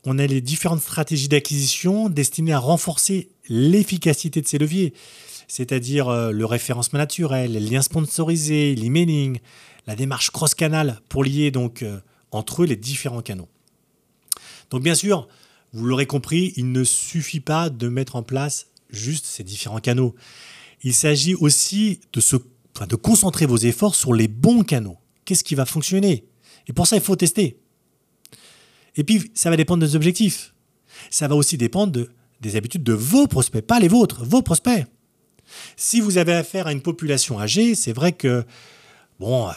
On 0.04 0.18
a 0.18 0.26
les 0.26 0.40
différentes 0.40 0.80
stratégies 0.80 1.28
d'acquisition 1.28 2.08
destinées 2.08 2.52
à 2.52 2.58
renforcer 2.58 3.28
l'efficacité 3.48 4.40
de 4.40 4.46
ces 4.46 4.58
leviers, 4.58 4.94
c'est-à-dire 5.46 6.08
euh, 6.08 6.30
le 6.30 6.44
référencement 6.46 6.98
naturel, 6.98 7.52
les 7.52 7.60
liens 7.60 7.82
sponsorisés, 7.82 8.74
l'emailing, 8.74 9.40
la 9.86 9.96
démarche 9.96 10.30
cross-canal 10.30 11.00
pour 11.08 11.24
lier 11.24 11.50
donc 11.50 11.82
euh, 11.82 12.00
entre 12.30 12.62
eux 12.62 12.66
les 12.66 12.76
différents 12.76 13.22
canaux. 13.22 13.48
Donc 14.70 14.82
bien 14.82 14.94
sûr, 14.94 15.28
vous 15.72 15.84
l'aurez 15.84 16.06
compris, 16.06 16.52
il 16.56 16.72
ne 16.72 16.84
suffit 16.84 17.40
pas 17.40 17.70
de 17.70 17.88
mettre 17.88 18.16
en 18.16 18.22
place 18.22 18.68
juste 18.90 19.26
ces 19.26 19.44
différents 19.44 19.80
canaux. 19.80 20.14
Il 20.82 20.94
s'agit 20.94 21.34
aussi 21.34 22.00
de 22.12 22.20
se 22.20 22.36
de 22.88 22.96
concentrer 22.96 23.46
vos 23.46 23.58
efforts 23.58 23.94
sur 23.94 24.14
les 24.14 24.28
bons 24.28 24.62
canaux. 24.62 24.96
Qu'est-ce 25.24 25.44
qui 25.44 25.54
va 25.54 25.66
fonctionner? 25.66 26.24
Et 26.66 26.72
pour 26.72 26.86
ça, 26.86 26.96
il 26.96 27.02
faut 27.02 27.16
tester. 27.16 27.58
Et 28.96 29.04
puis, 29.04 29.30
ça 29.34 29.50
va 29.50 29.56
dépendre 29.56 29.84
des 29.84 29.96
objectifs. 29.96 30.54
Ça 31.10 31.28
va 31.28 31.34
aussi 31.34 31.56
dépendre 31.56 32.06
des 32.40 32.56
habitudes 32.56 32.82
de 32.82 32.92
vos 32.92 33.26
prospects, 33.26 33.64
pas 33.64 33.80
les 33.80 33.88
vôtres, 33.88 34.24
vos 34.24 34.42
prospects. 34.42 34.86
Si 35.76 36.00
vous 36.00 36.18
avez 36.18 36.32
affaire 36.32 36.66
à 36.66 36.72
une 36.72 36.80
population 36.80 37.40
âgée, 37.40 37.74
c'est 37.74 37.92
vrai 37.92 38.12
que, 38.12 38.44
bon, 39.18 39.48
euh, 39.48 39.52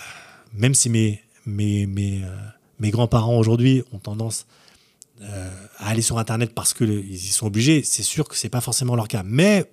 même 0.53 0.73
si 0.73 0.89
mes, 0.89 1.21
mes, 1.45 1.85
mes, 1.85 2.23
euh, 2.23 2.35
mes 2.79 2.89
grands-parents 2.89 3.37
aujourd'hui 3.37 3.83
ont 3.91 3.99
tendance 3.99 4.45
euh, 5.21 5.49
à 5.77 5.89
aller 5.89 6.01
sur 6.01 6.17
Internet 6.17 6.53
parce 6.53 6.73
qu'ils 6.73 7.13
y 7.13 7.17
sont 7.19 7.47
obligés, 7.47 7.83
c'est 7.83 8.03
sûr 8.03 8.27
que 8.27 8.35
ce 8.35 8.45
n'est 8.45 8.49
pas 8.49 8.61
forcément 8.61 8.95
leur 8.95 9.07
cas. 9.07 9.23
Mais 9.23 9.71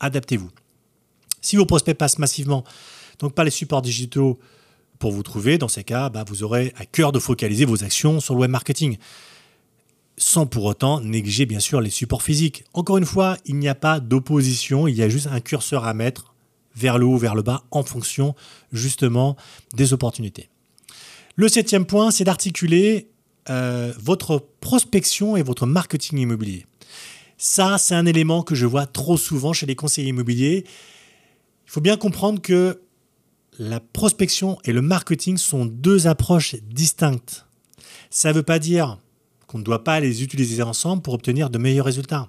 adaptez-vous. 0.00 0.50
Si 1.40 1.56
vos 1.56 1.66
prospects 1.66 1.96
passent 1.96 2.18
massivement, 2.18 2.64
donc 3.18 3.34
pas 3.34 3.44
les 3.44 3.50
supports 3.50 3.82
digitaux 3.82 4.38
pour 5.04 5.12
vous 5.12 5.22
trouver, 5.22 5.58
dans 5.58 5.68
ces 5.68 5.84
cas, 5.84 6.08
bah, 6.08 6.24
vous 6.26 6.44
aurez 6.44 6.72
à 6.78 6.86
cœur 6.86 7.12
de 7.12 7.18
focaliser 7.18 7.66
vos 7.66 7.84
actions 7.84 8.20
sur 8.20 8.32
le 8.32 8.40
web 8.40 8.50
marketing. 8.50 8.96
Sans 10.16 10.46
pour 10.46 10.64
autant 10.64 11.02
négliger 11.02 11.44
bien 11.44 11.60
sûr 11.60 11.82
les 11.82 11.90
supports 11.90 12.22
physiques. 12.22 12.64
Encore 12.72 12.96
une 12.96 13.04
fois, 13.04 13.36
il 13.44 13.56
n'y 13.56 13.68
a 13.68 13.74
pas 13.74 14.00
d'opposition, 14.00 14.88
il 14.88 14.94
y 14.94 15.02
a 15.02 15.10
juste 15.10 15.26
un 15.26 15.40
curseur 15.40 15.84
à 15.84 15.92
mettre 15.92 16.32
vers 16.74 16.96
le 16.96 17.04
haut, 17.04 17.18
vers 17.18 17.34
le 17.34 17.42
bas, 17.42 17.64
en 17.70 17.82
fonction 17.82 18.34
justement 18.72 19.36
des 19.74 19.92
opportunités. 19.92 20.48
Le 21.36 21.48
septième 21.48 21.84
point, 21.84 22.10
c'est 22.10 22.24
d'articuler 22.24 23.10
euh, 23.50 23.92
votre 23.98 24.42
prospection 24.62 25.36
et 25.36 25.42
votre 25.42 25.66
marketing 25.66 26.18
immobilier. 26.18 26.64
Ça, 27.36 27.76
c'est 27.76 27.94
un 27.94 28.06
élément 28.06 28.42
que 28.42 28.54
je 28.54 28.64
vois 28.64 28.86
trop 28.86 29.18
souvent 29.18 29.52
chez 29.52 29.66
les 29.66 29.76
conseillers 29.76 30.08
immobiliers 30.08 30.64
il 31.66 31.70
faut 31.70 31.80
bien 31.80 31.96
comprendre 31.96 32.40
que 32.40 32.80
la 33.58 33.80
prospection 33.80 34.58
et 34.64 34.72
le 34.72 34.82
marketing 34.82 35.36
sont 35.36 35.66
deux 35.66 36.06
approches 36.06 36.56
distinctes. 36.62 37.46
Ça 38.10 38.30
ne 38.30 38.34
veut 38.34 38.42
pas 38.42 38.58
dire 38.58 38.98
qu'on 39.46 39.58
ne 39.58 39.64
doit 39.64 39.84
pas 39.84 40.00
les 40.00 40.22
utiliser 40.22 40.62
ensemble 40.62 41.02
pour 41.02 41.14
obtenir 41.14 41.50
de 41.50 41.58
meilleurs 41.58 41.86
résultats. 41.86 42.28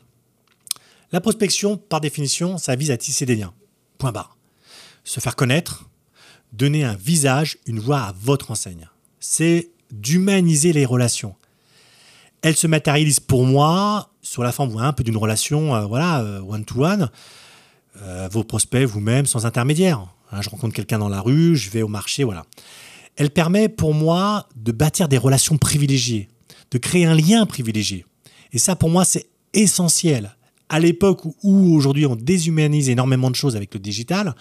La 1.11 1.21
prospection, 1.21 1.77
par 1.77 2.01
définition, 2.01 2.57
ça 2.57 2.75
vise 2.75 2.91
à 2.91 2.97
tisser 2.97 3.25
des 3.25 3.35
liens. 3.35 3.53
Point 3.97 4.11
barre. 4.11 4.37
Se 5.03 5.19
faire 5.19 5.35
connaître, 5.35 5.89
donner 6.53 6.83
un 6.83 6.95
visage, 6.95 7.57
une 7.65 7.79
voix 7.79 7.99
à 7.99 8.15
votre 8.19 8.51
enseigne. 8.51 8.89
C'est 9.19 9.69
d'humaniser 9.91 10.73
les 10.73 10.85
relations. 10.85 11.35
Elles 12.41 12.55
se 12.55 12.67
matérialisent 12.67 13.19
pour 13.19 13.45
moi 13.45 14.09
sur 14.21 14.43
la 14.43 14.51
forme 14.51 14.77
un 14.77 14.93
peu 14.93 15.03
d'une 15.03 15.17
relation 15.17 15.75
euh, 15.75 15.85
voilà, 15.85 16.21
euh, 16.21 16.41
one-to-one. 16.41 17.09
Euh, 18.01 18.27
vos 18.31 18.43
prospects 18.43 18.85
vous-même 18.85 19.25
sans 19.25 19.45
intermédiaire. 19.45 20.05
Hein, 20.35 20.41
je 20.41 20.49
rencontre 20.49 20.73
quelqu'un 20.73 20.99
dans 20.99 21.07
la 21.07 21.21
rue, 21.21 21.55
je 21.55 21.69
vais 21.69 21.81
au 21.81 21.87
marché, 21.87 22.25
voilà. 22.25 22.45
Elle 23.15 23.29
permet 23.29 23.69
pour 23.69 23.93
moi 23.93 24.49
de 24.57 24.73
bâtir 24.73 25.07
des 25.07 25.17
relations 25.17 25.57
privilégiées, 25.57 26.27
de 26.71 26.77
créer 26.77 27.05
un 27.05 27.15
lien 27.15 27.45
privilégié. 27.45 28.05
Et 28.51 28.57
ça, 28.57 28.75
pour 28.75 28.89
moi, 28.89 29.05
c'est 29.05 29.27
essentiel. 29.53 30.35
À 30.67 30.79
l'époque 30.79 31.21
où 31.43 31.75
aujourd'hui 31.75 32.05
on 32.05 32.15
déshumanise 32.15 32.89
énormément 32.89 33.31
de 33.31 33.35
choses 33.35 33.55
avec 33.55 33.73
le 33.73 33.79
digital, 33.79 34.35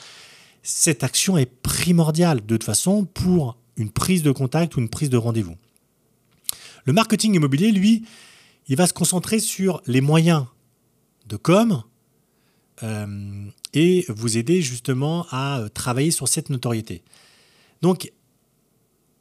cette 0.62 1.04
action 1.04 1.38
est 1.38 1.46
primordiale 1.46 2.40
de 2.44 2.56
toute 2.56 2.64
façon 2.64 3.04
pour 3.04 3.56
une 3.76 3.90
prise 3.90 4.22
de 4.22 4.32
contact 4.32 4.76
ou 4.76 4.80
une 4.80 4.88
prise 4.88 5.10
de 5.10 5.16
rendez-vous. 5.16 5.56
Le 6.86 6.92
marketing 6.92 7.34
immobilier, 7.34 7.70
lui, 7.70 8.04
il 8.66 8.76
va 8.76 8.86
se 8.86 8.92
concentrer 8.92 9.38
sur 9.38 9.82
les 9.86 10.00
moyens 10.00 10.46
de 11.28 11.36
com, 11.36 11.82
et 12.82 14.04
vous 14.08 14.36
aider 14.36 14.62
justement 14.62 15.26
à 15.30 15.60
euh, 15.60 15.68
travailler 15.68 16.10
sur 16.10 16.28
cette 16.28 16.50
notoriété. 16.50 17.02
Donc, 17.82 18.12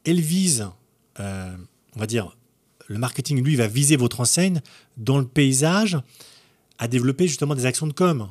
elle 0.04 0.20
vise, 0.20 0.68
euh, 1.20 1.56
on 1.94 2.00
va 2.00 2.06
dire, 2.06 2.36
le 2.88 2.98
marketing, 2.98 3.42
lui, 3.42 3.56
va 3.56 3.66
viser 3.66 3.96
votre 3.96 4.20
enseigne 4.20 4.60
dans 4.96 5.18
le 5.18 5.26
paysage 5.26 5.98
à 6.78 6.88
développer 6.88 7.28
justement 7.28 7.54
des 7.54 7.66
actions 7.66 7.86
de 7.86 7.92
com. 7.92 8.28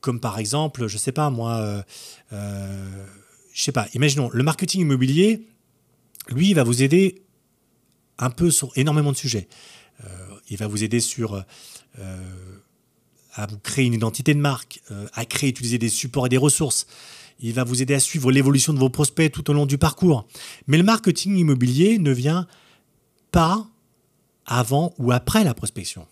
comme 0.00 0.20
par 0.20 0.38
exemple, 0.38 0.86
je 0.86 0.98
sais 0.98 1.12
pas 1.12 1.30
moi, 1.30 1.84
je 2.30 3.06
sais 3.54 3.72
pas, 3.72 3.86
imaginons, 3.94 4.28
le 4.32 4.42
marketing 4.42 4.82
immobilier, 4.82 5.46
lui, 6.28 6.52
va 6.52 6.64
vous 6.64 6.82
aider 6.82 7.22
un 8.18 8.30
peu 8.30 8.50
sur 8.50 8.76
énormément 8.76 9.12
de 9.12 9.16
sujets. 9.16 9.48
il 10.50 10.58
va 10.58 10.66
vous 10.66 10.84
aider 10.84 11.00
sur 11.00 11.42
à 13.40 13.46
vous 13.46 13.58
créer 13.58 13.86
une 13.86 13.94
identité 13.94 14.34
de 14.34 14.38
marque, 14.38 14.80
euh, 14.90 15.06
à 15.14 15.24
créer, 15.24 15.50
utiliser 15.50 15.78
des 15.78 15.88
supports 15.88 16.26
et 16.26 16.28
des 16.28 16.36
ressources. 16.36 16.86
Il 17.40 17.54
va 17.54 17.64
vous 17.64 17.80
aider 17.80 17.94
à 17.94 18.00
suivre 18.00 18.30
l'évolution 18.30 18.72
de 18.72 18.78
vos 18.78 18.90
prospects 18.90 19.32
tout 19.32 19.48
au 19.50 19.54
long 19.54 19.64
du 19.64 19.78
parcours. 19.78 20.26
Mais 20.66 20.76
le 20.76 20.82
marketing 20.82 21.36
immobilier 21.36 21.98
ne 21.98 22.12
vient 22.12 22.46
pas 23.32 23.66
avant 24.44 24.94
ou 24.98 25.10
après 25.12 25.42
la 25.42 25.54
prospection. 25.54 26.06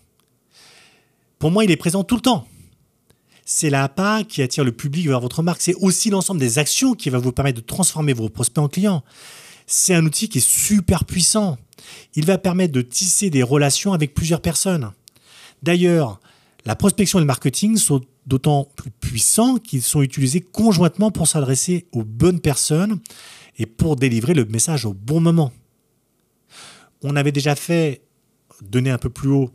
Pour 1.37 1.51
moi, 1.51 1.63
il 1.63 1.71
est 1.71 1.77
présent 1.77 2.03
tout 2.03 2.15
le 2.15 2.21
temps. 2.21 2.47
C'est 3.45 3.69
la 3.69 3.89
qui 4.27 4.41
attire 4.41 4.63
le 4.63 4.71
public 4.71 5.07
vers 5.07 5.19
votre 5.19 5.41
marque. 5.43 5.61
C'est 5.61 5.75
aussi 5.75 6.09
l'ensemble 6.09 6.39
des 6.39 6.59
actions 6.59 6.93
qui 6.93 7.09
va 7.09 7.17
vous 7.17 7.31
permettre 7.31 7.61
de 7.61 7.65
transformer 7.65 8.13
vos 8.13 8.29
prospects 8.29 8.63
en 8.63 8.67
clients. 8.67 9.03
C'est 9.67 9.93
un 9.93 10.05
outil 10.05 10.29
qui 10.29 10.39
est 10.39 10.47
super 10.47 11.05
puissant. 11.05 11.57
Il 12.15 12.25
va 12.25 12.37
permettre 12.37 12.73
de 12.73 12.81
tisser 12.81 13.29
des 13.29 13.43
relations 13.43 13.93
avec 13.93 14.13
plusieurs 14.13 14.41
personnes. 14.41 14.91
D'ailleurs, 15.63 16.19
la 16.65 16.75
prospection 16.75 17.19
et 17.19 17.21
le 17.21 17.25
marketing 17.25 17.77
sont 17.77 18.01
d'autant 18.25 18.69
plus 18.75 18.91
puissants 18.91 19.57
qu'ils 19.57 19.81
sont 19.81 20.01
utilisés 20.01 20.41
conjointement 20.41 21.11
pour 21.11 21.27
s'adresser 21.27 21.87
aux 21.91 22.03
bonnes 22.03 22.39
personnes 22.39 22.99
et 23.57 23.65
pour 23.65 23.95
délivrer 23.95 24.33
le 24.33 24.45
message 24.45 24.85
au 24.85 24.93
bon 24.93 25.19
moment. 25.19 25.51
On 27.01 27.15
avait 27.15 27.31
déjà 27.31 27.55
fait, 27.55 28.01
donner 28.61 28.89
un 28.89 28.97
peu 28.97 29.09
plus 29.09 29.29
haut, 29.29 29.51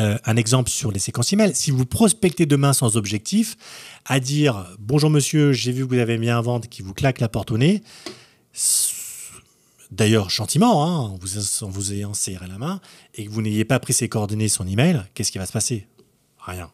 euh, 0.00 0.18
un 0.24 0.36
exemple 0.36 0.70
sur 0.70 0.92
les 0.92 0.98
séquences 0.98 1.32
email. 1.32 1.54
Si 1.54 1.70
vous 1.70 1.86
prospectez 1.86 2.46
demain 2.46 2.72
sans 2.72 2.96
objectif, 2.96 3.56
à 4.04 4.20
dire 4.20 4.66
bonjour 4.78 5.10
monsieur, 5.10 5.52
j'ai 5.52 5.72
vu 5.72 5.86
que 5.86 5.94
vous 5.94 6.00
avez 6.00 6.18
mis 6.18 6.30
un 6.30 6.40
vente 6.40 6.68
qui 6.68 6.82
vous 6.82 6.94
claque 6.94 7.20
la 7.20 7.28
porte 7.28 7.50
au 7.50 7.58
nez, 7.58 7.82
d'ailleurs 9.90 10.30
gentiment, 10.30 10.84
hein, 10.84 10.98
en, 10.98 11.16
vous, 11.16 11.64
en 11.64 11.68
vous 11.68 11.92
ayant 11.92 12.14
serré 12.14 12.46
la 12.46 12.58
main, 12.58 12.80
et 13.14 13.24
que 13.24 13.30
vous 13.30 13.42
n'ayez 13.42 13.64
pas 13.64 13.80
pris 13.80 13.92
ses 13.92 14.08
coordonnées, 14.08 14.48
son 14.48 14.66
email, 14.66 15.02
qu'est-ce 15.14 15.32
qui 15.32 15.38
va 15.38 15.46
se 15.46 15.52
passer? 15.52 15.86
Rien. 16.48 16.70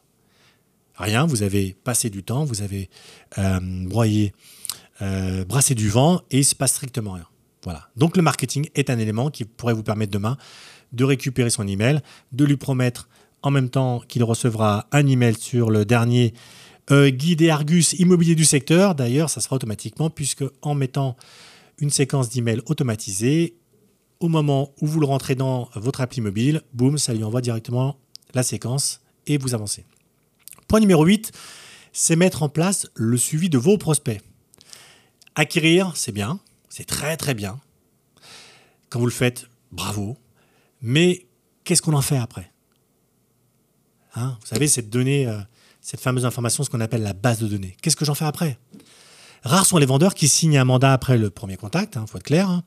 Rien, 0.96 1.26
vous 1.26 1.42
avez 1.42 1.74
passé 1.82 2.08
du 2.08 2.22
temps, 2.22 2.44
vous 2.44 2.62
avez 2.62 2.88
euh, 3.38 3.58
broyé, 3.60 4.32
euh, 5.02 5.44
brassé 5.44 5.74
du 5.74 5.88
vent 5.88 6.22
et 6.30 6.36
il 6.36 6.40
ne 6.40 6.44
se 6.44 6.54
passe 6.54 6.74
strictement 6.74 7.12
rien. 7.12 7.26
Voilà. 7.64 7.88
Donc 7.96 8.16
le 8.16 8.22
marketing 8.22 8.68
est 8.76 8.88
un 8.88 8.98
élément 8.98 9.30
qui 9.30 9.44
pourrait 9.44 9.74
vous 9.74 9.82
permettre 9.82 10.12
demain 10.12 10.36
de 10.92 11.02
récupérer 11.02 11.50
son 11.50 11.66
email, 11.66 12.00
de 12.30 12.44
lui 12.44 12.56
promettre 12.56 13.08
en 13.42 13.50
même 13.50 13.68
temps 13.68 14.00
qu'il 14.06 14.22
recevra 14.22 14.86
un 14.92 15.04
email 15.08 15.34
sur 15.36 15.70
le 15.70 15.84
dernier 15.84 16.34
euh, 16.92 17.10
guide 17.10 17.42
Argus 17.42 17.94
immobilier 17.94 18.36
du 18.36 18.44
secteur. 18.44 18.94
D'ailleurs, 18.94 19.28
ça 19.28 19.40
sera 19.40 19.56
automatiquement 19.56 20.08
puisque 20.08 20.44
en 20.62 20.74
mettant 20.74 21.16
une 21.78 21.90
séquence 21.90 22.30
d'emails 22.30 22.62
automatisée, 22.66 23.56
au 24.20 24.28
moment 24.28 24.70
où 24.80 24.86
vous 24.86 25.00
le 25.00 25.06
rentrez 25.06 25.34
dans 25.34 25.68
votre 25.74 26.00
appli 26.00 26.20
mobile, 26.20 26.62
boum, 26.72 26.96
ça 26.96 27.12
lui 27.12 27.24
envoie 27.24 27.40
directement 27.40 27.98
la 28.34 28.44
séquence 28.44 29.00
et 29.26 29.38
vous 29.38 29.54
avancez. 29.54 29.84
Point 30.68 30.80
numéro 30.80 31.04
8, 31.04 31.32
c'est 31.92 32.16
mettre 32.16 32.42
en 32.42 32.48
place 32.48 32.88
le 32.94 33.16
suivi 33.16 33.48
de 33.48 33.58
vos 33.58 33.78
prospects. 33.78 34.20
Acquérir, 35.34 35.92
c'est 35.96 36.12
bien, 36.12 36.40
c'est 36.68 36.86
très 36.86 37.16
très 37.16 37.34
bien. 37.34 37.60
Quand 38.88 38.98
vous 38.98 39.06
le 39.06 39.12
faites, 39.12 39.48
bravo. 39.72 40.16
Mais 40.80 41.26
qu'est-ce 41.64 41.82
qu'on 41.82 41.94
en 41.94 42.02
fait 42.02 42.18
après? 42.18 42.52
Hein 44.14 44.36
Vous 44.40 44.46
savez, 44.46 44.68
cette 44.68 44.90
donnée, 44.90 45.26
euh, 45.26 45.40
cette 45.80 46.00
fameuse 46.00 46.24
information, 46.24 46.62
ce 46.62 46.70
qu'on 46.70 46.80
appelle 46.80 47.02
la 47.02 47.12
base 47.12 47.38
de 47.38 47.48
données. 47.48 47.76
Qu'est-ce 47.82 47.96
que 47.96 48.04
j'en 48.04 48.14
fais 48.14 48.24
après? 48.24 48.58
Rares 49.42 49.66
sont 49.66 49.76
les 49.76 49.86
vendeurs 49.86 50.14
qui 50.14 50.28
signent 50.28 50.58
un 50.58 50.64
mandat 50.64 50.92
après 50.92 51.18
le 51.18 51.28
premier 51.28 51.56
contact, 51.56 51.96
il 51.96 51.98
hein, 51.98 52.06
faut 52.06 52.16
être 52.16 52.24
clair. 52.24 52.48
Hein. 52.48 52.62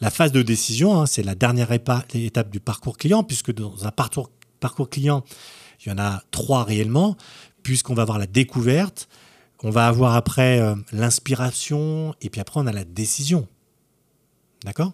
La 0.00 0.10
phase 0.10 0.30
de 0.30 0.42
décision, 0.42 1.06
c'est 1.06 1.22
la 1.22 1.34
dernière 1.34 1.72
étape 1.72 2.50
du 2.50 2.60
parcours 2.60 2.98
client, 2.98 3.24
puisque 3.24 3.52
dans 3.52 3.86
un 3.86 3.90
parcours, 3.90 4.30
parcours 4.60 4.90
client, 4.90 5.24
il 5.84 5.88
y 5.88 5.92
en 5.92 5.98
a 5.98 6.22
trois 6.30 6.64
réellement, 6.64 7.16
puisqu'on 7.62 7.94
va 7.94 8.02
avoir 8.02 8.18
la 8.18 8.26
découverte, 8.26 9.08
on 9.62 9.70
va 9.70 9.88
avoir 9.88 10.14
après 10.14 10.60
euh, 10.60 10.74
l'inspiration, 10.92 12.14
et 12.20 12.30
puis 12.30 12.40
après 12.40 12.60
on 12.60 12.66
a 12.66 12.72
la 12.72 12.84
décision. 12.84 13.48
D'accord? 14.64 14.92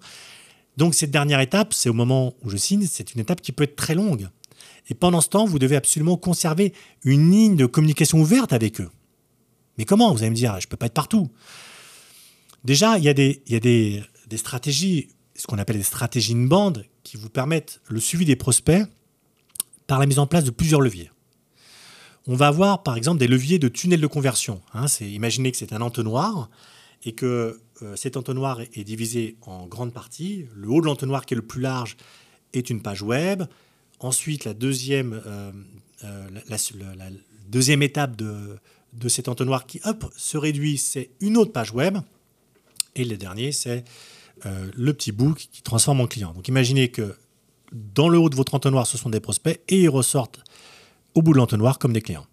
Donc 0.76 0.94
cette 0.94 1.10
dernière 1.10 1.40
étape, 1.40 1.72
c'est 1.72 1.88
au 1.88 1.94
moment 1.94 2.34
où 2.42 2.50
je 2.50 2.56
signe, 2.56 2.86
c'est 2.90 3.14
une 3.14 3.20
étape 3.20 3.40
qui 3.40 3.52
peut 3.52 3.64
être 3.64 3.76
très 3.76 3.94
longue. 3.94 4.28
Et 4.88 4.94
pendant 4.94 5.20
ce 5.20 5.28
temps, 5.28 5.46
vous 5.46 5.58
devez 5.58 5.76
absolument 5.76 6.16
conserver 6.16 6.74
une 7.04 7.30
ligne 7.30 7.56
de 7.56 7.66
communication 7.66 8.20
ouverte 8.20 8.52
avec 8.52 8.80
eux. 8.80 8.90
Mais 9.78 9.84
comment? 9.84 10.12
Vous 10.12 10.20
allez 10.20 10.30
me 10.30 10.36
dire, 10.36 10.58
je 10.60 10.66
ne 10.66 10.70
peux 10.70 10.76
pas 10.76 10.86
être 10.86 10.94
partout. 10.94 11.30
Déjà, 12.64 12.98
il 12.98 13.04
y 13.04 13.08
a 13.08 13.14
des, 13.14 13.42
il 13.46 13.52
y 13.52 13.56
a 13.56 13.60
des, 13.60 14.02
des 14.26 14.36
stratégies, 14.36 15.08
ce 15.36 15.46
qu'on 15.46 15.58
appelle 15.58 15.76
des 15.76 15.82
stratégies 15.82 16.34
de 16.34 16.46
bande, 16.46 16.84
qui 17.02 17.16
vous 17.16 17.28
permettent 17.28 17.80
le 17.88 18.00
suivi 18.00 18.24
des 18.24 18.36
prospects 18.36 18.86
par 19.86 19.98
la 19.98 20.06
mise 20.06 20.18
en 20.18 20.26
place 20.26 20.44
de 20.44 20.50
plusieurs 20.50 20.80
leviers. 20.80 21.10
On 22.26 22.36
va 22.36 22.48
avoir 22.48 22.82
par 22.82 22.96
exemple 22.96 23.18
des 23.18 23.26
leviers 23.26 23.58
de 23.58 23.68
tunnel 23.68 24.00
de 24.00 24.06
conversion. 24.06 24.62
Hein, 24.72 24.86
imaginez 25.00 25.50
que 25.52 25.58
c'est 25.58 25.72
un 25.72 25.82
entonnoir 25.82 26.48
et 27.04 27.12
que 27.12 27.60
euh, 27.82 27.96
cet 27.96 28.16
entonnoir 28.16 28.60
est 28.60 28.84
divisé 28.84 29.36
en 29.42 29.66
grandes 29.66 29.92
parties. 29.92 30.46
Le 30.54 30.70
haut 30.70 30.80
de 30.80 30.86
l'entonnoir 30.86 31.26
qui 31.26 31.34
est 31.34 31.36
le 31.36 31.42
plus 31.42 31.60
large 31.60 31.96
est 32.54 32.70
une 32.70 32.80
page 32.80 33.02
web. 33.02 33.42
Ensuite, 34.00 34.44
la 34.44 34.54
deuxième, 34.54 35.20
euh, 35.26 35.52
euh, 36.04 37.80
étape 37.82 38.16
de, 38.16 38.58
de, 38.94 39.08
cet 39.08 39.28
entonnoir 39.28 39.66
qui 39.66 39.80
hop, 39.84 40.10
se 40.16 40.38
réduit, 40.38 40.78
c'est 40.78 41.10
une 41.20 41.36
autre 41.36 41.52
page 41.52 41.72
web. 41.72 41.98
Et 42.94 43.04
le 43.04 43.16
dernier, 43.16 43.52
c'est 43.52 43.84
le 44.44 44.92
petit 44.92 45.10
bout 45.10 45.34
qui 45.34 45.62
transforme 45.62 46.00
en 46.00 46.06
client. 46.06 46.32
Donc 46.34 46.48
imaginez 46.48 46.90
que 46.90 47.16
dans 47.74 48.08
le 48.08 48.18
haut 48.18 48.30
de 48.30 48.36
votre 48.36 48.54
entonnoir, 48.54 48.86
ce 48.86 48.96
sont 48.96 49.10
des 49.10 49.20
prospects 49.20 49.60
et 49.68 49.82
ils 49.82 49.88
ressortent 49.88 50.42
au 51.14 51.22
bout 51.22 51.32
de 51.32 51.38
l'entonnoir 51.38 51.78
comme 51.78 51.92
des 51.92 52.00
clients. 52.00 52.26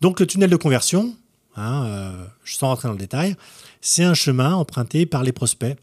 Donc 0.00 0.20
le 0.20 0.26
tunnel 0.26 0.50
de 0.50 0.56
conversion, 0.56 1.16
hein, 1.56 1.84
euh, 1.86 2.26
sans 2.44 2.68
rentrer 2.68 2.88
dans 2.88 2.92
le 2.92 2.98
détail, 2.98 3.36
c'est 3.80 4.04
un 4.04 4.14
chemin 4.14 4.54
emprunté 4.54 5.06
par 5.06 5.22
les 5.22 5.32
prospects 5.32 5.76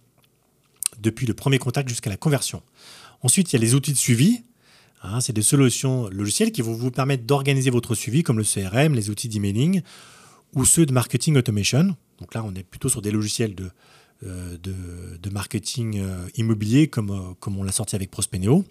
depuis 0.99 1.25
le 1.25 1.33
premier 1.33 1.57
contact 1.57 1.89
jusqu'à 1.89 2.09
la 2.09 2.17
conversion. 2.17 2.61
Ensuite, 3.21 3.51
il 3.51 3.55
y 3.55 3.59
a 3.59 3.61
les 3.61 3.73
outils 3.73 3.93
de 3.93 3.97
suivi. 3.97 4.43
Hein, 5.01 5.19
c'est 5.19 5.33
des 5.33 5.41
solutions 5.41 6.07
logicielles 6.09 6.51
qui 6.51 6.61
vont 6.61 6.73
vous 6.73 6.91
permettre 6.91 7.23
d'organiser 7.23 7.71
votre 7.71 7.95
suivi, 7.95 8.23
comme 8.23 8.37
le 8.37 8.43
CRM, 8.43 8.93
les 8.93 9.09
outils 9.09 9.27
d'emailing 9.27 9.81
ou 10.53 10.65
ceux 10.65 10.85
de 10.85 10.93
marketing 10.93 11.35
automation. 11.35 11.95
Donc 12.19 12.33
là, 12.35 12.43
on 12.45 12.53
est 12.53 12.63
plutôt 12.63 12.89
sur 12.89 13.01
des 13.01 13.11
logiciels 13.11 13.55
de, 13.55 13.71
euh, 14.25 14.57
de, 14.57 15.29
marketing 15.29 15.99
euh, 15.99 16.27
immobilier 16.35 16.87
comme, 16.87 17.35
comme 17.39 17.57
on 17.57 17.63
l'a 17.63 17.71
sorti 17.71 17.95
avec 17.95 18.11
Prospeneo. 18.11 18.63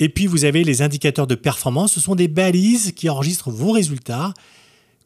Et 0.00 0.08
puis 0.08 0.26
vous 0.26 0.44
avez 0.44 0.64
les 0.64 0.82
indicateurs 0.82 1.26
de 1.26 1.34
performance. 1.34 1.92
Ce 1.92 2.00
sont 2.00 2.14
des 2.14 2.28
balises 2.28 2.92
qui 2.92 3.08
enregistrent 3.08 3.50
vos 3.50 3.72
résultats 3.72 4.32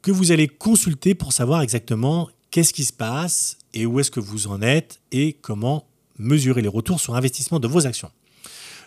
que 0.02 0.10
vous 0.10 0.32
allez 0.32 0.48
consulter 0.48 1.14
pour 1.14 1.32
savoir 1.32 1.62
exactement 1.62 2.28
qu'est-ce 2.50 2.72
qui 2.72 2.84
se 2.84 2.92
passe 2.92 3.58
et 3.74 3.86
où 3.86 4.00
est-ce 4.00 4.10
que 4.10 4.20
vous 4.20 4.46
en 4.46 4.62
êtes 4.62 5.00
et 5.12 5.34
comment 5.34 5.86
mesurer 6.18 6.62
les 6.62 6.68
retours 6.68 7.00
sur 7.00 7.14
investissement 7.14 7.60
de 7.60 7.68
vos 7.68 7.86
actions. 7.86 8.10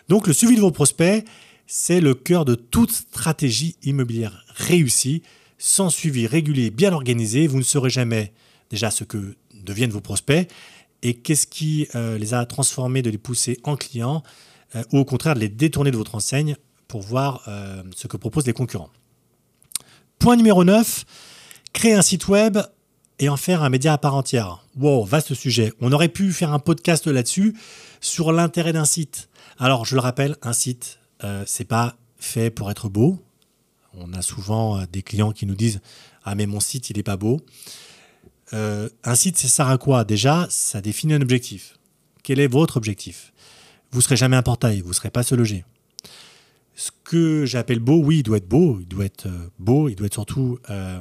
Donc 0.08 0.26
le 0.26 0.32
suivi 0.32 0.56
de 0.56 0.60
vos 0.60 0.70
prospects, 0.70 1.24
c'est 1.66 2.00
le 2.00 2.14
cœur 2.14 2.44
de 2.44 2.54
toute 2.54 2.92
stratégie 2.92 3.76
immobilière 3.82 4.44
réussie. 4.48 5.22
Sans 5.58 5.90
suivi 5.90 6.26
régulier 6.26 6.70
bien 6.70 6.92
organisé, 6.92 7.46
vous 7.46 7.58
ne 7.58 7.62
saurez 7.62 7.90
jamais 7.90 8.32
déjà 8.70 8.90
ce 8.90 9.04
que 9.04 9.36
deviennent 9.62 9.90
vos 9.90 10.00
prospects 10.00 10.48
et 11.02 11.14
qu'est-ce 11.14 11.46
qui 11.46 11.88
euh, 11.94 12.16
les 12.18 12.34
a 12.34 12.44
transformés 12.46 13.02
de 13.02 13.10
les 13.10 13.18
pousser 13.18 13.58
en 13.64 13.76
clients 13.76 14.22
euh, 14.74 14.82
ou 14.92 14.98
au 14.98 15.04
contraire 15.04 15.34
de 15.34 15.40
les 15.40 15.48
détourner 15.48 15.90
de 15.90 15.96
votre 15.96 16.14
enseigne 16.14 16.56
pour 16.88 17.02
voir 17.02 17.42
euh, 17.48 17.82
ce 17.94 18.06
que 18.06 18.16
proposent 18.16 18.46
les 18.46 18.52
concurrents. 18.52 18.90
Point 20.18 20.36
numéro 20.36 20.64
9, 20.64 21.04
créer 21.72 21.94
un 21.94 22.02
site 22.02 22.28
web 22.28 22.58
et 23.18 23.28
en 23.28 23.36
faire 23.36 23.62
un 23.62 23.68
média 23.68 23.92
à 23.92 23.98
part 23.98 24.14
entière. 24.14 24.64
Wow, 24.76 25.04
vaste 25.04 25.34
sujet. 25.34 25.72
On 25.80 25.92
aurait 25.92 26.08
pu 26.08 26.32
faire 26.32 26.52
un 26.52 26.58
podcast 26.58 27.06
là-dessus 27.06 27.56
sur 28.00 28.32
l'intérêt 28.32 28.72
d'un 28.72 28.84
site. 28.84 29.28
Alors, 29.58 29.84
je 29.84 29.94
le 29.94 30.00
rappelle, 30.00 30.36
un 30.42 30.52
site, 30.52 30.98
c'est 31.46 31.66
pas 31.66 31.96
fait 32.18 32.50
pour 32.50 32.70
être 32.70 32.88
beau. 32.88 33.22
On 33.94 34.12
a 34.12 34.22
souvent 34.22 34.82
des 34.90 35.02
clients 35.02 35.32
qui 35.32 35.46
nous 35.46 35.54
disent 35.54 35.80
Ah, 36.24 36.34
mais 36.34 36.46
mon 36.46 36.58
site, 36.58 36.90
il 36.90 36.96
n'est 36.96 37.04
pas 37.04 37.16
beau. 37.16 37.40
Un 38.52 39.14
site, 39.14 39.38
c'est 39.38 39.48
ça 39.48 39.68
à 39.68 39.78
quoi 39.78 40.04
Déjà, 40.04 40.46
ça 40.50 40.80
définit 40.80 41.14
un 41.14 41.22
objectif. 41.22 41.78
Quel 42.22 42.40
est 42.40 42.46
votre 42.46 42.76
objectif? 42.76 43.32
Vous 43.90 43.98
ne 43.98 44.02
serez 44.02 44.16
jamais 44.16 44.36
un 44.36 44.42
portail, 44.42 44.80
vous 44.80 44.88
ne 44.88 44.94
serez 44.94 45.10
pas 45.10 45.22
se 45.22 45.34
loger. 45.34 45.64
Ce 46.74 46.90
que 47.04 47.44
j'appelle 47.44 47.80
beau, 47.80 48.02
oui, 48.02 48.18
il 48.18 48.22
doit 48.22 48.38
être 48.38 48.48
beau, 48.48 48.78
il 48.80 48.88
doit 48.88 49.04
être 49.04 49.26
euh, 49.26 49.50
beau, 49.58 49.88
il 49.88 49.94
doit 49.94 50.06
être 50.06 50.14
surtout 50.14 50.58
euh, 50.70 51.00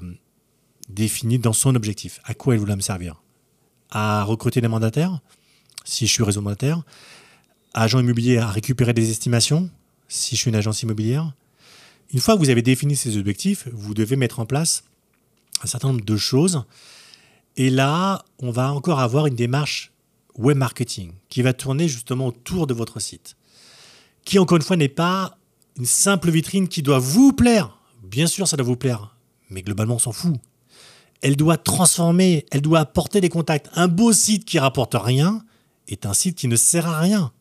défini 0.90 1.40
dans 1.40 1.54
son 1.54 1.76
objectif. 1.76 2.20
À 2.26 2.34
quoi 2.34 2.56
il 2.56 2.60
voulait 2.60 2.76
me 2.76 2.82
servir? 2.82 3.22
À 3.90 4.24
recruter 4.24 4.60
des 4.60 4.68
mandataires, 4.68 5.22
si 5.86 6.08
je 6.08 6.12
suis 6.12 6.24
réseau 6.24 6.42
mandataire, 6.42 6.84
agent 7.74 8.00
immobilier 8.00 8.38
à 8.38 8.48
récupérer 8.48 8.94
des 8.94 9.10
estimations, 9.10 9.70
si 10.10 10.36
je 10.36 10.42
suis 10.42 10.50
une 10.50 10.56
agence 10.56 10.82
immobilière? 10.84 11.34
Une 12.14 12.20
fois 12.20 12.36
que 12.36 12.40
vous 12.40 12.50
avez 12.50 12.62
défini 12.62 12.98
ces 12.98 13.18
objectifs, 13.18 13.70
vous 13.72 13.94
devez 13.94 14.18
mettre 14.18 14.42
en 14.42 14.46
place 14.46 14.84
un 15.64 15.68
certain 15.68 15.88
nombre 15.88 16.04
de 16.04 16.18
choses. 16.18 16.66
Et 17.58 17.70
là, 17.70 18.24
on 18.40 18.52
va 18.52 18.72
encore 18.72 19.00
avoir 19.00 19.28
une 19.28 19.36
démarche 19.36 19.92
web 20.38 20.58
marketing 20.58 21.14
qui 21.30 21.42
va 21.42 21.54
tourner 21.54 21.88
justement 21.88 22.28
autour 22.28 22.68
de 22.68 22.74
votre 22.74 23.00
site. 23.00 23.36
Qui, 24.26 24.40
encore 24.40 24.58
une 24.58 24.64
fois, 24.64 24.78
n'est 24.78 24.88
pas 24.88 25.38
une 25.78 25.86
simple 25.86 26.32
vitrine 26.32 26.68
qui 26.68 26.82
doit 26.82 27.00
vous 27.00 27.34
plaire. 27.34 27.78
Bien 28.04 28.28
sûr, 28.28 28.48
ça 28.48 28.58
doit 28.58 28.66
vous 28.66 28.76
plaire, 28.76 29.16
mais 29.50 29.62
globalement, 29.62 29.96
on 29.96 30.00
s'en 30.00 30.12
fout. 30.12 30.36
Elle 31.22 31.36
doit 31.36 31.58
transformer, 31.58 32.46
elle 32.52 32.62
doit 32.62 32.80
apporter 32.80 33.22
des 33.22 33.30
contacts. 33.30 33.70
Un 33.74 33.88
beau 33.88 34.12
site 34.12 34.46
qui 34.46 34.60
rapporte 34.60 34.96
rien 34.96 35.44
est 35.88 36.06
un 36.06 36.14
site 36.14 36.38
qui 36.38 36.48
ne 36.48 36.56
sert 36.56 36.88
à 36.88 37.00
rien. 37.00 37.32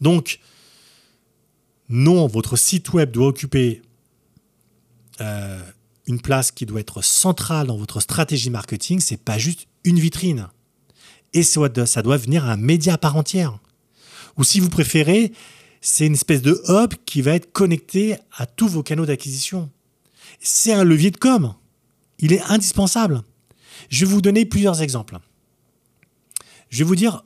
Donc, 0.00 0.40
non, 1.88 2.26
votre 2.26 2.56
site 2.56 2.92
web 2.92 3.10
doit 3.10 3.28
occuper 3.28 3.82
euh, 5.20 5.62
une 6.06 6.20
place 6.20 6.50
qui 6.50 6.66
doit 6.66 6.80
être 6.80 7.02
centrale 7.02 7.66
dans 7.66 7.76
votre 7.76 8.00
stratégie 8.00 8.50
marketing. 8.50 9.00
C'est 9.00 9.22
pas 9.22 9.38
juste 9.38 9.66
une 9.84 9.98
vitrine 9.98 10.48
et 11.34 11.42
ça 11.42 12.02
doit 12.02 12.16
venir 12.16 12.44
un 12.44 12.56
média 12.56 12.94
à 12.94 12.98
part 12.98 13.16
entière. 13.16 13.58
Ou 14.36 14.44
si 14.44 14.60
vous 14.60 14.70
préférez, 14.70 15.32
c'est 15.80 16.06
une 16.06 16.14
espèce 16.14 16.42
de 16.42 16.62
hub 16.68 16.94
qui 17.04 17.22
va 17.22 17.32
être 17.32 17.52
connecté 17.52 18.16
à 18.36 18.46
tous 18.46 18.68
vos 18.68 18.82
canaux 18.82 19.04
d'acquisition. 19.04 19.68
C'est 20.40 20.72
un 20.72 20.84
levier 20.84 21.10
de 21.10 21.16
com. 21.16 21.54
Il 22.20 22.32
est 22.32 22.42
indispensable. 22.42 23.22
Je 23.90 24.04
vais 24.04 24.12
vous 24.12 24.22
donner 24.22 24.46
plusieurs 24.46 24.80
exemples. 24.80 25.18
Je 26.70 26.78
vais 26.78 26.84
vous 26.84 26.96
dire 26.96 27.24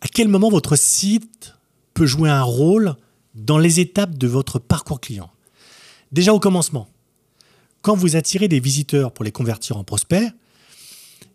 à 0.00 0.08
quel 0.08 0.28
moment 0.28 0.48
votre 0.48 0.76
site 0.76 1.54
peut 1.94 2.06
jouer 2.06 2.30
un 2.30 2.42
rôle 2.42 2.96
dans 3.34 3.58
les 3.58 3.80
étapes 3.80 4.16
de 4.16 4.26
votre 4.26 4.58
parcours 4.58 5.00
client. 5.00 5.30
Déjà 6.12 6.32
au 6.32 6.40
commencement, 6.40 6.88
quand 7.86 7.94
vous 7.94 8.16
attirez 8.16 8.48
des 8.48 8.58
visiteurs 8.58 9.12
pour 9.12 9.24
les 9.24 9.30
convertir 9.30 9.76
en 9.76 9.84
prospects, 9.84 10.28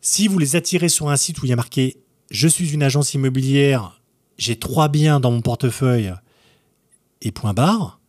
si 0.01 0.27
vous 0.27 0.37
les 0.37 0.57
attirez 0.57 0.89
sur 0.89 1.09
un 1.09 1.15
site 1.15 1.41
où 1.41 1.45
il 1.45 1.49
y 1.49 1.53
a 1.53 1.55
marqué 1.55 2.03
Je 2.29 2.49
suis 2.49 2.73
une 2.73 2.83
agence 2.83 3.13
immobilière, 3.13 4.01
j'ai 4.37 4.59
trois 4.59 4.89
biens 4.89 5.21
dans 5.21 5.31
mon 5.31 5.39
portefeuille 5.39 6.13
et 7.21 7.31
point 7.31 7.53
barre, 7.53 8.01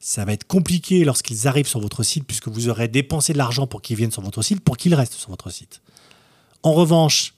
ça 0.00 0.24
va 0.24 0.32
être 0.32 0.46
compliqué 0.46 1.04
lorsqu'ils 1.04 1.46
arrivent 1.46 1.66
sur 1.66 1.78
votre 1.78 2.02
site 2.02 2.26
puisque 2.26 2.48
vous 2.48 2.70
aurez 2.70 2.88
dépensé 2.88 3.34
de 3.34 3.38
l'argent 3.38 3.66
pour 3.66 3.82
qu'ils 3.82 3.98
viennent 3.98 4.10
sur 4.10 4.22
votre 4.22 4.40
site, 4.40 4.60
pour 4.60 4.78
qu'ils 4.78 4.94
restent 4.94 5.12
sur 5.12 5.28
votre 5.28 5.50
site. 5.50 5.82
En 6.62 6.72
revanche, 6.72 7.34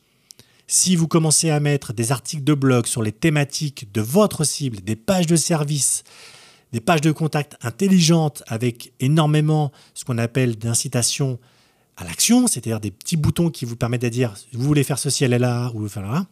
si 0.69 0.95
vous 0.95 1.09
commencez 1.09 1.51
à 1.51 1.59
mettre 1.59 1.93
des 1.93 2.13
articles 2.13 2.45
de 2.45 2.55
blog 2.55 2.87
sur 2.87 3.03
les 3.03 3.11
thématiques 3.11 3.91
de 3.91 4.01
votre 4.01 4.45
cible, 4.45 4.81
des 4.81 4.95
pages 4.95 5.27
de 5.27 5.35
service, 5.35 6.05
des 6.73 6.81
pages 6.81 7.01
de 7.01 7.13
contact 7.13 7.57
intelligentes 7.63 8.43
avec 8.47 8.93
énormément 9.01 9.73
ce 9.95 10.05
qu'on 10.05 10.19
appelle 10.19 10.57
d'incitation 10.57 11.39
à 11.97 12.05
l'action, 12.05 12.47
c'est-à-dire 12.47 12.81
des 12.81 12.91
petits 12.91 13.17
boutons 13.17 13.51
qui 13.51 13.65
vous 13.65 13.77
permettent 13.77 14.03
de 14.03 14.09
dire 14.09 14.35
vous 14.53 14.65
voulez 14.65 14.85
faire 14.85 14.99
ceci, 14.99 15.25
elle 15.25 15.33
est 15.33 15.39
là, 15.39 15.71
ou 15.75 15.89
faire 15.89 16.03
là, 16.03 16.27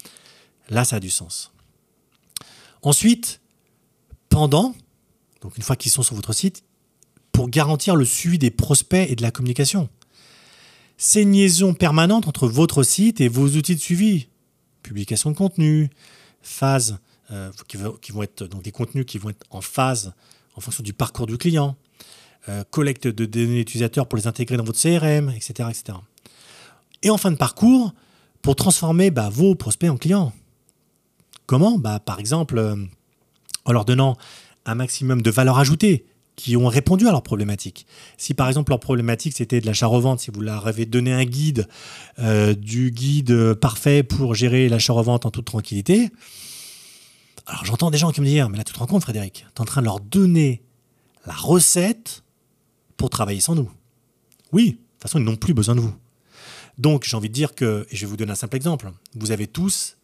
là 0.69 0.85
ça 0.85 0.97
a 0.97 1.01
du 1.01 1.11
sens. 1.11 1.53
Ensuite, 2.83 3.41
pendant, 4.29 4.75
donc 5.41 5.57
une 5.57 5.63
fois 5.63 5.77
qu'ils 5.77 5.93
sont 5.93 6.03
sur 6.03 6.15
votre 6.15 6.33
site, 6.33 6.65
pour 7.33 7.49
garantir 7.49 7.97
le 7.97 8.05
suivi 8.05 8.39
des 8.39 8.51
prospects 8.51 9.11
et 9.11 9.17
de 9.17 9.23
la 9.23 9.31
communication. 9.31 9.89
C'est 10.97 11.23
une 11.23 11.33
liaison 11.33 11.75
permanente 11.75 12.29
entre 12.29 12.47
votre 12.47 12.85
site 12.85 13.21
et 13.21 13.29
vos 13.29 13.49
outils 13.49 13.75
de 13.75 13.81
suivi. 13.81 14.29
Publication 14.83 15.31
de 15.31 15.37
contenu, 15.37 15.91
phase, 16.43 16.99
euh, 17.31 17.51
qui, 17.69 18.13
vont 18.13 18.23
être 18.23 18.45
donc 18.45 18.63
des 18.63 18.71
contenus 18.71 19.07
qui 19.07 19.17
vont 19.17 19.31
être 19.31 19.47
en 19.49 19.63
phase 19.63 20.13
en 20.57 20.61
fonction 20.61 20.83
du 20.83 20.93
parcours 20.93 21.27
du 21.27 21.39
client, 21.39 21.75
euh, 22.51 22.65
collecte 22.71 23.09
de 23.09 23.25
données 23.25 23.61
utilisateurs 23.61 24.07
pour 24.07 24.19
les 24.19 24.27
intégrer 24.27 24.59
dans 24.59 24.65
votre 24.65 24.79
CRM, 24.79 25.31
etc., 25.31 25.71
etc. 25.71 25.99
Et 27.03 27.09
en 27.09 27.17
fin 27.17 27.31
de 27.31 27.37
parcours, 27.37 27.95
pour 28.43 28.57
transformer 28.57 29.11
bah, 29.11 29.31
vos 29.33 29.55
prospects 29.55 29.89
en 29.89 29.97
clients. 29.97 30.35
Comment? 31.47 31.79
Bah, 31.79 31.99
Par 31.99 32.21
exemple, 32.21 32.59
euh, 32.59 32.77
en 33.65 33.73
leur 33.73 33.87
donnant 33.87 34.19
un 34.67 34.75
maximum 34.75 35.23
de 35.23 35.31
valeur 35.31 35.59
ajoutée, 35.59 36.05
qui 36.37 36.57
ont 36.57 36.67
répondu 36.67 37.07
à 37.07 37.13
leurs 37.13 37.23
problématiques. 37.23 37.87
Si 38.19 38.35
par 38.35 38.49
exemple 38.49 38.73
leur 38.73 38.81
problématique 38.81 39.35
c'était 39.37 39.61
de 39.61 39.67
l'achat-revente, 39.67 40.19
si 40.19 40.33
vous 40.33 40.41
leur 40.41 40.67
avez 40.67 40.85
donné 40.85 41.13
un 41.13 41.25
guide, 41.25 41.69
du 42.59 42.91
guide 42.91 43.55
parfait 43.55 44.03
pour 44.03 44.35
gérer 44.35 44.69
l'achat-revente 44.69 45.27
en 45.27 45.31
toute 45.31 45.45
tranquillité, 45.45 46.11
alors 47.47 47.65
j'entends 47.65 47.91
des 47.91 47.99
gens 47.99 48.11
qui 48.11 48.21
me 48.21 48.27
disent 48.27 48.45
Mais 48.51 48.59
là 48.59 48.65
tu 48.65 48.73
te 48.73 48.79
rends 48.79 48.87
compte 48.87 49.03
Frédéric, 49.03 49.35
tu 49.35 49.45
es 49.45 49.61
en 49.61 49.65
train 49.65 49.81
de 49.81 49.87
leur 49.87 50.01
donner 50.01 50.63
la 51.27 51.35
recette 51.35 52.23
pour 52.97 53.11
travailler 53.11 53.41
sans 53.41 53.55
nous. 53.55 53.71
Oui, 54.53 54.65
de 54.65 54.71
toute 54.73 55.03
façon 55.03 55.19
ils 55.19 55.25
n'ont 55.25 55.37
plus 55.37 55.55
besoin 55.55 55.75
de 55.75 55.81
vous. 55.81 55.95
Donc 56.79 57.05
j'ai 57.05 57.17
envie 57.17 57.29
de 57.29 57.35
dire 57.35 57.55
que, 57.55 57.87
et 57.91 57.97
je 57.97 58.07
vais 58.07 58.11
vous 58.11 58.17
donner 58.17 58.33
un 58.33 58.37
simple 58.37 58.57
exemple, 58.57 58.93
vous 59.15 59.31
avez 59.31 59.47
tous 59.47 59.97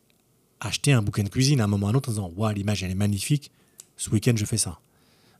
acheté 0.60 0.92
un 0.92 1.02
bouquin 1.02 1.22
de 1.22 1.28
cuisine 1.28 1.60
à 1.60 1.64
un 1.64 1.66
moment 1.66 1.86
ou 1.86 1.90
à 1.90 1.92
un 1.92 1.96
autre 1.96 2.10
en 2.10 2.12
disant 2.12 2.32
Waouh, 2.36 2.54
l'image 2.54 2.82
elle 2.82 2.90
est 2.90 2.94
magnifique, 2.94 3.50
ce 3.96 4.10
week-end 4.10 4.34
je 4.36 4.44
fais 4.44 4.58
ça. 4.58 4.78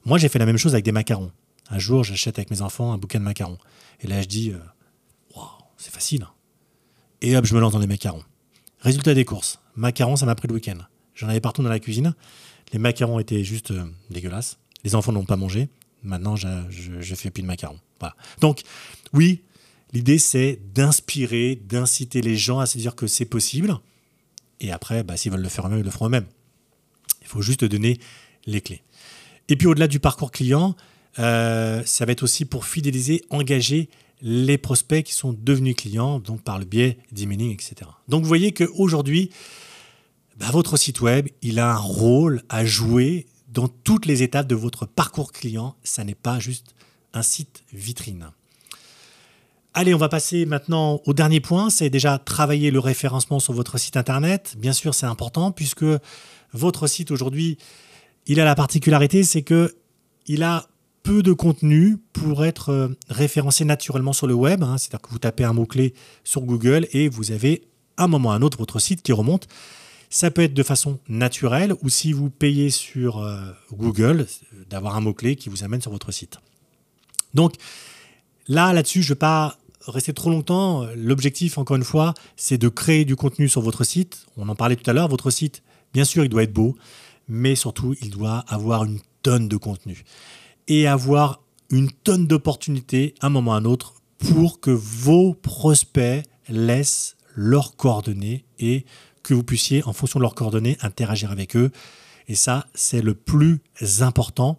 Moi, 0.04 0.18
j'ai 0.18 0.28
fait 0.28 0.38
la 0.38 0.46
même 0.46 0.56
chose 0.56 0.74
avec 0.74 0.84
des 0.84 0.92
macarons. 0.92 1.30
Un 1.68 1.78
jour, 1.78 2.04
j'achète 2.04 2.38
avec 2.38 2.50
mes 2.50 2.62
enfants 2.62 2.92
un 2.92 2.98
bouquin 2.98 3.18
de 3.18 3.24
macarons. 3.24 3.58
Et 4.00 4.06
là, 4.06 4.22
je 4.22 4.26
dis, 4.26 4.50
euh, 4.50 4.58
waouh, 5.36 5.46
c'est 5.76 5.92
facile. 5.92 6.26
Et 7.20 7.36
hop, 7.36 7.44
je 7.44 7.54
me 7.54 7.60
lance 7.60 7.72
dans 7.72 7.78
les 7.78 7.86
macarons. 7.86 8.24
Résultat 8.80 9.14
des 9.14 9.24
courses. 9.24 9.60
Macarons, 9.76 10.16
ça 10.16 10.26
m'a 10.26 10.34
pris 10.34 10.48
le 10.48 10.54
week-end. 10.54 10.78
J'en 11.20 11.28
avais 11.28 11.40
partout 11.40 11.62
dans 11.62 11.68
la 11.68 11.80
cuisine. 11.80 12.14
Les 12.72 12.78
macarons 12.78 13.18
étaient 13.18 13.44
juste 13.44 13.72
euh, 13.72 13.84
dégueulasses. 14.08 14.58
Les 14.84 14.94
enfants 14.94 15.12
n'ont 15.12 15.26
pas 15.26 15.36
mangé. 15.36 15.68
Maintenant, 16.02 16.34
je, 16.34 16.48
je, 16.70 17.14
fais 17.14 17.30
plus 17.30 17.42
de 17.42 17.46
macarons. 17.46 17.78
Voilà. 17.98 18.16
Donc, 18.40 18.62
oui, 19.12 19.42
l'idée, 19.92 20.16
c'est 20.16 20.58
d'inspirer, 20.72 21.56
d'inciter 21.56 22.22
les 22.22 22.38
gens 22.38 22.58
à 22.58 22.64
se 22.64 22.78
dire 22.78 22.94
que 22.94 23.06
c'est 23.06 23.26
possible. 23.26 23.76
Et 24.60 24.72
après, 24.72 25.02
bah, 25.02 25.18
s'ils 25.18 25.30
veulent 25.30 25.42
le 25.42 25.50
faire 25.50 25.66
eux-mêmes, 25.66 25.80
ils 25.80 25.84
le 25.84 25.90
feront 25.90 26.06
eux-mêmes. 26.06 26.26
Il 27.20 27.26
faut 27.26 27.42
juste 27.42 27.66
donner 27.66 28.00
les 28.46 28.62
clés. 28.62 28.82
Et 29.50 29.56
puis 29.56 29.66
au-delà 29.66 29.88
du 29.88 30.00
parcours 30.00 30.30
client, 30.30 30.74
euh, 31.18 31.82
ça 31.84 32.06
va 32.06 32.12
être 32.12 32.22
aussi 32.22 32.46
pour 32.46 32.64
fidéliser, 32.64 33.22
engager 33.28 33.90
les 34.22 34.56
prospects 34.56 35.04
qui 35.04 35.12
sont 35.12 35.34
devenus 35.34 35.76
clients, 35.76 36.18
donc 36.18 36.40
par 36.40 36.58
le 36.58 36.64
biais 36.64 36.96
d'emailing, 37.12 37.52
etc. 37.52 37.90
Donc 38.08 38.22
vous 38.22 38.28
voyez 38.28 38.52
qu'aujourd'hui, 38.52 39.30
bah, 40.40 40.46
votre 40.50 40.78
site 40.78 41.02
web, 41.02 41.28
il 41.42 41.58
a 41.58 41.70
un 41.70 41.78
rôle 41.78 42.42
à 42.48 42.64
jouer 42.64 43.26
dans 43.48 43.68
toutes 43.68 44.06
les 44.06 44.22
étapes 44.22 44.46
de 44.46 44.54
votre 44.54 44.86
parcours 44.86 45.32
client. 45.32 45.76
Ça 45.84 46.02
n'est 46.02 46.14
pas 46.14 46.38
juste 46.38 46.74
un 47.12 47.22
site 47.22 47.62
vitrine. 47.74 48.30
Allez, 49.74 49.92
on 49.92 49.98
va 49.98 50.08
passer 50.08 50.46
maintenant 50.46 51.02
au 51.04 51.12
dernier 51.12 51.40
point, 51.40 51.68
c'est 51.68 51.90
déjà 51.90 52.18
travailler 52.18 52.70
le 52.70 52.80
référencement 52.80 53.38
sur 53.38 53.52
votre 53.52 53.78
site 53.78 53.96
internet. 53.96 54.54
Bien 54.58 54.72
sûr, 54.72 54.94
c'est 54.94 55.06
important 55.06 55.52
puisque 55.52 55.84
votre 56.52 56.86
site 56.86 57.10
aujourd'hui, 57.10 57.58
il 58.26 58.40
a 58.40 58.44
la 58.44 58.54
particularité, 58.54 59.22
c'est 59.22 59.42
que 59.42 59.76
il 60.26 60.42
a 60.42 60.66
peu 61.02 61.22
de 61.22 61.32
contenu 61.32 61.98
pour 62.12 62.44
être 62.44 62.70
euh, 62.70 62.88
référencé 63.08 63.64
naturellement 63.64 64.12
sur 64.12 64.26
le 64.26 64.34
web. 64.34 64.62
Hein. 64.62 64.78
C'est-à-dire 64.78 65.02
que 65.02 65.10
vous 65.10 65.18
tapez 65.18 65.44
un 65.44 65.52
mot-clé 65.52 65.94
sur 66.24 66.42
Google 66.42 66.86
et 66.92 67.08
vous 67.08 67.30
avez 67.30 67.68
un 67.96 68.06
moment 68.06 68.30
ou 68.30 68.32
à 68.32 68.34
un 68.34 68.42
autre 68.42 68.58
votre 68.58 68.78
site 68.78 69.02
qui 69.02 69.12
remonte. 69.12 69.46
Ça 70.10 70.30
peut 70.30 70.42
être 70.42 70.54
de 70.54 70.62
façon 70.62 70.98
naturelle 71.08 71.74
ou 71.82 71.88
si 71.88 72.12
vous 72.12 72.28
payez 72.30 72.70
sur 72.70 73.18
euh, 73.18 73.40
Google, 73.72 74.26
d'avoir 74.68 74.96
un 74.96 75.00
mot-clé 75.00 75.36
qui 75.36 75.48
vous 75.48 75.64
amène 75.64 75.80
sur 75.80 75.92
votre 75.92 76.12
site. 76.12 76.38
Donc 77.32 77.54
là, 78.48 78.72
là-dessus, 78.72 79.02
je 79.02 79.08
ne 79.08 79.14
vais 79.14 79.20
pas 79.20 79.56
rester 79.86 80.12
trop 80.12 80.30
longtemps. 80.30 80.86
L'objectif, 80.96 81.58
encore 81.58 81.76
une 81.76 81.84
fois, 81.84 82.12
c'est 82.36 82.58
de 82.58 82.68
créer 82.68 83.04
du 83.04 83.16
contenu 83.16 83.48
sur 83.48 83.62
votre 83.62 83.84
site. 83.84 84.26
On 84.36 84.48
en 84.48 84.54
parlait 84.54 84.76
tout 84.76 84.90
à 84.90 84.92
l'heure. 84.92 85.08
Votre 85.08 85.30
site, 85.30 85.62
bien 85.94 86.04
sûr, 86.04 86.24
il 86.24 86.28
doit 86.28 86.42
être 86.42 86.52
beau 86.52 86.76
mais 87.30 87.54
surtout, 87.54 87.94
il 88.02 88.10
doit 88.10 88.44
avoir 88.48 88.84
une 88.84 88.98
tonne 89.22 89.48
de 89.48 89.56
contenu 89.56 90.04
et 90.66 90.88
avoir 90.88 91.40
une 91.70 91.90
tonne 91.90 92.26
d'opportunités 92.26 93.14
à 93.20 93.28
un 93.28 93.30
moment 93.30 93.52
ou 93.52 93.54
à 93.54 93.56
un 93.56 93.64
autre 93.64 93.94
pour 94.18 94.60
que 94.60 94.72
vos 94.72 95.32
prospects 95.34 96.24
laissent 96.48 97.16
leurs 97.36 97.76
coordonnées 97.76 98.44
et 98.58 98.84
que 99.22 99.34
vous 99.34 99.44
puissiez, 99.44 99.84
en 99.84 99.92
fonction 99.92 100.18
de 100.18 100.22
leurs 100.22 100.34
coordonnées, 100.34 100.76
interagir 100.80 101.30
avec 101.30 101.56
eux. 101.56 101.70
Et 102.28 102.34
ça, 102.34 102.66
c'est 102.74 103.02
le 103.02 103.14
plus 103.14 103.60
important. 104.00 104.58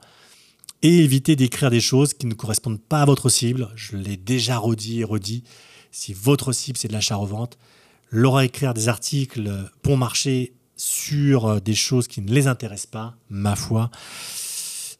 Et 0.83 0.99
éviter 0.99 1.35
d'écrire 1.35 1.69
des 1.69 1.79
choses 1.79 2.13
qui 2.15 2.25
ne 2.25 2.33
correspondent 2.33 2.81
pas 2.81 3.01
à 3.01 3.05
votre 3.05 3.29
cible. 3.29 3.69
Je 3.75 3.95
l'ai 3.95 4.17
déjà 4.17 4.57
redit 4.57 5.01
et 5.01 5.03
redit. 5.03 5.43
Si 5.91 6.13
votre 6.13 6.53
cible, 6.53 6.77
c'est 6.77 6.87
de 6.87 6.93
l'achat-revente, 6.93 7.57
leur 8.09 8.41
écrire 8.41 8.73
des 8.73 8.87
articles 8.87 9.69
pour 9.83 9.97
marcher 9.97 10.53
sur 10.75 11.45
euh, 11.45 11.59
des 11.59 11.75
choses 11.75 12.07
qui 12.07 12.21
ne 12.21 12.31
les 12.31 12.47
intéressent 12.47 12.87
pas, 12.87 13.15
ma 13.29 13.55
foi, 13.55 13.91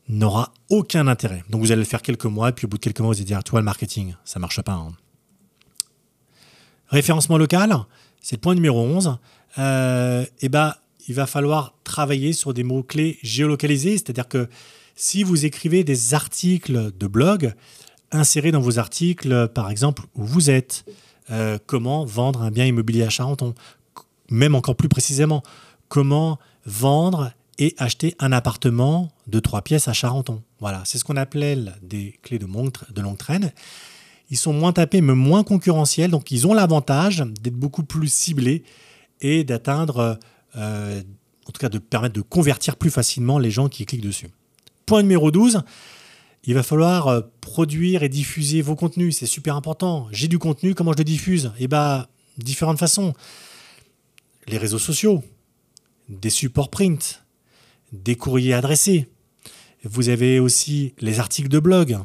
n'aura 0.08 0.54
aucun 0.70 1.08
intérêt. 1.08 1.44
Donc 1.50 1.62
vous 1.62 1.72
allez 1.72 1.82
le 1.82 1.88
faire 1.88 2.02
quelques 2.02 2.26
mois, 2.26 2.50
et 2.50 2.52
puis 2.52 2.66
au 2.66 2.70
bout 2.70 2.78
de 2.78 2.84
quelques 2.84 3.00
mois, 3.00 3.10
vous 3.10 3.18
allez 3.18 3.26
dire, 3.26 3.44
toi, 3.44 3.60
le 3.60 3.66
marketing, 3.66 4.14
ça 4.24 4.40
ne 4.40 4.42
marche 4.42 4.62
pas. 4.62 4.74
Hein. 4.74 4.92
Référencement 6.90 7.38
local, 7.38 7.76
c'est 8.22 8.36
le 8.36 8.42
point 8.42 8.54
numéro 8.54 8.80
11. 8.80 9.18
Euh, 9.58 10.26
et 10.42 10.50
ben, 10.50 10.76
il 11.08 11.16
va 11.16 11.26
falloir 11.26 11.76
travailler 11.84 12.34
sur 12.34 12.54
des 12.54 12.64
mots-clés 12.64 13.20
géolocalisés, 13.22 13.98
c'est-à-dire 13.98 14.28
que 14.28 14.48
si 14.96 15.24
vous 15.24 15.46
écrivez 15.46 15.84
des 15.84 16.14
articles 16.14 16.92
de 16.98 17.08
blog, 17.08 17.54
insérez 18.12 18.52
dans 18.52 18.62
vos 18.62 18.78
articles, 18.80 19.48
par 19.50 19.70
exemple, 19.70 20.04
où 20.16 20.24
vous 20.24 20.50
êtes, 20.50 20.86
euh, 21.32 21.58
comment 21.66 22.06
vendre 22.06 22.42
un 22.42 22.52
bien 22.52 22.66
immobilier 22.66 23.04
à 23.04 23.10
Charenton, 23.10 23.54
même 24.30 24.56
encore 24.56 24.76
plus 24.76 24.90
précisément, 24.90 25.44
comment 25.88 26.40
vendre 26.66 27.32
et 27.58 27.76
acheter 27.78 28.16
un 28.20 28.32
appartement 28.32 29.12
de 29.28 29.40
trois 29.40 29.62
pièces 29.62 29.88
à 29.88 29.94
Charenton. 29.94 30.42
Voilà, 30.60 30.82
c'est 30.86 30.98
ce 30.98 31.04
qu'on 31.04 31.18
appelle 31.18 31.76
des 31.82 32.18
clés 32.22 32.40
de, 32.40 32.46
de 32.46 33.02
longue 33.02 33.18
traîne. 33.18 33.52
Ils 34.30 34.38
sont 34.38 34.54
moins 34.54 34.72
tapés, 34.72 35.02
mais 35.02 35.14
moins 35.14 35.44
concurrentiels, 35.44 36.12
donc 36.12 36.32
ils 36.32 36.48
ont 36.48 36.54
l'avantage 36.54 37.24
d'être 37.42 37.56
beaucoup 37.56 37.84
plus 37.84 38.12
ciblés 38.12 38.64
et 39.22 39.44
d'atteindre, 39.44 40.20
euh, 40.56 41.02
en 41.48 41.52
tout 41.52 41.60
cas 41.60 41.70
de 41.70 41.78
permettre 41.78 42.16
de 42.16 42.22
convertir 42.22 42.76
plus 42.76 42.92
facilement 42.92 43.40
les 43.40 43.52
gens 43.52 43.70
qui 43.70 43.86
cliquent 43.86 44.02
dessus. 44.02 44.28
Point 44.86 45.04
numéro 45.04 45.32
12, 45.32 45.62
il 46.44 46.54
va 46.54 46.64
falloir 46.64 47.08
euh, 47.08 47.22
produire 47.40 48.04
et 48.04 48.10
diffuser 48.10 48.62
vos 48.62 48.76
contenus, 48.76 49.18
c'est 49.18 49.26
super 49.26 49.56
important. 49.56 50.08
J'ai 50.12 50.28
du 50.28 50.40
contenu, 50.40 50.74
comment 50.74 50.94
je 50.94 50.98
le 50.98 51.04
diffuse? 51.04 51.52
Eh 51.60 51.68
bien, 51.68 52.08
différentes 52.38 52.80
façons. 52.80 53.14
Les 54.48 54.58
réseaux 54.58 54.80
sociaux, 54.80 55.24
des 56.10 56.32
supports 56.32 56.70
print, 56.70 57.24
des 57.92 58.16
courriers 58.16 58.54
adressés. 58.54 59.08
Vous 59.84 60.10
avez 60.10 60.40
aussi 60.40 60.94
les 61.00 61.20
articles 61.20 61.50
de 61.50 61.60
blog, 61.60 62.00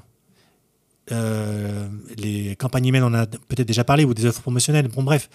euh, 1.13 1.89
les 2.19 2.57
campagnes 2.57 2.87
email, 2.87 3.03
on 3.03 3.15
a 3.15 3.27
peut-être 3.27 3.67
déjà 3.67 3.85
parlé, 3.85 4.05
ou 4.05 4.15
des 4.15 4.27
offres 4.27 4.43
promotionnelles. 4.43 4.89
Bon, 4.89 5.03
bref, 5.03 5.29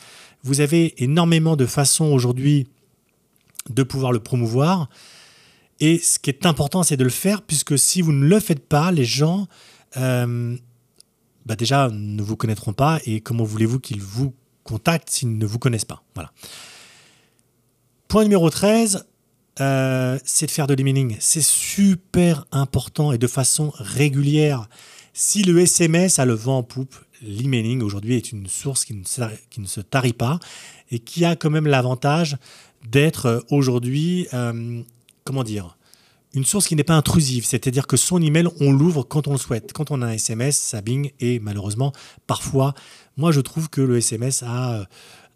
vous 0.44 0.62
avez 0.62 1.02
énormément 1.04 1.56
de 1.56 1.66
façons 1.66 2.06
aujourd'hui 2.06 2.68
de 3.70 3.84
pouvoir 3.84 4.12
le 4.12 4.20
promouvoir. 4.20 4.90
Et 5.80 5.98
ce 5.98 6.20
qui 6.20 6.30
est 6.30 6.46
important, 6.46 6.84
c'est 6.84 6.98
de 6.98 7.04
le 7.04 7.10
faire, 7.10 7.42
puisque 7.42 7.78
si 7.78 8.02
vous 8.02 8.12
ne 8.12 8.26
le 8.26 8.40
faites 8.40 8.68
pas, 8.68 8.92
les 8.92 9.06
gens, 9.06 9.48
euh, 9.98 10.56
bah 11.46 11.56
déjà, 11.56 11.90
ne 11.90 12.22
vous 12.22 12.36
connaîtront 12.36 12.74
pas. 12.74 13.00
Et 13.06 13.22
comment 13.22 13.44
voulez-vous 13.44 13.80
qu'ils 13.80 14.02
vous 14.02 14.34
contactent 14.64 15.10
s'ils 15.10 15.38
ne 15.38 15.46
vous 15.46 15.58
connaissent 15.58 15.86
pas? 15.86 16.04
Voilà. 16.14 16.32
Point 18.08 18.24
numéro 18.24 18.50
13, 18.50 19.06
euh, 19.60 20.20
c'est 20.24 20.46
de 20.46 20.52
faire 20.52 20.68
de 20.68 20.74
l'emailing. 20.74 21.18
C'est 21.20 21.44
super 21.44 22.46
important 22.52 23.12
et 23.12 23.18
de 23.18 23.28
façon 23.28 23.72
régulière. 23.76 24.68
Si 25.14 25.44
le 25.44 25.60
SMS 25.60 26.20
a 26.20 26.26
le 26.26 26.34
vent 26.34 26.60
en 26.60 26.64
poupe, 26.64 26.96
l'emailing 27.22 27.82
aujourd'hui 27.82 28.16
est 28.16 28.32
une 28.32 28.48
source 28.48 28.86
qui 28.86 28.94
ne, 28.94 29.66
se 29.66 29.82
tarit 29.82 30.14
pas 30.14 30.40
et 30.90 31.00
qui 31.00 31.26
a 31.26 31.36
quand 31.36 31.50
même 31.50 31.68
l'avantage 31.68 32.38
d'être 32.90 33.26
euh, 33.26 33.40
aujourd'hui, 33.52 34.28
euh, 34.34 34.82
comment 35.24 35.44
dire, 35.44 35.78
une 36.34 36.46
source 36.46 36.68
qui 36.68 36.76
n'est 36.76 36.84
pas 36.84 36.96
intrusive, 36.96 37.46
c'est-à-dire 37.46 37.88
que 37.88 37.98
son 37.98 38.22
email, 38.22 38.48
on 38.62 38.72
l'ouvre 38.72 39.04
quand 39.04 39.28
on 39.28 39.34
le 39.34 39.38
souhaite. 39.38 39.74
Quand 39.74 39.92
on 39.92 40.02
a 40.02 40.08
un 40.08 40.12
SMS, 40.12 40.58
ça 40.58 40.82
bing, 40.82 41.12
et 41.20 41.40
malheureusement, 41.40 41.92
parfois, 42.26 42.74
moi 43.18 43.32
je 43.32 43.42
trouve 43.42 43.70
que 43.70 43.82
le 43.82 43.98
SMS 43.98 44.44
a 44.44 44.88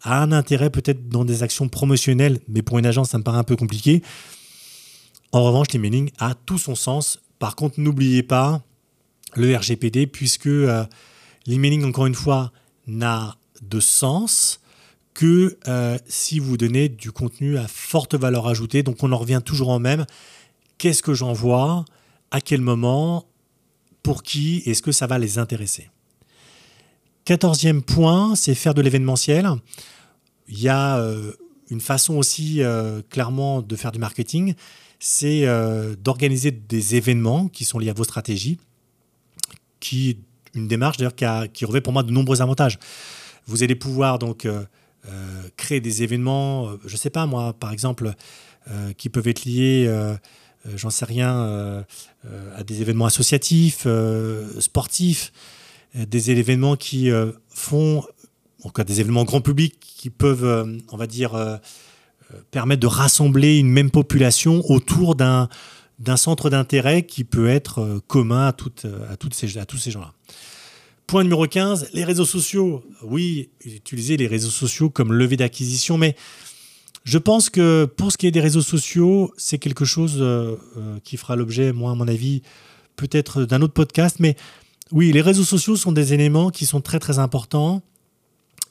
a 0.02 0.22
un 0.22 0.32
intérêt 0.32 0.70
peut-être 0.70 1.08
dans 1.08 1.24
des 1.24 1.42
actions 1.42 1.68
promotionnelles, 1.68 2.40
mais 2.48 2.62
pour 2.62 2.78
une 2.78 2.86
agence, 2.86 3.10
ça 3.10 3.18
me 3.18 3.22
paraît 3.22 3.38
un 3.38 3.44
peu 3.44 3.56
compliqué. 3.56 4.02
En 5.32 5.42
revanche, 5.42 5.68
l'emailing 5.72 6.10
a 6.18 6.34
tout 6.34 6.58
son 6.58 6.74
sens. 6.74 7.18
Par 7.38 7.56
contre, 7.56 7.80
n'oubliez 7.80 8.22
pas 8.22 8.62
le 9.34 9.56
RGPD, 9.56 10.06
puisque 10.06 10.46
euh, 10.46 10.84
l'emailing, 11.46 11.84
encore 11.84 12.06
une 12.06 12.14
fois, 12.14 12.52
n'a 12.86 13.36
de 13.62 13.80
sens 13.80 14.60
que 15.14 15.58
euh, 15.66 15.98
si 16.06 16.38
vous 16.38 16.56
donnez 16.56 16.88
du 16.88 17.10
contenu 17.10 17.56
à 17.56 17.66
forte 17.66 18.14
valeur 18.14 18.46
ajoutée. 18.46 18.82
Donc 18.82 19.02
on 19.02 19.12
en 19.12 19.16
revient 19.16 19.40
toujours 19.44 19.70
en 19.70 19.78
même. 19.78 20.04
Qu'est-ce 20.78 21.02
que 21.02 21.14
j'envoie? 21.14 21.84
À 22.30 22.40
quel 22.40 22.60
moment? 22.60 23.26
Pour 24.02 24.22
qui? 24.22 24.62
Est-ce 24.66 24.82
que 24.82 24.92
ça 24.92 25.06
va 25.06 25.18
les 25.18 25.38
intéresser? 25.38 25.88
Quatorzième 27.24 27.82
point, 27.82 28.36
c'est 28.36 28.54
faire 28.54 28.74
de 28.74 28.82
l'événementiel. 28.82 29.48
Il 30.48 30.60
y 30.60 30.68
a 30.68 30.98
euh, 30.98 31.32
une 31.70 31.80
façon 31.80 32.16
aussi 32.16 32.60
clairement 33.10 33.62
de 33.62 33.74
faire 33.74 33.90
du 33.90 33.98
marketing, 33.98 34.54
c'est 35.00 35.44
d'organiser 35.98 36.52
des 36.52 36.94
événements 36.94 37.48
qui 37.48 37.64
sont 37.64 37.80
liés 37.80 37.90
à 37.90 37.94
vos 37.94 38.04
stratégies, 38.04 38.58
qui 39.80 40.18
une 40.54 40.68
démarche 40.68 40.96
d'ailleurs 40.96 41.14
qui, 41.14 41.26
qui 41.52 41.64
revêt 41.64 41.80
pour 41.80 41.92
moi 41.92 42.02
de 42.02 42.10
nombreux 42.10 42.40
avantages. 42.40 42.78
Vous 43.46 43.62
allez 43.62 43.74
pouvoir 43.74 44.18
donc 44.18 44.46
euh, 45.08 45.48
créer 45.56 45.80
des 45.80 46.02
événements, 46.02 46.68
euh, 46.68 46.80
je 46.84 46.94
ne 46.94 46.98
sais 46.98 47.10
pas 47.10 47.26
moi, 47.26 47.52
par 47.52 47.70
exemple, 47.70 48.12
euh, 48.68 48.92
qui 48.94 49.08
peuvent 49.08 49.28
être 49.28 49.44
liés, 49.44 49.88
j'en 50.74 50.90
sais 50.90 51.04
rien, 51.04 51.84
à 52.56 52.64
des 52.64 52.82
événements 52.82 53.06
associatifs, 53.06 53.86
sportifs, 54.58 55.32
des 55.94 56.32
événements 56.32 56.74
qui 56.74 57.08
font, 57.48 58.02
encore 58.64 58.84
des 58.84 59.00
événements 59.00 59.22
grand 59.22 59.40
public 59.40 59.78
qui 59.78 60.10
peuvent, 60.10 60.76
on 60.90 60.96
va 60.96 61.06
dire, 61.06 61.60
permettre 62.50 62.80
de 62.80 62.88
rassembler 62.88 63.58
une 63.58 63.70
même 63.70 63.92
population 63.92 64.60
autour 64.68 65.14
d'un 65.14 65.48
d'un 65.98 66.16
centre 66.16 66.50
d'intérêt 66.50 67.04
qui 67.04 67.24
peut 67.24 67.48
être 67.48 68.00
commun 68.06 68.48
à, 68.48 68.52
toutes, 68.52 68.86
à, 69.08 69.16
toutes 69.16 69.34
ces, 69.34 69.58
à 69.58 69.64
tous 69.64 69.78
ces 69.78 69.90
gens-là. 69.90 70.12
Point 71.06 71.22
numéro 71.22 71.46
15, 71.46 71.90
les 71.94 72.04
réseaux 72.04 72.24
sociaux. 72.24 72.84
Oui, 73.02 73.50
utiliser 73.64 74.16
les 74.16 74.26
réseaux 74.26 74.50
sociaux 74.50 74.90
comme 74.90 75.12
levier 75.12 75.36
d'acquisition, 75.36 75.98
mais 75.98 76.16
je 77.06 77.18
pense 77.18 77.50
que 77.50 77.84
pour 77.84 78.10
ce 78.10 78.18
qui 78.18 78.26
est 78.26 78.32
des 78.32 78.40
réseaux 78.40 78.62
sociaux, 78.62 79.32
c'est 79.36 79.58
quelque 79.58 79.84
chose 79.84 80.16
euh, 80.18 80.56
euh, 80.76 80.98
qui 81.04 81.16
fera 81.16 81.36
l'objet, 81.36 81.72
moi 81.72 81.92
à 81.92 81.94
mon 81.94 82.08
avis, 82.08 82.42
peut-être 82.96 83.44
d'un 83.44 83.62
autre 83.62 83.74
podcast. 83.74 84.16
Mais 84.18 84.34
oui, 84.90 85.12
les 85.12 85.20
réseaux 85.20 85.44
sociaux 85.44 85.76
sont 85.76 85.92
des 85.92 86.14
éléments 86.14 86.50
qui 86.50 86.66
sont 86.66 86.80
très 86.80 86.98
très 86.98 87.20
importants. 87.20 87.80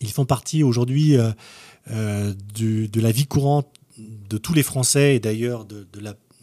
Ils 0.01 0.11
font 0.11 0.25
partie 0.25 0.63
aujourd'hui 0.63 1.15
euh, 1.15 2.33
de 2.53 2.99
la 3.01 3.11
vie 3.11 3.25
courante 3.25 3.69
de 3.97 4.37
tous 4.37 4.53
les 4.53 4.63
Français 4.63 5.15
et 5.15 5.19
d'ailleurs 5.21 5.63
de, 5.63 5.87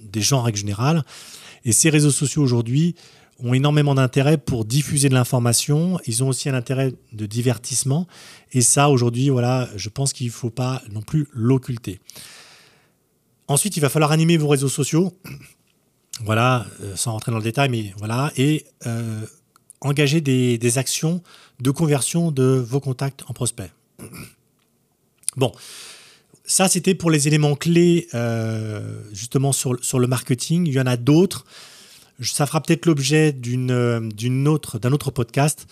des 0.02 0.20
gens 0.20 0.40
en 0.40 0.42
règle 0.42 0.58
générale. 0.58 1.04
Et 1.64 1.72
ces 1.72 1.90
réseaux 1.90 2.10
sociaux 2.10 2.42
aujourd'hui 2.42 2.94
ont 3.38 3.54
énormément 3.54 3.94
d'intérêt 3.94 4.38
pour 4.38 4.64
diffuser 4.64 5.08
de 5.08 5.14
l'information. 5.14 5.98
Ils 6.06 6.22
ont 6.22 6.28
aussi 6.28 6.48
un 6.48 6.54
intérêt 6.54 6.92
de 7.12 7.26
divertissement. 7.26 8.06
Et 8.52 8.60
ça, 8.60 8.88
aujourd'hui, 8.88 9.28
voilà, 9.28 9.68
je 9.76 9.88
pense 9.88 10.12
qu'il 10.12 10.26
ne 10.26 10.32
faut 10.32 10.50
pas 10.50 10.82
non 10.90 11.02
plus 11.02 11.26
l'occulter. 11.32 12.00
Ensuite, 13.48 13.76
il 13.76 13.80
va 13.80 13.88
falloir 13.88 14.12
animer 14.12 14.36
vos 14.36 14.48
réseaux 14.48 14.68
sociaux. 14.68 15.12
Voilà, 16.24 16.66
euh, 16.82 16.94
sans 16.94 17.12
rentrer 17.12 17.32
dans 17.32 17.38
le 17.38 17.44
détail, 17.44 17.68
mais 17.68 17.92
voilà. 17.98 18.32
Et 18.36 18.64
euh, 18.86 19.26
engager 19.80 20.20
des, 20.20 20.78
actions 20.78 21.22
de 21.60 21.70
conversion 21.70 22.30
de 22.30 22.44
vos 22.44 22.80
contacts 22.80 23.24
en 23.28 23.32
prospects. 23.32 23.70
Bon, 25.36 25.52
ça, 26.44 26.68
c'était 26.68 26.94
pour 26.94 27.10
les 27.10 27.28
éléments 27.28 27.54
clés, 27.54 28.08
euh, 28.14 29.00
justement, 29.12 29.52
sur, 29.52 29.76
sur 29.82 29.98
le 29.98 30.06
marketing. 30.06 30.66
Il 30.66 30.72
y 30.72 30.80
en 30.80 30.86
a 30.86 30.96
d'autres 30.96 31.44
ça 32.20 32.46
fera 32.46 32.60
peut-être 32.60 32.86
l'objet 32.86 33.34
euh, 33.46 34.46
autre, 34.46 34.78
d'un 34.78 34.92
autre 34.92 35.10
podcast. 35.10 35.66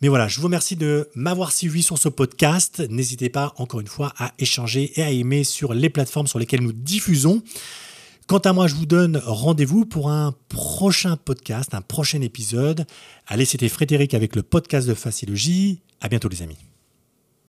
Mais 0.00 0.08
voilà, 0.08 0.26
je 0.26 0.38
vous 0.38 0.44
remercie 0.44 0.74
de 0.74 1.08
m'avoir 1.14 1.52
suivi 1.52 1.82
sur 1.82 1.96
ce 1.96 2.08
podcast. 2.08 2.82
N'hésitez 2.90 3.28
pas, 3.28 3.52
encore 3.56 3.80
une 3.80 3.86
fois, 3.86 4.12
à 4.18 4.32
échanger 4.38 4.92
et 4.96 5.02
à 5.02 5.10
aimer 5.10 5.44
sur 5.44 5.74
les 5.74 5.90
plateformes 5.90 6.26
sur 6.26 6.40
lesquelles 6.40 6.62
nous 6.62 6.72
diffusons. 6.72 7.42
Quant 8.26 8.38
à 8.38 8.52
moi, 8.52 8.66
je 8.66 8.74
vous 8.74 8.86
donne 8.86 9.20
rendez-vous 9.24 9.84
pour 9.84 10.10
un 10.10 10.34
prochain 10.48 11.16
podcast, 11.16 11.74
un 11.74 11.82
prochain 11.82 12.20
épisode. 12.20 12.86
Allez, 13.26 13.44
c'était 13.44 13.68
Frédéric 13.68 14.14
avec 14.14 14.34
le 14.34 14.42
podcast 14.42 14.88
de 14.88 14.94
Facilogie. 14.94 15.80
À 16.00 16.08
bientôt, 16.08 16.28
les 16.28 16.42
amis. 16.42 16.71